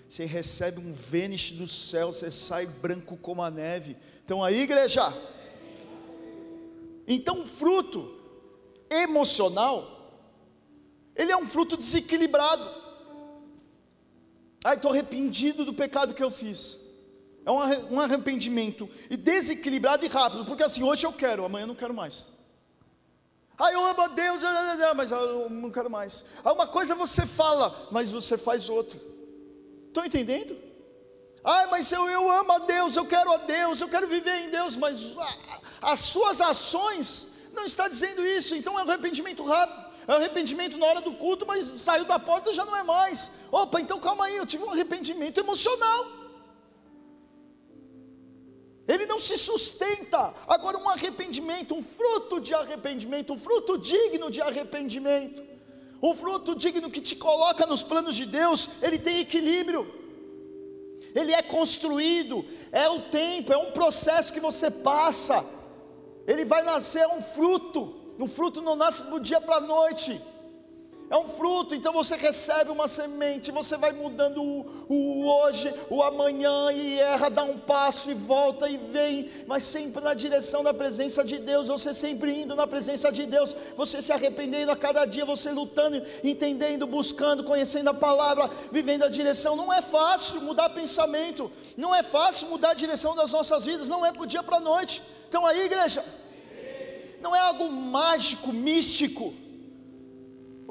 Você 0.08 0.26
recebe 0.26 0.80
um 0.80 0.94
vênice 0.94 1.54
do 1.54 1.68
céu, 1.68 2.14
você 2.14 2.30
sai 2.30 2.68
branco 2.68 3.18
como 3.18 3.42
a 3.42 3.50
neve. 3.50 3.98
Então 4.24 4.44
aí, 4.44 4.62
igreja. 4.62 5.02
Então, 7.08 7.42
o 7.42 7.46
fruto 7.46 8.16
emocional, 8.90 10.22
ele 11.16 11.32
é 11.32 11.38
um 11.38 11.46
fruto 11.46 11.76
desequilibrado. 11.76 12.64
Ai, 14.64 14.76
estou 14.76 14.92
arrependido 14.92 15.66
do 15.66 15.74
pecado 15.74 16.14
que 16.14 16.24
eu 16.24 16.32
fiz. 16.32 16.80
É 17.46 17.52
um 17.52 18.00
arrependimento 18.00 18.90
e 19.10 19.18
desequilibrado 19.18 20.06
e 20.06 20.08
rápido, 20.08 20.46
porque 20.46 20.64
assim, 20.64 20.84
hoje 20.84 21.06
eu 21.06 21.12
quero, 21.12 21.44
amanhã 21.44 21.64
eu 21.64 21.68
não 21.68 21.76
quero 21.76 21.94
mais. 21.94 22.28
Ah, 23.58 23.72
eu 23.72 23.86
amo 23.86 24.02
a 24.02 24.08
Deus, 24.08 24.42
mas 24.96 25.12
eu 25.12 25.50
não 25.50 25.70
quero 25.70 25.90
mais. 25.90 26.26
Ah, 26.44 26.54
uma 26.54 26.68
coisa 26.68 26.96
você 26.96 27.26
fala, 27.26 27.90
mas 27.92 28.10
você 28.10 28.38
faz 28.38 28.70
outra. 28.70 29.00
Estão 29.88 30.06
entendendo? 30.06 30.58
Ah, 31.44 31.68
mas 31.70 31.92
eu, 31.92 32.10
eu 32.10 32.32
amo 32.32 32.52
a 32.54 32.60
Deus, 32.60 32.96
eu 32.96 33.06
quero 33.06 33.32
a 33.32 33.38
Deus, 33.38 33.82
eu 33.82 33.90
quero 33.90 34.08
viver 34.08 34.46
em 34.46 34.50
Deus, 34.50 34.76
mas 34.76 35.14
as 35.82 36.00
suas 36.00 36.40
ações 36.40 37.34
não 37.54 37.66
está 37.66 37.88
dizendo 37.88 38.26
isso. 38.26 38.56
Então 38.56 38.80
é 38.80 38.84
um 38.84 38.90
arrependimento 38.90 39.44
rápido. 39.44 39.84
É 40.08 40.14
um 40.14 40.16
arrependimento 40.16 40.78
na 40.78 40.86
hora 40.86 41.02
do 41.02 41.14
culto, 41.14 41.46
mas 41.46 41.66
saiu 41.66 42.06
da 42.06 42.18
porta 42.20 42.52
já 42.52 42.66
não 42.66 42.76
é 42.76 42.84
mais. 42.84 43.32
Opa, 43.52 43.80
então 43.80 44.00
calma 44.00 44.26
aí, 44.26 44.36
eu 44.36 44.46
tive 44.46 44.64
um 44.64 44.72
arrependimento 44.72 45.40
emocional. 45.40 46.23
Ele 48.88 49.06
não 49.06 49.18
se 49.18 49.38
sustenta. 49.38 50.34
Agora, 50.48 50.78
um 50.78 50.90
arrependimento, 50.90 51.74
um 51.74 51.82
fruto 51.82 52.40
de 52.40 52.54
arrependimento, 52.54 53.34
um 53.34 53.38
fruto 53.38 53.78
digno 53.78 54.30
de 54.30 54.42
arrependimento, 54.42 55.42
um 56.02 56.14
fruto 56.14 56.54
digno 56.54 56.92
que 56.92 57.00
te 57.00 57.16
coloca 57.16 57.66
nos 57.66 57.82
planos 57.82 58.16
de 58.16 58.26
Deus, 58.26 58.82
ele 58.82 59.00
tem 59.00 59.20
equilíbrio, 59.20 59.88
ele 61.16 61.32
é 61.32 61.42
construído, 61.42 62.46
é 62.72 62.90
o 62.90 63.04
tempo, 63.04 63.54
é 63.54 63.58
um 63.58 63.72
processo 63.72 64.34
que 64.34 64.40
você 64.42 64.70
passa, 64.70 65.46
ele 66.28 66.44
vai 66.44 66.62
nascer 66.64 67.08
um 67.08 67.22
fruto, 67.22 67.96
um 68.20 68.28
fruto 68.28 68.62
não 68.62 68.76
nasce 68.76 69.04
do 69.06 69.20
dia 69.20 69.40
para 69.40 69.58
a 69.58 69.62
noite, 69.62 70.22
é 71.10 71.18
um 71.18 71.28
fruto, 71.28 71.76
então 71.76 71.94
você 71.94 72.16
recebe 72.16 72.72
uma 72.72 72.88
semente, 72.88 73.52
você 73.52 73.78
vai 73.78 73.92
mudando 73.92 74.42
o, 74.42 74.66
o, 74.90 75.28
hoje, 75.28 75.72
o 75.90 76.02
amanhã, 76.02 76.72
e 76.72 77.00
erra, 77.00 77.30
dá 77.30 77.44
um 77.44 77.60
passo 77.60 78.10
e 78.10 78.14
volta 78.14 78.68
e 78.68 78.78
vem, 78.78 79.30
mas 79.46 79.64
sempre 79.64 80.02
na 80.02 80.14
direção 80.14 80.64
da 80.64 80.74
presença 80.74 81.24
de 81.24 81.38
Deus, 81.38 81.68
você 81.68 81.94
sempre 81.94 82.34
indo 82.34 82.56
na 82.56 82.66
presença 82.66 83.12
de 83.12 83.26
Deus, 83.26 83.56
você 83.76 84.02
se 84.02 84.12
arrependendo 84.12 84.72
a 84.72 84.76
cada 84.76 85.06
dia, 85.06 85.24
você 85.24 85.52
lutando, 85.52 86.02
entendendo, 86.24 86.88
buscando, 86.88 87.44
conhecendo 87.44 87.90
a 87.90 87.94
palavra, 87.94 88.50
vivendo 88.72 89.04
a 89.04 89.10
direção. 89.10 89.56
Não 89.56 89.72
é 89.72 89.82
fácil 89.82 90.42
mudar 90.42 90.70
pensamento, 90.70 91.52
não 91.78 91.94
é 91.94 92.02
fácil 92.02 92.48
mudar 92.48 92.72
a 92.72 92.74
direção 92.74 93.16
das 93.16 93.32
nossas 93.32 93.66
vidas, 93.66 93.88
não 93.88 94.06
é 94.06 94.12
para 94.12 94.24
o 94.24 94.28
dia 94.28 94.42
para 94.42 94.58
a 94.58 94.62
noite. 94.62 95.02
Então 95.30 95.46
aí, 95.46 95.66
igreja, 95.66 96.04
não 97.22 97.36
é 97.36 97.40
algo 97.40 97.70
mágico, 97.72 98.52
místico 98.52 99.43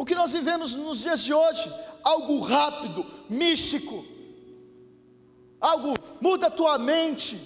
o 0.03 0.05
que 0.05 0.17
nós 0.17 0.33
vivemos 0.33 0.75
nos 0.75 0.99
dias 0.99 1.23
de 1.23 1.33
hoje, 1.33 1.73
algo 2.03 2.41
rápido, 2.41 3.07
místico, 3.31 4.05
algo 5.61 5.95
muda 6.21 6.49
a 6.49 6.51
tua 6.51 6.77
mente. 6.77 7.41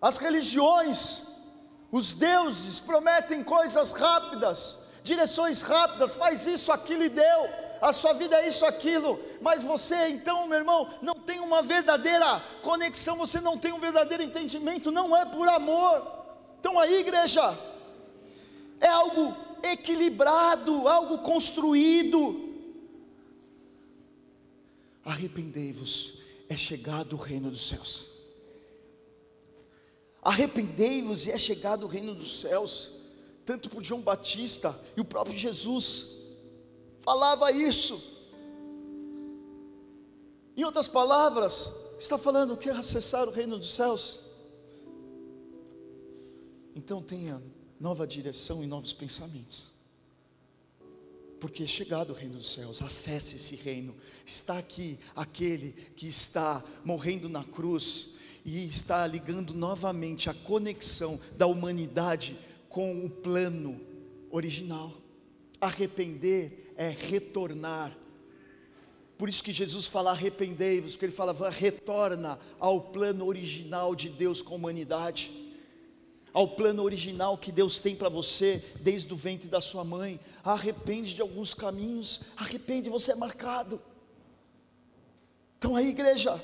As 0.00 0.18
religiões, 0.18 1.22
os 1.90 2.12
deuses 2.12 2.78
prometem 2.78 3.42
coisas 3.42 3.90
rápidas, 3.90 4.84
direções 5.02 5.62
rápidas, 5.62 6.14
faz 6.14 6.46
isso, 6.46 6.70
aquilo 6.70 7.02
e 7.02 7.08
deu. 7.08 7.48
A 7.80 7.92
sua 7.92 8.12
vida 8.12 8.40
é 8.40 8.46
isso, 8.46 8.64
aquilo, 8.64 9.20
mas 9.40 9.64
você 9.64 10.10
então, 10.10 10.46
meu 10.46 10.58
irmão, 10.58 10.88
não 11.02 11.16
tem 11.16 11.40
uma 11.40 11.60
verdadeira 11.60 12.40
conexão, 12.62 13.16
você 13.16 13.40
não 13.40 13.58
tem 13.58 13.72
um 13.72 13.80
verdadeiro 13.80 14.22
entendimento, 14.22 14.92
não 14.92 15.16
é 15.16 15.24
por 15.24 15.48
amor. 15.48 16.06
Então 16.60 16.78
aí, 16.78 17.00
igreja, 17.00 17.52
é 18.80 18.86
algo 18.86 19.47
equilibrado, 19.62 20.88
algo 20.88 21.18
construído. 21.18 22.48
Arrependei-vos, 25.04 26.18
é 26.48 26.56
chegado 26.56 27.14
o 27.14 27.18
reino 27.18 27.50
dos 27.50 27.68
céus. 27.68 28.10
Arrependei-vos 30.22 31.26
e 31.26 31.30
é 31.30 31.38
chegado 31.38 31.84
o 31.84 31.88
reino 31.88 32.14
dos 32.14 32.40
céus. 32.40 32.98
Tanto 33.44 33.70
por 33.70 33.82
João 33.82 34.02
Batista 34.02 34.78
e 34.96 35.00
o 35.00 35.04
próprio 35.04 35.36
Jesus 35.36 36.18
falava 37.00 37.50
isso. 37.50 38.02
Em 40.54 40.64
outras 40.64 40.88
palavras, 40.88 41.72
está 41.98 42.18
falando 42.18 42.56
que 42.56 42.68
acessar 42.68 43.26
o 43.26 43.30
reino 43.30 43.58
dos 43.58 43.70
céus. 43.74 44.20
Então 46.74 47.02
tenha 47.02 47.42
nova 47.80 48.06
direção 48.06 48.62
e 48.62 48.66
novos 48.66 48.92
pensamentos. 48.92 49.72
Porque 51.40 51.62
é 51.62 51.66
chegado 51.66 52.10
o 52.10 52.14
reino 52.14 52.34
dos 52.34 52.52
céus, 52.52 52.82
acesse 52.82 53.36
esse 53.36 53.54
reino. 53.54 53.94
Está 54.26 54.58
aqui 54.58 54.98
aquele 55.14 55.72
que 55.94 56.08
está 56.08 56.64
morrendo 56.84 57.28
na 57.28 57.44
cruz 57.44 58.14
e 58.44 58.66
está 58.66 59.06
ligando 59.06 59.54
novamente 59.54 60.28
a 60.28 60.34
conexão 60.34 61.20
da 61.36 61.46
humanidade 61.46 62.36
com 62.68 63.04
o 63.04 63.10
plano 63.10 63.80
original. 64.30 64.92
Arrepender 65.60 66.72
é 66.76 66.88
retornar. 66.88 67.96
Por 69.16 69.28
isso 69.28 69.42
que 69.42 69.52
Jesus 69.52 69.86
fala 69.86 70.12
arrependei-vos, 70.12 70.92
porque 70.92 71.06
ele 71.06 71.12
fala 71.12 71.50
retorna 71.50 72.38
ao 72.58 72.80
plano 72.80 73.26
original 73.26 73.94
de 73.94 74.08
Deus 74.08 74.40
com 74.40 74.54
a 74.54 74.56
humanidade, 74.56 75.47
ao 76.38 76.46
plano 76.46 76.84
original 76.84 77.36
que 77.36 77.50
Deus 77.50 77.80
tem 77.80 77.96
para 77.96 78.08
você 78.08 78.64
desde 78.78 79.12
o 79.12 79.16
ventre 79.16 79.48
da 79.48 79.60
sua 79.60 79.82
mãe. 79.82 80.20
Arrepende 80.44 81.12
de 81.12 81.20
alguns 81.20 81.52
caminhos, 81.52 82.20
arrepende, 82.36 82.88
você 82.88 83.10
é 83.10 83.16
marcado. 83.16 83.82
Então 85.58 85.74
aí, 85.74 85.88
igreja, 85.88 86.40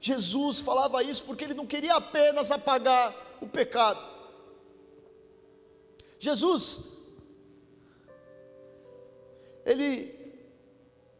Jesus 0.00 0.60
falava 0.60 1.02
isso 1.02 1.24
porque 1.24 1.42
ele 1.42 1.52
não 1.52 1.66
queria 1.66 1.96
apenas 1.96 2.52
apagar 2.52 3.12
o 3.40 3.48
pecado. 3.48 4.00
Jesus, 6.20 6.98
ele 9.66 10.14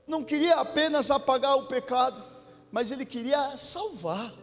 não 0.06 0.22
queria 0.22 0.54
apenas 0.54 1.10
apagar 1.10 1.56
o 1.56 1.66
pecado, 1.66 2.22
mas 2.70 2.92
ele 2.92 3.04
queria 3.04 3.58
salvar. 3.58 4.41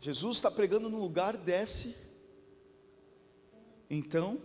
Jesus 0.00 0.36
está 0.36 0.50
pregando 0.50 0.88
num 0.88 0.98
lugar, 0.98 1.36
desce. 1.36 1.96
Então, 3.90 4.40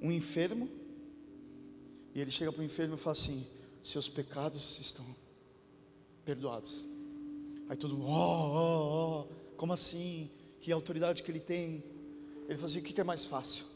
um 0.00 0.10
enfermo, 0.10 0.68
e 2.14 2.20
ele 2.20 2.30
chega 2.30 2.52
para 2.52 2.60
o 2.60 2.64
enfermo 2.64 2.94
e 2.94 2.98
fala 2.98 3.12
assim: 3.12 3.46
Seus 3.82 4.08
pecados 4.08 4.78
estão 4.78 5.04
perdoados. 6.24 6.86
Aí 7.68 7.76
todo 7.76 7.96
mundo, 7.96 8.08
oh, 8.08 8.12
oh, 8.12 9.20
oh, 9.20 9.54
como 9.56 9.72
assim? 9.72 10.30
Que 10.60 10.72
autoridade 10.72 11.22
que 11.22 11.30
ele 11.30 11.40
tem? 11.40 11.84
Ele 12.44 12.54
falou 12.54 12.66
assim: 12.66 12.80
o 12.80 12.82
que 12.82 13.00
é 13.00 13.04
mais 13.04 13.24
fácil? 13.24 13.66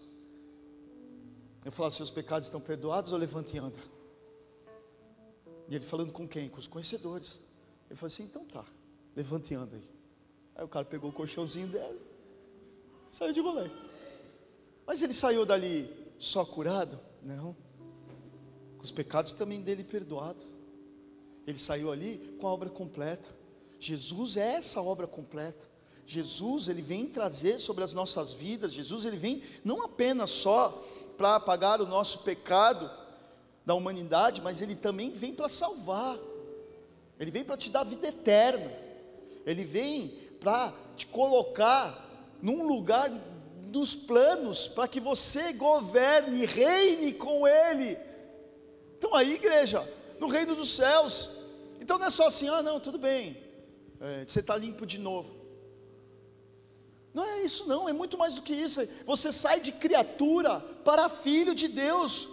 Eu 1.65 1.73
falo, 1.73 1.91
seus 1.91 2.11
pecados 2.11 2.47
estão 2.47 2.61
perdoados 2.61 3.13
ou 3.13 3.19
levante 3.19 3.57
e 3.57 3.59
anda? 3.59 3.79
E 5.69 5.75
ele 5.75 5.85
falando 5.85 6.13
com 6.13 6.27
quem? 6.27 6.49
Com 6.49 6.59
os 6.59 6.67
conhecedores. 6.67 7.41
Ele 7.89 7.97
falou 7.97 8.07
assim: 8.07 8.25
então 8.25 8.45
tá, 8.45 8.65
levante 9.15 9.53
e 9.53 9.57
anda 9.57 9.77
aí. 9.77 9.98
Aí 10.59 10.65
o 10.65 10.69
cara 10.69 10.85
pegou 10.85 11.11
o 11.11 11.13
colchãozinho 11.13 11.69
dele, 11.69 12.01
saiu 13.13 13.33
de 13.33 13.41
rolê. 13.41 13.71
Mas 14.85 15.01
ele 15.01 15.15
saiu 15.15 15.47
dali 15.47 15.89
só 16.19 16.45
curado? 16.45 16.99
Não. 17.23 17.57
Com 18.77 18.83
os 18.83 18.91
pecados 18.91 19.33
também 19.33 19.61
dele 19.61 19.85
perdoados. 19.85 20.57
Ele 21.47 21.59
saiu 21.59 21.93
ali 21.93 22.37
com 22.41 22.49
a 22.49 22.53
obra 22.53 22.69
completa. 22.69 23.29
Jesus 23.79 24.37
é 24.37 24.55
essa 24.55 24.83
obra 24.83 25.07
completa. 25.07 25.65
Jesus, 26.05 26.69
ele 26.69 26.83
vem 26.83 27.07
trazer 27.07 27.59
sobre 27.59 27.85
as 27.85 27.93
nossas 27.93 28.33
vidas, 28.33 28.73
Jesus, 28.73 29.05
ele 29.05 29.19
vem 29.19 29.43
não 29.63 29.85
apenas 29.85 30.31
só 30.31 30.83
para 31.19 31.37
apagar 31.37 31.83
o 31.83 31.87
nosso 31.87 32.21
pecado 32.21 32.91
da 33.65 33.75
humanidade, 33.75 34.41
mas 34.41 34.63
ele 34.63 34.75
também 34.75 35.11
vem 35.11 35.35
para 35.35 35.51
salvar, 35.51 36.19
ele 37.21 37.31
vem 37.31 37.45
para 37.45 37.59
te 37.59 37.69
dar 37.69 37.85
vida 37.85 38.09
eterna, 38.09 38.73
ele 39.45 39.65
vem 39.65 40.19
para 40.41 40.72
te 40.97 41.07
colocar 41.07 42.07
num 42.41 42.66
lugar 42.66 43.11
dos 43.68 43.95
planos, 43.95 44.66
para 44.66 44.89
que 44.89 45.01
você 45.01 45.53
governe, 45.53 46.47
reine 46.47 47.12
com 47.12 47.47
ele. 47.47 47.99
Então 48.97 49.14
aí, 49.14 49.34
igreja, 49.34 49.86
no 50.18 50.26
reino 50.26 50.55
dos 50.55 50.70
céus, 50.74 51.39
então 51.80 51.99
não 51.99 52.07
é 52.07 52.11
só 52.11 52.26
assim, 52.26 52.49
ah, 52.49 52.62
não, 52.62 52.80
tudo 52.80 52.99
bem, 52.99 53.36
é, 54.01 54.24
você 54.26 54.41
está 54.41 54.57
limpo 54.57 54.86
de 54.86 54.99
novo. 54.99 55.36
Não 57.12 57.24
é 57.24 57.43
isso, 57.43 57.66
não, 57.66 57.89
é 57.89 57.93
muito 57.93 58.16
mais 58.16 58.34
do 58.34 58.43
que 58.43 58.53
isso. 58.53 58.86
Você 59.05 59.32
sai 59.32 59.61
de 59.61 59.72
criatura 59.72 60.61
para 60.84 61.09
filho 61.09 61.55
de 61.55 61.66
Deus, 61.66 62.28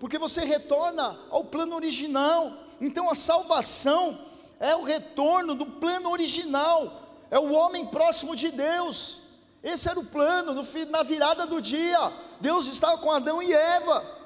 porque 0.00 0.18
você 0.18 0.44
retorna 0.44 1.18
ao 1.30 1.44
plano 1.44 1.76
original. 1.76 2.52
Então 2.80 3.10
a 3.10 3.14
salvação 3.14 4.26
é 4.58 4.74
o 4.74 4.82
retorno 4.82 5.54
do 5.54 5.66
plano 5.66 6.10
original, 6.10 7.07
é 7.30 7.38
o 7.38 7.52
homem 7.52 7.86
próximo 7.86 8.34
de 8.34 8.50
Deus. 8.50 9.20
Esse 9.62 9.88
era 9.88 9.98
o 9.98 10.04
plano, 10.04 10.54
no, 10.54 10.64
na 10.88 11.02
virada 11.02 11.46
do 11.46 11.60
dia, 11.60 12.12
Deus 12.40 12.66
estava 12.66 12.98
com 12.98 13.10
Adão 13.10 13.42
e 13.42 13.52
Eva. 13.52 14.18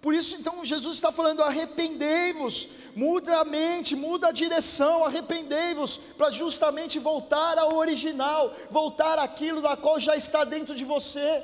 Por 0.00 0.14
isso, 0.14 0.36
então, 0.36 0.64
Jesus 0.64 0.96
está 0.96 1.10
falando: 1.10 1.42
arrependei-vos, 1.42 2.68
muda 2.94 3.40
a 3.40 3.44
mente, 3.44 3.96
muda 3.96 4.28
a 4.28 4.32
direção, 4.32 5.04
arrependei-vos, 5.04 5.96
para 6.16 6.30
justamente 6.30 6.98
voltar 6.98 7.58
ao 7.58 7.74
original, 7.74 8.54
voltar 8.70 9.18
àquilo 9.18 9.60
da 9.60 9.76
qual 9.76 9.98
já 9.98 10.16
está 10.16 10.44
dentro 10.44 10.74
de 10.74 10.84
você, 10.84 11.42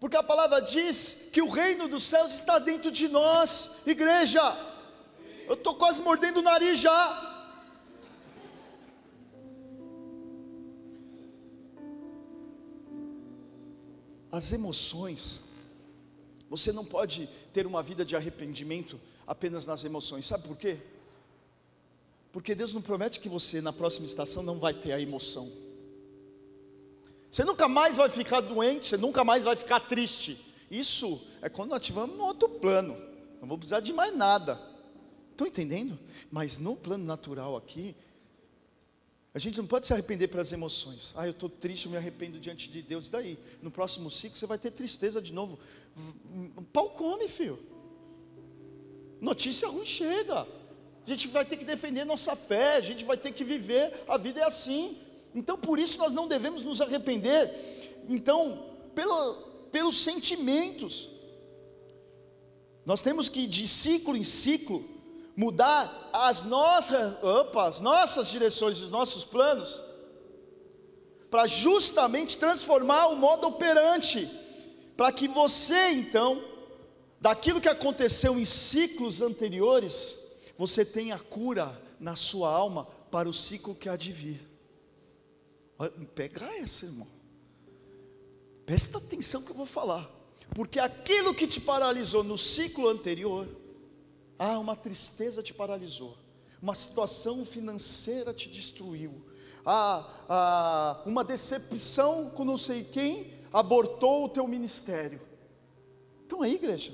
porque 0.00 0.16
a 0.16 0.22
palavra 0.22 0.60
diz 0.60 1.28
que 1.32 1.42
o 1.42 1.48
reino 1.48 1.86
dos 1.86 2.02
céus 2.02 2.34
está 2.34 2.58
dentro 2.58 2.90
de 2.90 3.08
nós, 3.08 3.70
igreja. 3.86 4.42
Eu 5.46 5.54
estou 5.54 5.74
quase 5.74 6.00
mordendo 6.00 6.38
o 6.38 6.42
nariz 6.42 6.78
já. 6.78 7.39
As 14.30 14.52
emoções, 14.52 15.42
você 16.48 16.72
não 16.72 16.84
pode 16.84 17.28
ter 17.52 17.66
uma 17.66 17.82
vida 17.82 18.04
de 18.04 18.14
arrependimento 18.14 19.00
apenas 19.26 19.66
nas 19.66 19.84
emoções. 19.84 20.26
Sabe 20.26 20.46
por 20.46 20.56
quê? 20.56 20.78
Porque 22.32 22.54
Deus 22.54 22.72
não 22.72 22.80
promete 22.80 23.18
que 23.18 23.28
você 23.28 23.60
na 23.60 23.72
próxima 23.72 24.06
estação 24.06 24.42
não 24.42 24.58
vai 24.58 24.74
ter 24.74 24.92
a 24.92 25.00
emoção. 25.00 25.50
Você 27.30 27.44
nunca 27.44 27.68
mais 27.68 27.96
vai 27.96 28.08
ficar 28.08 28.40
doente, 28.40 28.88
você 28.88 28.96
nunca 28.96 29.24
mais 29.24 29.44
vai 29.44 29.54
ficar 29.56 29.80
triste. 29.80 30.38
Isso 30.70 31.20
é 31.42 31.48
quando 31.48 31.76
estivermos 31.76 32.16
no 32.16 32.24
outro 32.24 32.48
plano. 32.48 32.96
Não 33.40 33.48
vou 33.48 33.58
precisar 33.58 33.80
de 33.80 33.92
mais 33.92 34.16
nada. 34.16 34.60
Estão 35.30 35.46
entendendo? 35.46 35.98
Mas 36.30 36.58
no 36.58 36.76
plano 36.76 37.04
natural 37.04 37.56
aqui, 37.56 37.96
a 39.32 39.38
gente 39.38 39.58
não 39.58 39.66
pode 39.66 39.86
se 39.86 39.92
arrepender 39.92 40.28
pelas 40.28 40.52
emoções. 40.52 41.12
Ah, 41.16 41.26
eu 41.26 41.30
estou 41.30 41.48
triste, 41.48 41.86
eu 41.86 41.92
me 41.92 41.96
arrependo 41.96 42.40
diante 42.40 42.68
de 42.68 42.82
Deus. 42.82 43.06
E 43.06 43.10
daí? 43.10 43.38
No 43.62 43.70
próximo 43.70 44.10
ciclo 44.10 44.36
você 44.36 44.46
vai 44.46 44.58
ter 44.58 44.72
tristeza 44.72 45.22
de 45.22 45.32
novo. 45.32 45.58
O 46.56 46.62
pau 46.62 46.90
come, 46.90 47.28
filho. 47.28 47.58
Notícia 49.20 49.68
ruim 49.68 49.86
chega. 49.86 50.40
A 51.06 51.10
gente 51.10 51.28
vai 51.28 51.44
ter 51.44 51.56
que 51.56 51.64
defender 51.64 52.04
nossa 52.04 52.34
fé, 52.34 52.76
a 52.76 52.80
gente 52.80 53.04
vai 53.04 53.16
ter 53.16 53.32
que 53.32 53.44
viver, 53.44 54.04
a 54.08 54.16
vida 54.16 54.40
é 54.40 54.44
assim. 54.44 54.98
Então 55.32 55.56
por 55.56 55.78
isso 55.78 55.96
nós 55.98 56.12
não 56.12 56.26
devemos 56.26 56.64
nos 56.64 56.80
arrepender. 56.80 57.52
Então, 58.08 58.66
pelo, 58.94 59.34
pelos 59.70 59.96
sentimentos. 59.96 61.08
Nós 62.84 63.00
temos 63.00 63.28
que 63.28 63.46
de 63.46 63.68
ciclo 63.68 64.16
em 64.16 64.24
ciclo 64.24 64.84
mudar 65.36 66.10
as 66.12 66.42
nossas, 66.42 67.22
opa, 67.22 67.68
as 67.68 67.80
nossas 67.80 68.28
direções, 68.28 68.80
os 68.80 68.90
nossos 68.90 69.24
planos, 69.24 69.82
para 71.30 71.46
justamente 71.46 72.36
transformar 72.36 73.06
o 73.08 73.16
modo 73.16 73.46
operante, 73.46 74.28
para 74.96 75.12
que 75.12 75.28
você 75.28 75.90
então, 75.90 76.44
daquilo 77.20 77.60
que 77.60 77.68
aconteceu 77.68 78.38
em 78.38 78.44
ciclos 78.44 79.20
anteriores, 79.20 80.18
você 80.58 80.84
tenha 80.84 81.18
cura 81.18 81.80
na 81.98 82.16
sua 82.16 82.50
alma 82.52 82.86
para 83.10 83.28
o 83.28 83.32
ciclo 83.32 83.74
que 83.74 83.88
há 83.88 83.96
de 83.96 84.12
vir. 84.12 84.48
Pega 86.14 86.46
essa, 86.56 86.84
irmão. 86.84 87.08
Presta 88.66 88.98
atenção 88.98 89.42
que 89.42 89.50
eu 89.50 89.56
vou 89.56 89.66
falar. 89.66 90.10
Porque 90.54 90.78
aquilo 90.78 91.34
que 91.34 91.46
te 91.46 91.60
paralisou 91.60 92.22
no 92.22 92.36
ciclo 92.36 92.88
anterior, 92.88 93.48
ah, 94.42 94.58
uma 94.58 94.74
tristeza 94.74 95.42
te 95.42 95.52
paralisou, 95.52 96.16
uma 96.62 96.74
situação 96.74 97.44
financeira 97.44 98.32
te 98.32 98.48
destruiu, 98.48 99.22
ah, 99.66 100.08
ah, 100.26 101.02
uma 101.04 101.22
decepção 101.22 102.30
com 102.30 102.42
não 102.42 102.56
sei 102.56 102.82
quem 102.82 103.34
abortou 103.52 104.24
o 104.24 104.28
teu 104.30 104.48
ministério. 104.48 105.20
Então 106.24 106.40
aí, 106.40 106.54
igreja, 106.54 106.90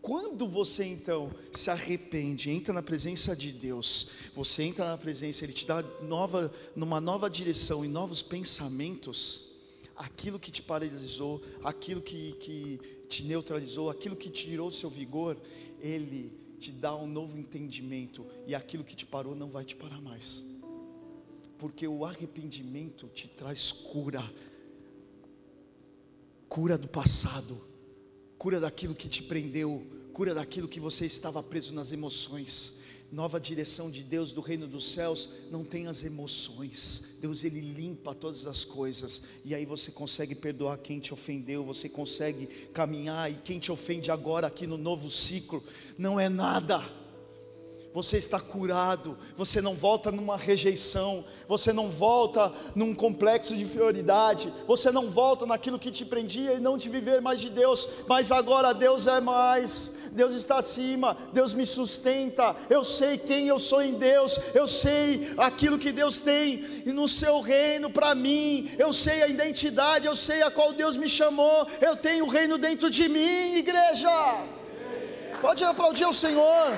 quando 0.00 0.48
você 0.48 0.84
então 0.84 1.30
se 1.52 1.70
arrepende, 1.70 2.48
entra 2.48 2.72
na 2.72 2.82
presença 2.82 3.36
de 3.36 3.52
Deus, 3.52 4.08
você 4.34 4.62
entra 4.62 4.86
na 4.86 4.96
presença, 4.96 5.44
Ele 5.44 5.52
te 5.52 5.66
dá 5.66 5.82
nova, 6.00 6.50
numa 6.74 6.98
nova 6.98 7.28
direção 7.28 7.84
e 7.84 7.88
novos 7.88 8.22
pensamentos, 8.22 9.50
aquilo 9.94 10.40
que 10.40 10.50
te 10.50 10.62
paralisou, 10.62 11.42
aquilo 11.62 12.00
que, 12.00 12.32
que 12.40 12.80
te 13.06 13.22
neutralizou, 13.22 13.90
aquilo 13.90 14.16
que 14.16 14.30
te 14.30 14.46
tirou 14.46 14.70
do 14.70 14.76
seu 14.76 14.88
vigor, 14.88 15.36
Ele 15.78 16.43
te 16.58 16.70
dá 16.70 16.94
um 16.94 17.06
novo 17.06 17.38
entendimento 17.38 18.26
e 18.46 18.54
aquilo 18.54 18.84
que 18.84 18.96
te 18.96 19.06
parou 19.06 19.34
não 19.34 19.50
vai 19.50 19.64
te 19.64 19.76
parar 19.76 20.00
mais. 20.00 20.44
Porque 21.58 21.86
o 21.86 22.04
arrependimento 22.04 23.08
te 23.08 23.28
traz 23.28 23.72
cura. 23.72 24.22
Cura 26.48 26.78
do 26.78 26.88
passado, 26.88 27.60
cura 28.38 28.60
daquilo 28.60 28.94
que 28.94 29.08
te 29.08 29.22
prendeu, 29.22 29.84
cura 30.12 30.32
daquilo 30.32 30.68
que 30.68 30.78
você 30.78 31.06
estava 31.06 31.42
preso 31.42 31.74
nas 31.74 31.90
emoções 31.90 32.83
nova 33.14 33.40
direção 33.40 33.90
de 33.90 34.02
Deus 34.02 34.32
do 34.32 34.40
reino 34.40 34.66
dos 34.66 34.92
céus 34.92 35.28
não 35.50 35.64
tem 35.64 35.86
as 35.86 36.02
emoções. 36.02 37.04
Deus 37.20 37.44
ele 37.44 37.60
limpa 37.60 38.14
todas 38.14 38.46
as 38.46 38.64
coisas 38.64 39.22
e 39.44 39.54
aí 39.54 39.64
você 39.64 39.90
consegue 39.90 40.34
perdoar 40.34 40.78
quem 40.78 40.98
te 40.98 41.14
ofendeu, 41.14 41.64
você 41.64 41.88
consegue 41.88 42.46
caminhar 42.72 43.30
e 43.30 43.36
quem 43.36 43.58
te 43.58 43.70
ofende 43.70 44.10
agora 44.10 44.48
aqui 44.48 44.66
no 44.66 44.76
novo 44.76 45.10
ciclo 45.10 45.62
não 45.96 46.18
é 46.18 46.28
nada 46.28 47.03
você 47.94 48.18
está 48.18 48.40
curado, 48.40 49.16
você 49.36 49.60
não 49.60 49.76
volta 49.76 50.10
numa 50.10 50.36
rejeição, 50.36 51.24
você 51.46 51.72
não 51.72 51.88
volta 51.88 52.52
num 52.74 52.92
complexo 52.92 53.54
de 53.54 53.62
inferioridade, 53.62 54.52
você 54.66 54.90
não 54.90 55.08
volta 55.08 55.46
naquilo 55.46 55.78
que 55.78 55.92
te 55.92 56.04
prendia 56.04 56.54
e 56.54 56.60
não 56.60 56.76
te 56.76 56.88
viver 56.88 57.22
mais 57.22 57.40
de 57.40 57.48
Deus, 57.48 57.88
mas 58.08 58.32
agora 58.32 58.74
Deus 58.74 59.06
é 59.06 59.20
mais, 59.20 60.10
Deus 60.10 60.34
está 60.34 60.58
acima, 60.58 61.16
Deus 61.32 61.54
me 61.54 61.64
sustenta, 61.64 62.56
eu 62.68 62.82
sei 62.82 63.16
quem 63.16 63.46
eu 63.46 63.60
sou 63.60 63.80
em 63.80 63.92
Deus, 63.94 64.40
eu 64.52 64.66
sei 64.66 65.32
aquilo 65.38 65.78
que 65.78 65.92
Deus 65.92 66.18
tem 66.18 66.82
no 66.86 67.06
seu 67.06 67.40
reino 67.40 67.88
para 67.88 68.12
mim, 68.12 68.72
eu 68.76 68.92
sei 68.92 69.22
a 69.22 69.28
identidade, 69.28 70.04
eu 70.04 70.16
sei 70.16 70.42
a 70.42 70.50
qual 70.50 70.72
Deus 70.72 70.96
me 70.96 71.08
chamou, 71.08 71.68
eu 71.80 71.94
tenho 71.94 72.24
o 72.24 72.28
reino 72.28 72.58
dentro 72.58 72.90
de 72.90 73.08
mim, 73.08 73.54
igreja. 73.54 74.10
Pode 75.40 75.62
aplaudir 75.62 76.06
o 76.06 76.12
Senhor. 76.12 76.72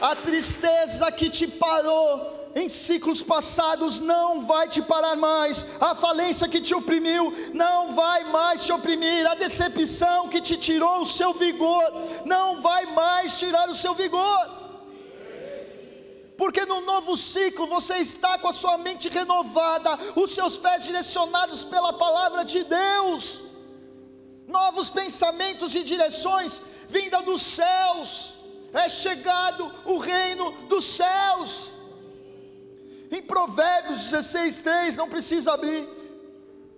A 0.00 0.16
tristeza 0.16 1.10
que 1.12 1.28
te 1.28 1.46
parou 1.46 2.40
em 2.54 2.68
ciclos 2.68 3.22
passados 3.22 4.00
não 4.00 4.40
vai 4.40 4.66
te 4.68 4.82
parar 4.82 5.14
mais, 5.14 5.66
a 5.80 5.94
falência 5.94 6.48
que 6.48 6.60
te 6.60 6.74
oprimiu 6.74 7.32
não 7.54 7.94
vai 7.94 8.24
mais 8.24 8.64
te 8.64 8.72
oprimir, 8.72 9.26
a 9.26 9.34
decepção 9.34 10.28
que 10.28 10.40
te 10.40 10.56
tirou 10.56 11.02
o 11.02 11.06
seu 11.06 11.32
vigor 11.32 11.92
não 12.24 12.60
vai 12.60 12.86
mais 12.86 13.38
tirar 13.38 13.68
o 13.68 13.74
seu 13.74 13.94
vigor. 13.94 14.58
Porque 16.36 16.64
no 16.64 16.80
novo 16.80 17.16
ciclo 17.16 17.66
você 17.66 17.98
está 17.98 18.38
com 18.38 18.48
a 18.48 18.52
sua 18.52 18.78
mente 18.78 19.08
renovada, 19.10 19.96
os 20.16 20.30
seus 20.30 20.56
pés 20.56 20.84
direcionados 20.84 21.64
pela 21.64 21.92
palavra 21.92 22.44
de 22.44 22.64
Deus, 22.64 23.40
novos 24.48 24.88
pensamentos 24.88 25.74
e 25.74 25.84
direções 25.84 26.62
vinda 26.88 27.20
dos 27.22 27.42
céus 27.42 28.39
é 28.72 28.88
chegado 28.88 29.70
o 29.84 29.98
reino 29.98 30.52
dos 30.68 30.84
céus. 30.84 31.70
Em 33.10 33.22
Provérbios 33.22 34.04
16, 34.04 34.58
3, 34.58 34.96
não 34.96 35.08
precisa 35.08 35.52
abrir, 35.52 35.88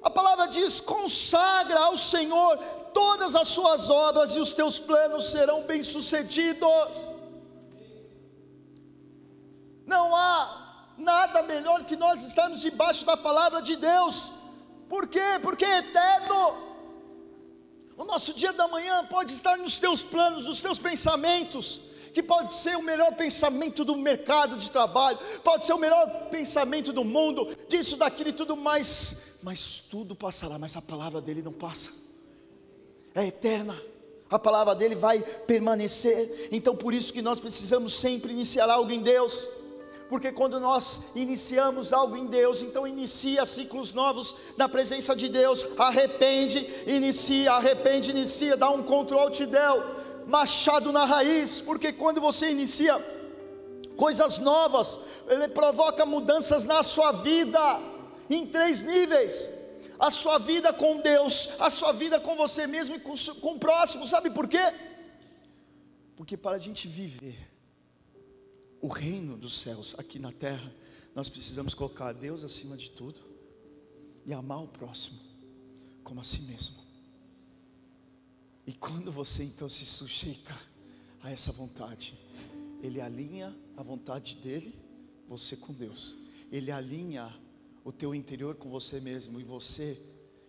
a 0.03 0.11
palavra 0.11 0.47
diz: 0.47 0.81
consagra 0.81 1.79
ao 1.79 1.97
Senhor 1.97 2.57
todas 2.93 3.35
as 3.35 3.49
suas 3.49 3.89
obras 3.89 4.35
e 4.35 4.41
os 4.41 4.53
teus 4.53 4.79
planos 4.79 5.31
serão 5.31 5.63
bem-sucedidos. 5.63 7.15
Não 9.87 10.15
há 10.15 10.93
nada 10.97 11.43
melhor 11.43 11.85
que 11.85 11.97
nós 11.97 12.23
estarmos 12.23 12.61
debaixo 12.61 13.05
da 13.05 13.17
palavra 13.17 13.61
de 13.61 13.77
Deus, 13.77 14.33
por 14.89 15.07
quê? 15.09 15.39
Porque 15.43 15.65
é 15.65 15.79
eterno. 15.79 16.72
O 18.03 18.05
nosso 18.05 18.35
dia 18.35 18.53
da 18.53 18.67
manhã 18.67 19.07
pode 19.07 19.33
estar 19.33 19.57
nos 19.57 19.77
teus 19.77 20.03
planos, 20.03 20.47
nos 20.47 20.61
teus 20.61 20.77
pensamentos, 20.77 21.83
que 22.13 22.21
pode 22.21 22.53
ser 22.53 22.77
o 22.77 22.83
melhor 22.83 23.15
pensamento 23.15 23.85
do 23.85 23.95
mercado 23.95 24.59
de 24.59 24.69
trabalho, 24.69 25.21
pode 25.45 25.65
ser 25.65 25.73
o 25.73 25.79
melhor 25.79 26.29
pensamento 26.29 26.93
do 26.93 27.05
mundo, 27.05 27.57
disso, 27.69 27.97
daquilo 27.97 28.31
e 28.31 28.33
tudo 28.33 28.57
mais, 28.57 29.39
mas 29.41 29.79
tudo 29.79 30.17
passará, 30.17 30.59
mas 30.59 30.77
a 30.77 30.83
palavra 30.83 31.21
dele 31.21 31.43
não 31.43 31.53
passa, 31.53 31.93
é 33.15 33.25
eterna. 33.25 33.81
A 34.29 34.39
palavra 34.39 34.75
dele 34.75 34.97
vai 34.97 35.21
permanecer, 35.47 36.49
então 36.51 36.75
por 36.75 36.93
isso 36.93 37.13
que 37.13 37.23
nós 37.23 37.39
precisamos 37.39 37.95
sempre 37.95 38.33
iniciar 38.33 38.69
algo 38.69 38.91
em 38.91 39.01
Deus 39.01 39.47
porque 40.13 40.31
quando 40.31 40.61
nós 40.61 41.05
iniciamos 41.15 41.91
algo 41.91 42.15
em 42.19 42.27
Deus, 42.27 42.61
então 42.61 42.87
inicia 42.87 43.47
ciclos 43.47 43.95
novos 43.95 44.37
na 44.59 44.69
presença 44.69 45.17
de 45.17 45.27
Deus, 45.27 45.65
arrepende, 45.79 46.59
inicia, 46.87 47.53
arrepende, 47.53 48.11
inicia, 48.11 48.55
dá 48.55 48.69
um 48.69 48.83
control 48.83 49.31
te 49.31 49.47
del, 49.47 49.83
machado 50.27 50.93
na 50.93 51.07
raiz, 51.07 51.63
porque 51.63 51.95
quando 51.95 52.21
você 52.21 52.51
inicia 52.51 52.95
coisas 53.97 54.39
novas, 54.39 55.01
ele 55.29 55.49
provoca 55.49 56.05
mudanças 56.05 56.65
na 56.65 56.83
sua 56.83 57.13
vida, 57.13 57.81
em 58.29 58.45
três 58.47 58.83
níveis, 58.83 59.49
a 59.99 60.11
sua 60.11 60.37
vida 60.37 60.75
com 60.75 60.99
Deus, 60.99 61.59
a 61.59 61.71
sua 61.71 61.93
vida 61.93 62.21
com 62.21 62.37
você 62.37 62.67
mesmo 62.67 62.97
e 62.97 63.01
com, 63.01 63.15
com 63.41 63.53
o 63.55 63.59
próximo, 63.59 64.07
sabe 64.07 64.29
por 64.29 64.47
quê? 64.47 64.75
Porque 66.15 66.37
para 66.37 66.57
a 66.57 66.59
gente 66.59 66.87
viver, 66.87 67.52
o 68.83 68.89
reino 68.89 69.39
dos 69.39 69.59
céus 69.59 69.95
aqui 69.97 70.19
na 70.19 70.33
terra, 70.33 70.75
nós 71.15 71.29
precisamos 71.29 71.73
colocar 71.73 72.13
Deus 72.13 72.43
acima 72.43 72.77
de 72.77 72.91
tudo 72.91 73.21
e 74.27 74.33
amar 74.33 74.61
o 74.61 74.67
próximo 74.67 75.21
como 76.03 76.21
a 76.21 76.25
si 76.25 76.43
mesmo. 76.43 76.75
E 78.67 78.73
quando 78.73 79.13
você 79.13 79.45
então 79.45 79.69
se 79.69 79.87
sujeita 79.87 80.53
a 81.23 81.31
essa 81.31 81.53
vontade, 81.53 82.19
ele 82.83 83.01
alinha 83.01 83.57
a 83.77 83.83
vontade 83.85 84.35
dele, 84.37 84.75
você 85.29 85.57
com 85.57 85.73
Deus. 85.73 86.17
Ele 86.51 86.73
alinha 86.73 87.33
o 87.85 87.93
teu 87.93 88.13
interior 88.13 88.57
com 88.57 88.69
você 88.69 88.99
mesmo 88.99 89.41
e 89.41 89.45
você, 89.45 89.97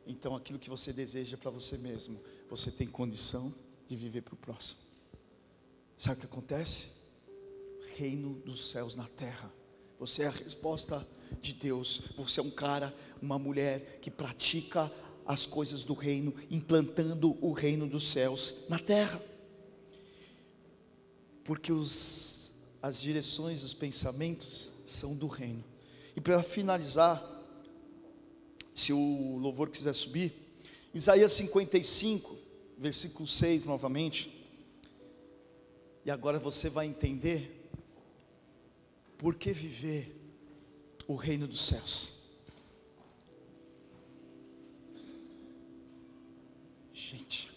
então 0.08 0.36
aquilo 0.36 0.58
que 0.58 0.70
você 0.72 0.92
deseja 0.92 1.38
para 1.38 1.52
você 1.52 1.78
mesmo, 1.78 2.20
você 2.50 2.72
tem 2.72 2.88
condição 2.88 3.54
de 3.88 3.96
viver 3.96 4.22
para 4.22 4.34
o 4.34 4.38
próximo. 4.38 4.80
Sabe 6.00 6.18
o 6.18 6.20
que 6.22 6.26
acontece? 6.26 7.03
Reino 7.96 8.36
dos 8.46 8.70
céus 8.70 8.96
na 8.96 9.08
terra. 9.08 9.52
Você 10.00 10.24
é 10.24 10.28
a 10.28 10.32
resposta 10.32 11.08
de 11.42 11.54
Deus. 11.54 12.02
Você 12.18 12.40
é 12.40 12.44
um 12.44 12.50
cara, 12.50 12.94
uma 13.22 13.40
mulher 13.40 14.00
que 14.02 14.12
pratica 14.12 14.92
as 15.26 15.46
coisas 15.46 15.84
do 15.84 15.94
reino, 15.94 16.34
implantando 16.52 17.38
o 17.40 17.54
reino 17.54 17.88
dos 17.88 18.10
céus 18.10 18.56
na 18.68 18.78
terra. 18.78 19.22
Porque 21.44 21.72
os, 21.72 22.52
as 22.82 23.00
direções, 23.00 23.64
os 23.64 23.74
pensamentos 23.74 24.72
são 24.86 25.16
do 25.16 25.28
reino. 25.28 25.64
E 26.16 26.22
para 26.22 26.44
finalizar, 26.44 27.22
se 28.74 28.92
o 28.92 29.38
louvor 29.38 29.70
quiser 29.70 29.94
subir, 29.94 30.34
Isaías 30.94 31.32
55, 31.34 32.38
versículo 32.78 33.28
6 33.28 33.66
novamente. 33.66 34.32
E 36.06 36.12
agora 36.12 36.38
você 36.38 36.70
vai 36.70 36.86
entender 36.86 37.63
por 39.24 39.36
que 39.36 39.54
viver 39.54 40.14
o 41.08 41.16
reino 41.16 41.48
dos 41.48 41.62
céus? 41.62 42.24
Gente, 46.94 47.50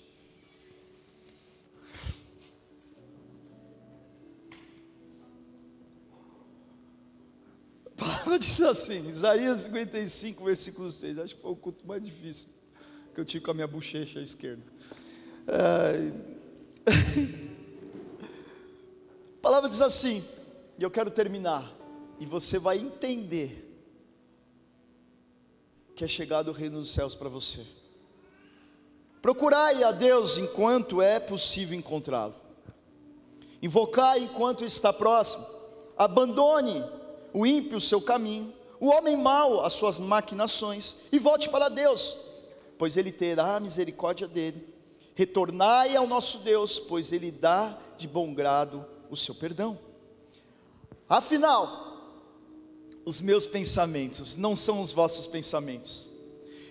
a 7.85 7.91
palavra 7.97 8.39
diz 8.39 8.61
assim, 8.61 9.09
Isaías 9.09 9.63
55, 9.63 10.45
versículo 10.45 10.89
6, 10.89 11.19
acho 11.19 11.35
que 11.35 11.43
foi 11.43 11.51
o 11.51 11.57
culto 11.57 11.85
mais 11.85 12.01
difícil 12.01 12.47
que 13.13 13.21
eu 13.21 13.25
tive 13.25 13.45
com 13.45 13.51
a 13.51 13.55
minha 13.55 13.67
bochecha 13.67 14.21
esquerda. 14.21 14.63
É... 15.49 16.13
a 19.37 19.41
palavra 19.43 19.69
diz 19.69 19.83
assim: 19.83 20.25
e 20.79 20.83
eu 20.83 20.91
quero 20.91 21.11
terminar, 21.11 21.75
e 22.21 22.27
você 22.27 22.59
vai 22.59 22.79
entender 22.79 23.63
que 25.95 26.05
é 26.05 26.09
chegado 26.09 26.49
o 26.49 26.53
reino 26.53 26.79
dos 26.79 26.91
céus 26.91 27.15
para 27.15 27.29
você. 27.29 27.65
Procurai 29.23 29.83
a 29.83 29.93
Deus 29.93 30.37
enquanto 30.37 31.01
é 31.01 31.19
possível 31.19 31.77
encontrá-lo. 31.77 32.35
Invocai 33.63 34.21
enquanto 34.25 34.65
está 34.65 34.93
próximo. 34.93 35.45
Abandone 35.97 36.85
o 37.33 37.47
ímpio 37.47 37.79
o 37.79 37.81
seu 37.81 38.01
caminho, 38.01 38.53
o 38.79 38.89
homem 38.89 39.17
mau 39.17 39.65
as 39.65 39.73
suas 39.73 39.99
maquinações 39.99 40.97
e 41.11 41.19
volte 41.19 41.49
para 41.49 41.69
Deus, 41.71 42.19
pois 42.79 42.97
ele 42.97 43.11
terá 43.11 43.59
misericórdia 43.59 44.29
dele. 44.29 44.75
Retornai 45.15 45.97
ao 45.97 46.07
nosso 46.07 46.39
Deus, 46.39 46.79
pois 46.79 47.13
ele 47.13 47.31
dá 47.31 47.79
de 47.97 48.07
bom 48.07 48.35
grado 48.35 48.85
o 49.11 49.17
seu 49.17 49.35
perdão. 49.35 49.86
Afinal, 51.09 51.87
os 53.05 53.21
meus 53.21 53.47
pensamentos 53.47 54.37
não 54.37 54.57
são 54.57 54.83
os 54.83 54.91
vossos 54.91 55.27
pensamentos, 55.27 56.09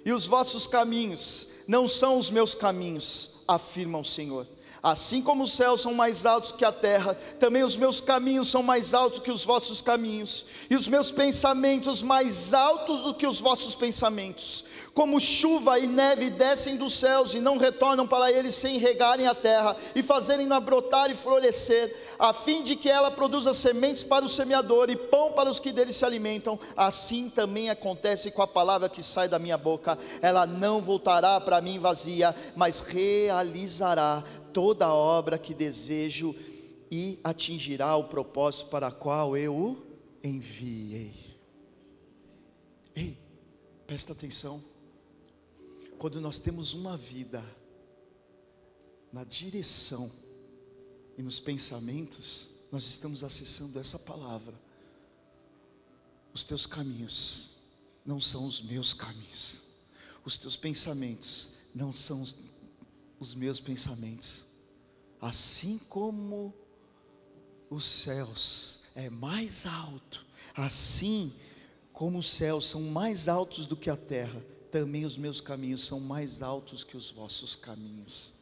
e 0.06 0.12
os 0.12 0.26
vossos 0.26 0.68
caminhos 0.68 1.50
não 1.68 1.88
são 1.88 2.20
os 2.20 2.30
meus 2.30 2.54
caminhos, 2.54 3.42
afirma 3.48 3.98
o 3.98 4.06
Senhor. 4.06 4.46
Assim 4.86 5.20
como 5.20 5.46
os 5.46 5.54
céus 5.54 5.82
são 5.82 5.96
mais 5.96 6.28
altos 6.28 6.52
que 6.52 6.64
a 6.64 6.72
terra, 6.72 7.16
também 7.40 7.64
os 7.64 7.76
meus 7.76 8.00
caminhos 8.00 8.50
são 8.52 8.62
mais 8.62 8.94
altos 8.94 9.18
que 9.18 9.32
os 9.32 9.44
vossos 9.44 9.82
caminhos, 9.82 10.46
e 10.70 10.76
os 10.76 10.88
meus 10.88 11.10
pensamentos 11.10 12.04
mais 12.04 12.54
altos 12.54 13.02
do 13.02 13.12
que 13.12 13.26
os 13.26 13.40
vossos 13.40 13.74
pensamentos. 13.74 14.64
Como 14.94 15.20
chuva 15.20 15.80
e 15.80 15.88
neve 15.88 16.30
descem 16.30 16.78
dos 16.78 16.94
céus 16.94 17.34
e 17.34 17.40
não 17.40 17.58
retornam 17.58 18.06
para 18.06 18.32
eles 18.32 18.54
sem 18.54 18.78
regarem 18.78 19.26
a 19.26 19.34
terra 19.34 19.76
e 19.96 20.04
fazerem-na 20.04 20.60
brotar 20.60 21.10
e 21.10 21.16
florescer, 21.16 22.14
a 22.20 22.32
fim 22.32 22.62
de 22.62 22.76
que 22.76 22.88
ela 22.88 23.10
produza 23.10 23.54
sementes 23.54 24.04
para 24.04 24.24
o 24.24 24.30
semeador 24.30 24.92
e 24.92 24.96
pão 24.96 25.32
para 25.32 25.50
os 25.50 25.60
que 25.60 25.72
dele 25.72 25.92
se 25.92 26.06
alimentam, 26.06 26.60
assim 26.78 27.28
também 27.28 27.72
acontece 27.72 28.30
com 28.30 28.44
a 28.44 28.48
palavra 28.48 28.88
que 28.88 29.02
sai 29.02 29.28
da 29.28 29.40
minha 29.40 29.58
boca. 29.58 29.98
Ela 30.22 30.46
não 30.46 30.80
voltará 30.80 31.42
para 31.42 31.60
mim 31.60 31.80
vazia, 31.80 32.36
mas 32.56 32.82
realizará 32.82 34.24
toda 34.56 34.86
a 34.86 34.94
obra 34.94 35.38
que 35.38 35.54
desejo 35.54 36.34
e 36.90 37.20
atingirá 37.22 37.94
o 37.98 38.06
propósito 38.06 38.70
para 38.70 38.90
qual 38.90 39.36
eu 39.36 39.54
o 39.54 39.86
enviei. 40.24 41.14
Ei, 42.96 43.18
presta 43.86 44.14
atenção. 44.14 44.64
Quando 45.98 46.22
nós 46.22 46.40
temos 46.40 46.74
uma 46.74 46.96
vida 46.96 47.44
na 49.12 49.26
direção 49.26 50.10
e 51.18 51.22
nos 51.22 51.38
pensamentos, 51.38 52.48
nós 52.72 52.86
estamos 52.86 53.26
acessando 53.26 53.78
essa 53.78 54.00
palavra. 54.00 54.58
Os 56.34 56.46
teus 56.46 56.66
caminhos 56.66 57.50
não 58.06 58.22
são 58.22 58.46
os 58.46 58.62
meus 58.62 58.94
caminhos, 58.94 59.64
os 60.24 60.38
teus 60.38 60.56
pensamentos 60.56 61.50
não 61.74 61.92
são 61.92 62.22
os 62.22 62.38
os 63.20 63.34
meus 63.34 63.60
pensamentos, 63.60 64.46
assim 65.22 65.78
como 65.90 66.54
os 67.70 67.86
céus 67.86 68.84
é 68.96 69.10
mais 69.10 69.66
alto, 69.66 70.26
assim 70.54 71.34
como 71.94 72.20
os 72.20 72.30
céus 72.30 72.68
são 72.68 72.82
mais 72.84 73.28
altos 73.28 73.66
do 73.66 73.78
que 73.78 73.90
a 73.90 73.98
terra, 73.98 74.44
também 74.70 75.06
os 75.06 75.18
meus 75.18 75.40
caminhos 75.40 75.86
são 75.86 76.00
mais 76.00 76.42
altos 76.42 76.84
que 76.84 76.98
os 76.98 77.10
vossos 77.10 77.56
caminhos. 77.56 78.34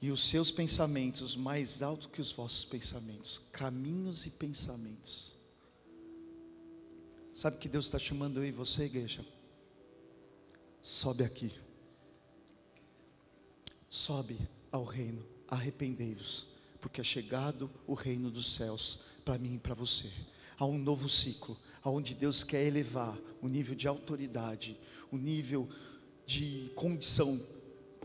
E 0.00 0.10
os 0.10 0.28
seus 0.28 0.50
pensamentos 0.50 1.36
mais 1.36 1.82
altos 1.82 2.06
que 2.06 2.20
os 2.20 2.32
vossos 2.32 2.64
pensamentos, 2.64 3.38
caminhos 3.52 4.26
e 4.26 4.30
pensamentos. 4.30 5.34
Sabe 7.32 7.58
que 7.58 7.68
Deus 7.68 7.86
está 7.86 7.98
chamando 7.98 8.40
eu 8.40 8.46
e 8.46 8.52
você, 8.52 8.84
igreja? 8.84 9.24
Sobe 10.80 11.24
aqui 11.24 11.65
sobe 13.88 14.38
ao 14.70 14.84
reino, 14.84 15.24
arrependei-vos, 15.48 16.46
porque 16.80 17.00
é 17.00 17.04
chegado 17.04 17.70
o 17.86 17.94
reino 17.94 18.30
dos 18.30 18.54
céus 18.54 19.00
para 19.24 19.38
mim 19.38 19.54
e 19.54 19.58
para 19.58 19.74
você. 19.74 20.10
Há 20.58 20.64
um 20.64 20.78
novo 20.78 21.08
ciclo, 21.08 21.56
aonde 21.82 22.14
Deus 22.14 22.42
quer 22.42 22.64
elevar 22.64 23.18
o 23.40 23.48
nível 23.48 23.74
de 23.74 23.86
autoridade, 23.86 24.78
o 25.10 25.16
nível 25.16 25.68
de 26.24 26.70
condição 26.74 27.40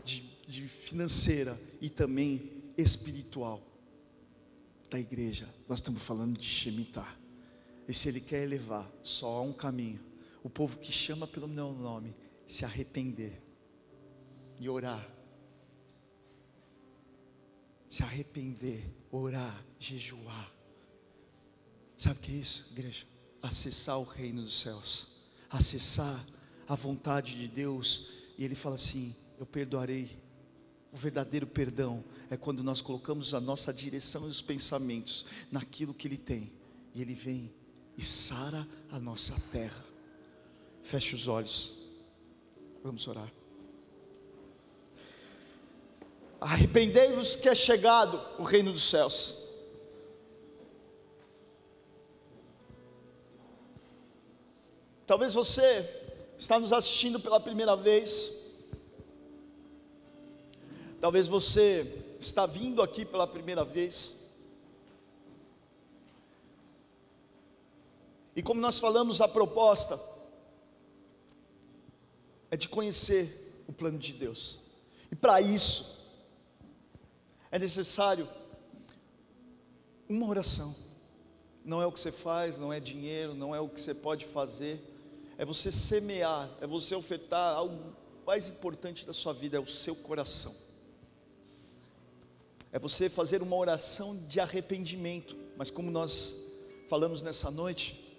de, 0.04 0.20
de 0.46 0.68
financeira 0.68 1.58
e 1.80 1.88
também 1.88 2.62
espiritual 2.76 3.62
da 4.90 4.98
igreja. 4.98 5.48
Nós 5.68 5.78
estamos 5.78 6.02
falando 6.02 6.38
de 6.38 6.46
Shemitah. 6.46 7.16
E 7.88 7.94
se 7.94 8.08
Ele 8.08 8.20
quer 8.20 8.42
elevar, 8.42 8.90
só 9.02 9.38
há 9.38 9.42
um 9.42 9.52
caminho. 9.52 10.00
O 10.42 10.50
povo 10.50 10.78
que 10.78 10.92
chama 10.92 11.26
pelo 11.26 11.48
meu 11.48 11.72
nome, 11.72 12.14
se 12.46 12.64
arrepender 12.64 13.40
e 14.60 14.68
orar 14.68 15.11
se 17.92 18.02
arrepender, 18.02 18.90
orar, 19.10 19.62
jejuar. 19.78 20.50
Sabe 21.94 22.18
o 22.18 22.22
que 22.22 22.32
é 22.32 22.36
isso, 22.36 22.66
igreja? 22.70 23.04
Acessar 23.42 23.98
o 23.98 24.02
reino 24.02 24.40
dos 24.40 24.60
céus, 24.60 25.08
acessar 25.50 26.26
a 26.66 26.74
vontade 26.74 27.36
de 27.36 27.46
Deus, 27.46 28.12
e 28.38 28.46
Ele 28.46 28.54
fala 28.54 28.76
assim: 28.76 29.14
Eu 29.38 29.44
perdoarei. 29.44 30.08
O 30.90 30.96
verdadeiro 30.96 31.46
perdão 31.46 32.02
é 32.30 32.36
quando 32.36 32.64
nós 32.64 32.80
colocamos 32.80 33.34
a 33.34 33.40
nossa 33.40 33.74
direção 33.74 34.26
e 34.26 34.30
os 34.30 34.40
pensamentos 34.40 35.26
naquilo 35.50 35.92
que 35.92 36.08
Ele 36.08 36.16
tem, 36.16 36.50
e 36.94 37.02
Ele 37.02 37.12
vem 37.12 37.52
e 37.98 38.02
sara 38.02 38.66
a 38.90 38.98
nossa 38.98 39.38
terra. 39.52 39.84
Feche 40.82 41.14
os 41.14 41.28
olhos, 41.28 41.74
vamos 42.82 43.06
orar. 43.06 43.30
Arrependei-vos 46.42 47.36
que 47.36 47.48
é 47.48 47.54
chegado 47.54 48.20
o 48.36 48.42
reino 48.42 48.72
dos 48.72 48.82
céus. 48.82 49.48
Talvez 55.06 55.32
você 55.32 55.88
está 56.36 56.58
nos 56.58 56.72
assistindo 56.72 57.20
pela 57.20 57.38
primeira 57.38 57.76
vez. 57.76 58.42
Talvez 61.00 61.28
você 61.28 61.86
está 62.18 62.44
vindo 62.44 62.82
aqui 62.82 63.04
pela 63.04 63.28
primeira 63.28 63.64
vez. 63.64 64.26
E 68.34 68.42
como 68.42 68.60
nós 68.60 68.80
falamos, 68.80 69.20
a 69.20 69.28
proposta 69.28 69.96
é 72.50 72.56
de 72.56 72.68
conhecer 72.68 73.62
o 73.68 73.72
plano 73.72 73.96
de 73.96 74.12
Deus. 74.12 74.58
E 75.08 75.14
para 75.14 75.40
isso, 75.40 76.01
é 77.52 77.58
necessário 77.58 78.26
uma 80.08 80.26
oração. 80.26 80.74
Não 81.62 81.82
é 81.82 81.86
o 81.86 81.92
que 81.92 82.00
você 82.00 82.10
faz, 82.10 82.58
não 82.58 82.72
é 82.72 82.80
dinheiro, 82.80 83.34
não 83.34 83.54
é 83.54 83.60
o 83.60 83.68
que 83.68 83.80
você 83.80 83.94
pode 83.94 84.24
fazer. 84.24 84.82
É 85.36 85.44
você 85.44 85.70
semear, 85.70 86.50
é 86.62 86.66
você 86.66 86.94
ofertar 86.94 87.54
algo 87.54 87.94
mais 88.26 88.48
importante 88.48 89.04
da 89.04 89.12
sua 89.12 89.34
vida, 89.34 89.58
é 89.58 89.60
o 89.60 89.66
seu 89.66 89.94
coração. 89.94 90.54
É 92.72 92.78
você 92.78 93.10
fazer 93.10 93.42
uma 93.42 93.56
oração 93.56 94.16
de 94.26 94.40
arrependimento, 94.40 95.36
mas 95.56 95.70
como 95.70 95.90
nós 95.90 96.34
falamos 96.88 97.20
nessa 97.20 97.50
noite, 97.50 98.16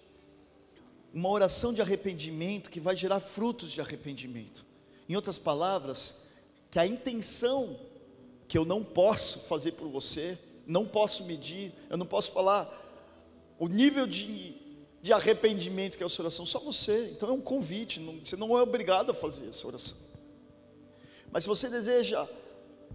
uma 1.12 1.30
oração 1.30 1.74
de 1.74 1.82
arrependimento 1.82 2.70
que 2.70 2.80
vai 2.80 2.96
gerar 2.96 3.20
frutos 3.20 3.72
de 3.72 3.82
arrependimento. 3.82 4.64
Em 5.10 5.16
outras 5.16 5.40
palavras, 5.40 6.28
que 6.70 6.78
a 6.78 6.86
intenção 6.86 7.80
que 8.54 8.58
eu 8.60 8.66
não 8.66 8.84
posso 8.84 9.40
fazer 9.40 9.72
por 9.72 9.88
você, 9.88 10.38
não 10.68 10.86
posso 10.86 11.24
medir, 11.24 11.74
eu 11.90 11.98
não 11.98 12.06
posso 12.06 12.32
falar 12.32 12.72
o 13.58 13.68
nível 13.68 14.06
de, 14.06 14.54
de 15.02 15.12
arrependimento 15.12 15.98
que 15.98 16.04
é 16.04 16.06
a 16.06 16.10
sua 16.10 16.26
oração, 16.26 16.46
só 16.46 16.60
você. 16.60 17.10
Então 17.12 17.30
é 17.30 17.32
um 17.32 17.42
convite, 17.42 18.00
não, 18.00 18.20
você 18.24 18.36
não 18.36 18.56
é 18.56 18.62
obrigado 18.62 19.10
a 19.10 19.14
fazer 19.16 19.50
essa 19.50 19.66
oração. 19.66 19.98
Mas 21.32 21.46
se 21.46 21.50
você 21.50 21.68
deseja 21.68 22.28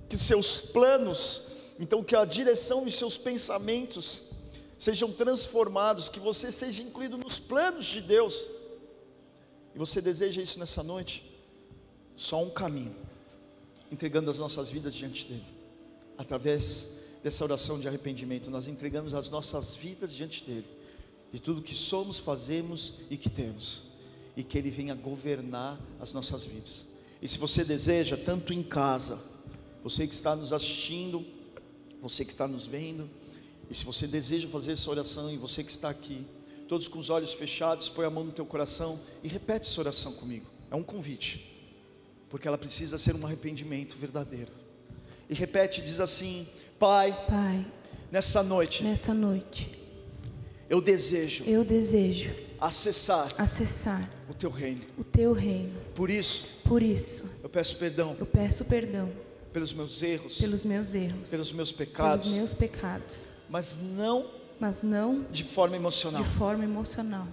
que 0.08 0.16
seus 0.16 0.60
planos, 0.60 1.48
então 1.76 2.04
que 2.04 2.14
a 2.14 2.24
direção 2.24 2.84
dos 2.84 2.94
seus 2.94 3.18
pensamentos 3.18 4.30
sejam 4.78 5.12
transformados, 5.12 6.08
que 6.08 6.20
você 6.20 6.52
seja 6.52 6.84
incluído 6.84 7.18
nos 7.18 7.40
planos 7.40 7.86
de 7.86 8.00
Deus, 8.00 8.48
e 9.74 9.78
você 9.80 10.00
deseja 10.00 10.40
isso 10.40 10.56
nessa 10.60 10.84
noite, 10.84 11.28
só 12.14 12.40
um 12.40 12.48
caminho 12.48 13.07
entregando 13.90 14.30
as 14.30 14.38
nossas 14.38 14.70
vidas 14.70 14.94
diante 14.94 15.26
dele. 15.26 15.44
Através 16.16 16.98
dessa 17.22 17.44
oração 17.44 17.78
de 17.78 17.88
arrependimento, 17.88 18.50
nós 18.50 18.68
entregamos 18.68 19.14
as 19.14 19.28
nossas 19.28 19.74
vidas 19.74 20.12
diante 20.12 20.44
dele, 20.44 20.66
de 21.32 21.40
tudo 21.40 21.62
que 21.62 21.74
somos, 21.74 22.18
fazemos 22.18 22.94
e 23.10 23.16
que 23.16 23.28
temos, 23.28 23.82
e 24.36 24.42
que 24.42 24.56
ele 24.56 24.70
venha 24.70 24.94
governar 24.94 25.80
as 26.00 26.12
nossas 26.12 26.44
vidas. 26.44 26.86
E 27.20 27.28
se 27.28 27.38
você 27.38 27.64
deseja, 27.64 28.16
tanto 28.16 28.52
em 28.52 28.62
casa, 28.62 29.20
você 29.82 30.06
que 30.06 30.14
está 30.14 30.36
nos 30.36 30.52
assistindo, 30.52 31.24
você 32.00 32.24
que 32.24 32.32
está 32.32 32.46
nos 32.46 32.66
vendo, 32.66 33.08
e 33.70 33.74
se 33.74 33.84
você 33.84 34.06
deseja 34.06 34.48
fazer 34.48 34.72
essa 34.72 34.88
oração, 34.90 35.30
e 35.30 35.36
você 35.36 35.64
que 35.64 35.70
está 35.70 35.90
aqui, 35.90 36.24
todos 36.68 36.86
com 36.86 36.98
os 36.98 37.10
olhos 37.10 37.32
fechados, 37.32 37.88
põe 37.88 38.06
a 38.06 38.10
mão 38.10 38.24
no 38.24 38.32
teu 38.32 38.46
coração 38.46 39.00
e 39.22 39.28
repete 39.28 39.68
essa 39.68 39.80
oração 39.80 40.12
comigo. 40.12 40.46
É 40.70 40.76
um 40.76 40.82
convite 40.82 41.57
porque 42.28 42.46
ela 42.46 42.58
precisa 42.58 42.98
ser 42.98 43.14
um 43.14 43.24
arrependimento 43.24 43.96
verdadeiro. 43.96 44.52
E 45.28 45.34
repete, 45.34 45.80
diz 45.82 46.00
assim: 46.00 46.48
Pai, 46.78 47.12
Pai, 47.28 47.66
nessa 48.10 48.42
noite, 48.42 48.82
nessa 48.82 49.14
noite, 49.14 49.78
eu 50.68 50.80
desejo, 50.80 51.44
eu 51.44 51.64
desejo 51.64 52.34
acessar, 52.60 53.34
acessar 53.38 54.08
o 54.28 54.34
teu 54.34 54.50
reino. 54.50 54.82
O 54.96 55.04
teu 55.04 55.32
reino. 55.32 55.74
Por 55.94 56.10
isso, 56.10 56.60
por 56.64 56.82
isso, 56.82 57.28
eu 57.42 57.48
peço 57.48 57.76
perdão. 57.76 58.16
Eu 58.18 58.26
peço 58.26 58.64
perdão 58.64 59.10
pelos 59.52 59.72
meus 59.72 60.02
erros, 60.02 60.38
pelos 60.38 60.64
meus 60.64 60.94
erros, 60.94 61.30
pelos 61.30 61.52
meus 61.52 61.72
pecados, 61.72 62.24
pelos 62.24 62.38
meus 62.38 62.54
pecados. 62.54 63.26
Mas 63.48 63.78
não, 63.96 64.30
mas 64.60 64.82
não 64.82 65.24
de 65.30 65.44
forma 65.44 65.76
emocional. 65.76 66.22
De 66.22 66.28
forma 66.36 66.64
emocional 66.64 67.26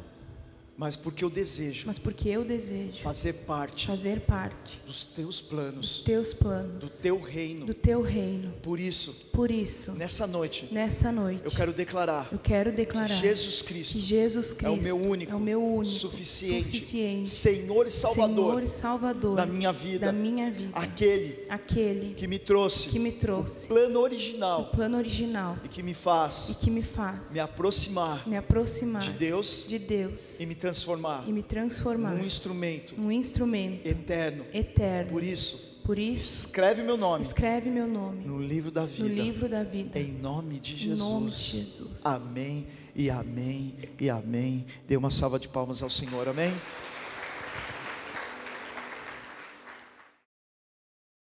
mas 0.77 0.95
porque 0.95 1.23
eu 1.23 1.29
desejo 1.29 1.87
mas 1.87 1.97
porque 1.97 2.27
eu 2.29 2.43
desejo 2.43 3.01
fazer 3.01 3.33
parte 3.33 3.87
fazer 3.87 4.21
parte 4.21 4.81
dos 4.85 5.03
teus 5.03 5.25
dos 5.25 5.41
planos, 5.41 6.03
teus 6.03 6.33
do 6.33 6.39
planos, 6.39 6.93
teu 6.99 7.19
reino. 7.19 7.65
do 7.65 7.73
teu 7.73 8.01
reino. 8.01 8.53
Por 8.61 8.79
isso, 8.79 9.13
Por 9.31 9.51
isso, 9.51 9.93
nessa 9.93 10.27
noite, 10.27 10.67
nessa 10.71 11.11
noite, 11.11 11.41
eu 11.43 11.51
quero 11.51 11.71
declarar 11.73 12.27
eu 12.31 12.39
quero 12.39 12.71
que 12.71 12.77
declarar 12.77 13.07
Jesus 13.07 13.61
que 13.61 13.73
Cristo 13.73 13.99
Jesus 13.99 14.51
é 14.51 14.55
Cristo 14.55 14.73
o 14.73 14.77
meu 14.77 14.97
único, 14.97 15.31
é 15.31 15.35
o 15.35 15.39
meu 15.39 15.63
único, 15.63 15.93
suficiente, 15.93 16.65
suficiente, 16.65 17.29
Senhor 17.29 17.87
e 17.87 17.91
Salvador 17.91 18.35
Senhor 18.35 18.63
e 18.63 18.67
Salvador 18.67 19.35
da 19.35 19.45
minha 19.45 19.71
vida, 19.71 20.07
da 20.07 20.11
minha 20.11 20.51
vida. 20.51 20.71
aquele 20.73 21.45
aquele 21.49 22.13
que 22.15 22.27
me 22.27 22.37
trouxe 22.37 22.89
que 22.89 22.99
me 22.99 23.11
trouxe 23.11 23.67
plano 23.67 23.99
o 23.99 24.03
original 24.03 24.65
plano 24.67 24.97
original 24.97 25.57
e 25.63 25.67
que 25.67 25.81
me 25.81 25.91
e 25.91 25.95
faz 25.95 26.57
que 26.61 26.69
me 26.69 26.81
faz 26.81 27.31
me 27.31 27.39
aproximar 27.39 28.27
me 28.27 28.35
aproximar 28.35 29.01
de 29.01 29.11
Deus 29.11 29.65
de 29.67 29.79
Deus 29.79 30.39
e 30.39 30.45
me 30.45 30.55
transformar 30.65 31.23
e 31.27 31.31
me 31.31 31.43
transformar 31.43 32.11
num 32.15 32.25
instrumento 32.25 32.95
num 32.99 33.11
instrumento 33.11 33.85
eterno. 33.87 34.43
eterno. 34.53 35.11
Por 35.11 35.23
isso, 35.23 35.81
Por 35.85 35.99
isso, 35.99 36.47
escreve 36.47 36.81
meu 36.81 36.97
nome 36.97 37.21
escreve 37.21 37.69
meu 37.69 37.87
nome 37.87 38.25
no 38.25 38.41
livro 38.41 38.71
da 38.71 38.81
no 38.81 38.87
vida. 38.87 39.07
livro 39.07 39.47
da 39.47 39.63
vida. 39.63 39.99
Em 39.99 40.11
nome 40.11 40.59
de 40.59 40.75
Jesus. 40.75 40.99
nome 40.99 41.29
de 41.29 41.35
Jesus. 41.35 41.91
Amém 42.03 42.65
e 42.95 43.09
amém 43.11 43.75
e 43.99 44.09
amém. 44.09 44.65
Dê 44.87 44.97
uma 44.97 45.11
salva 45.11 45.37
de 45.37 45.47
palmas 45.47 45.83
ao 45.83 45.89
Senhor. 45.89 46.27
Amém. 46.27 46.51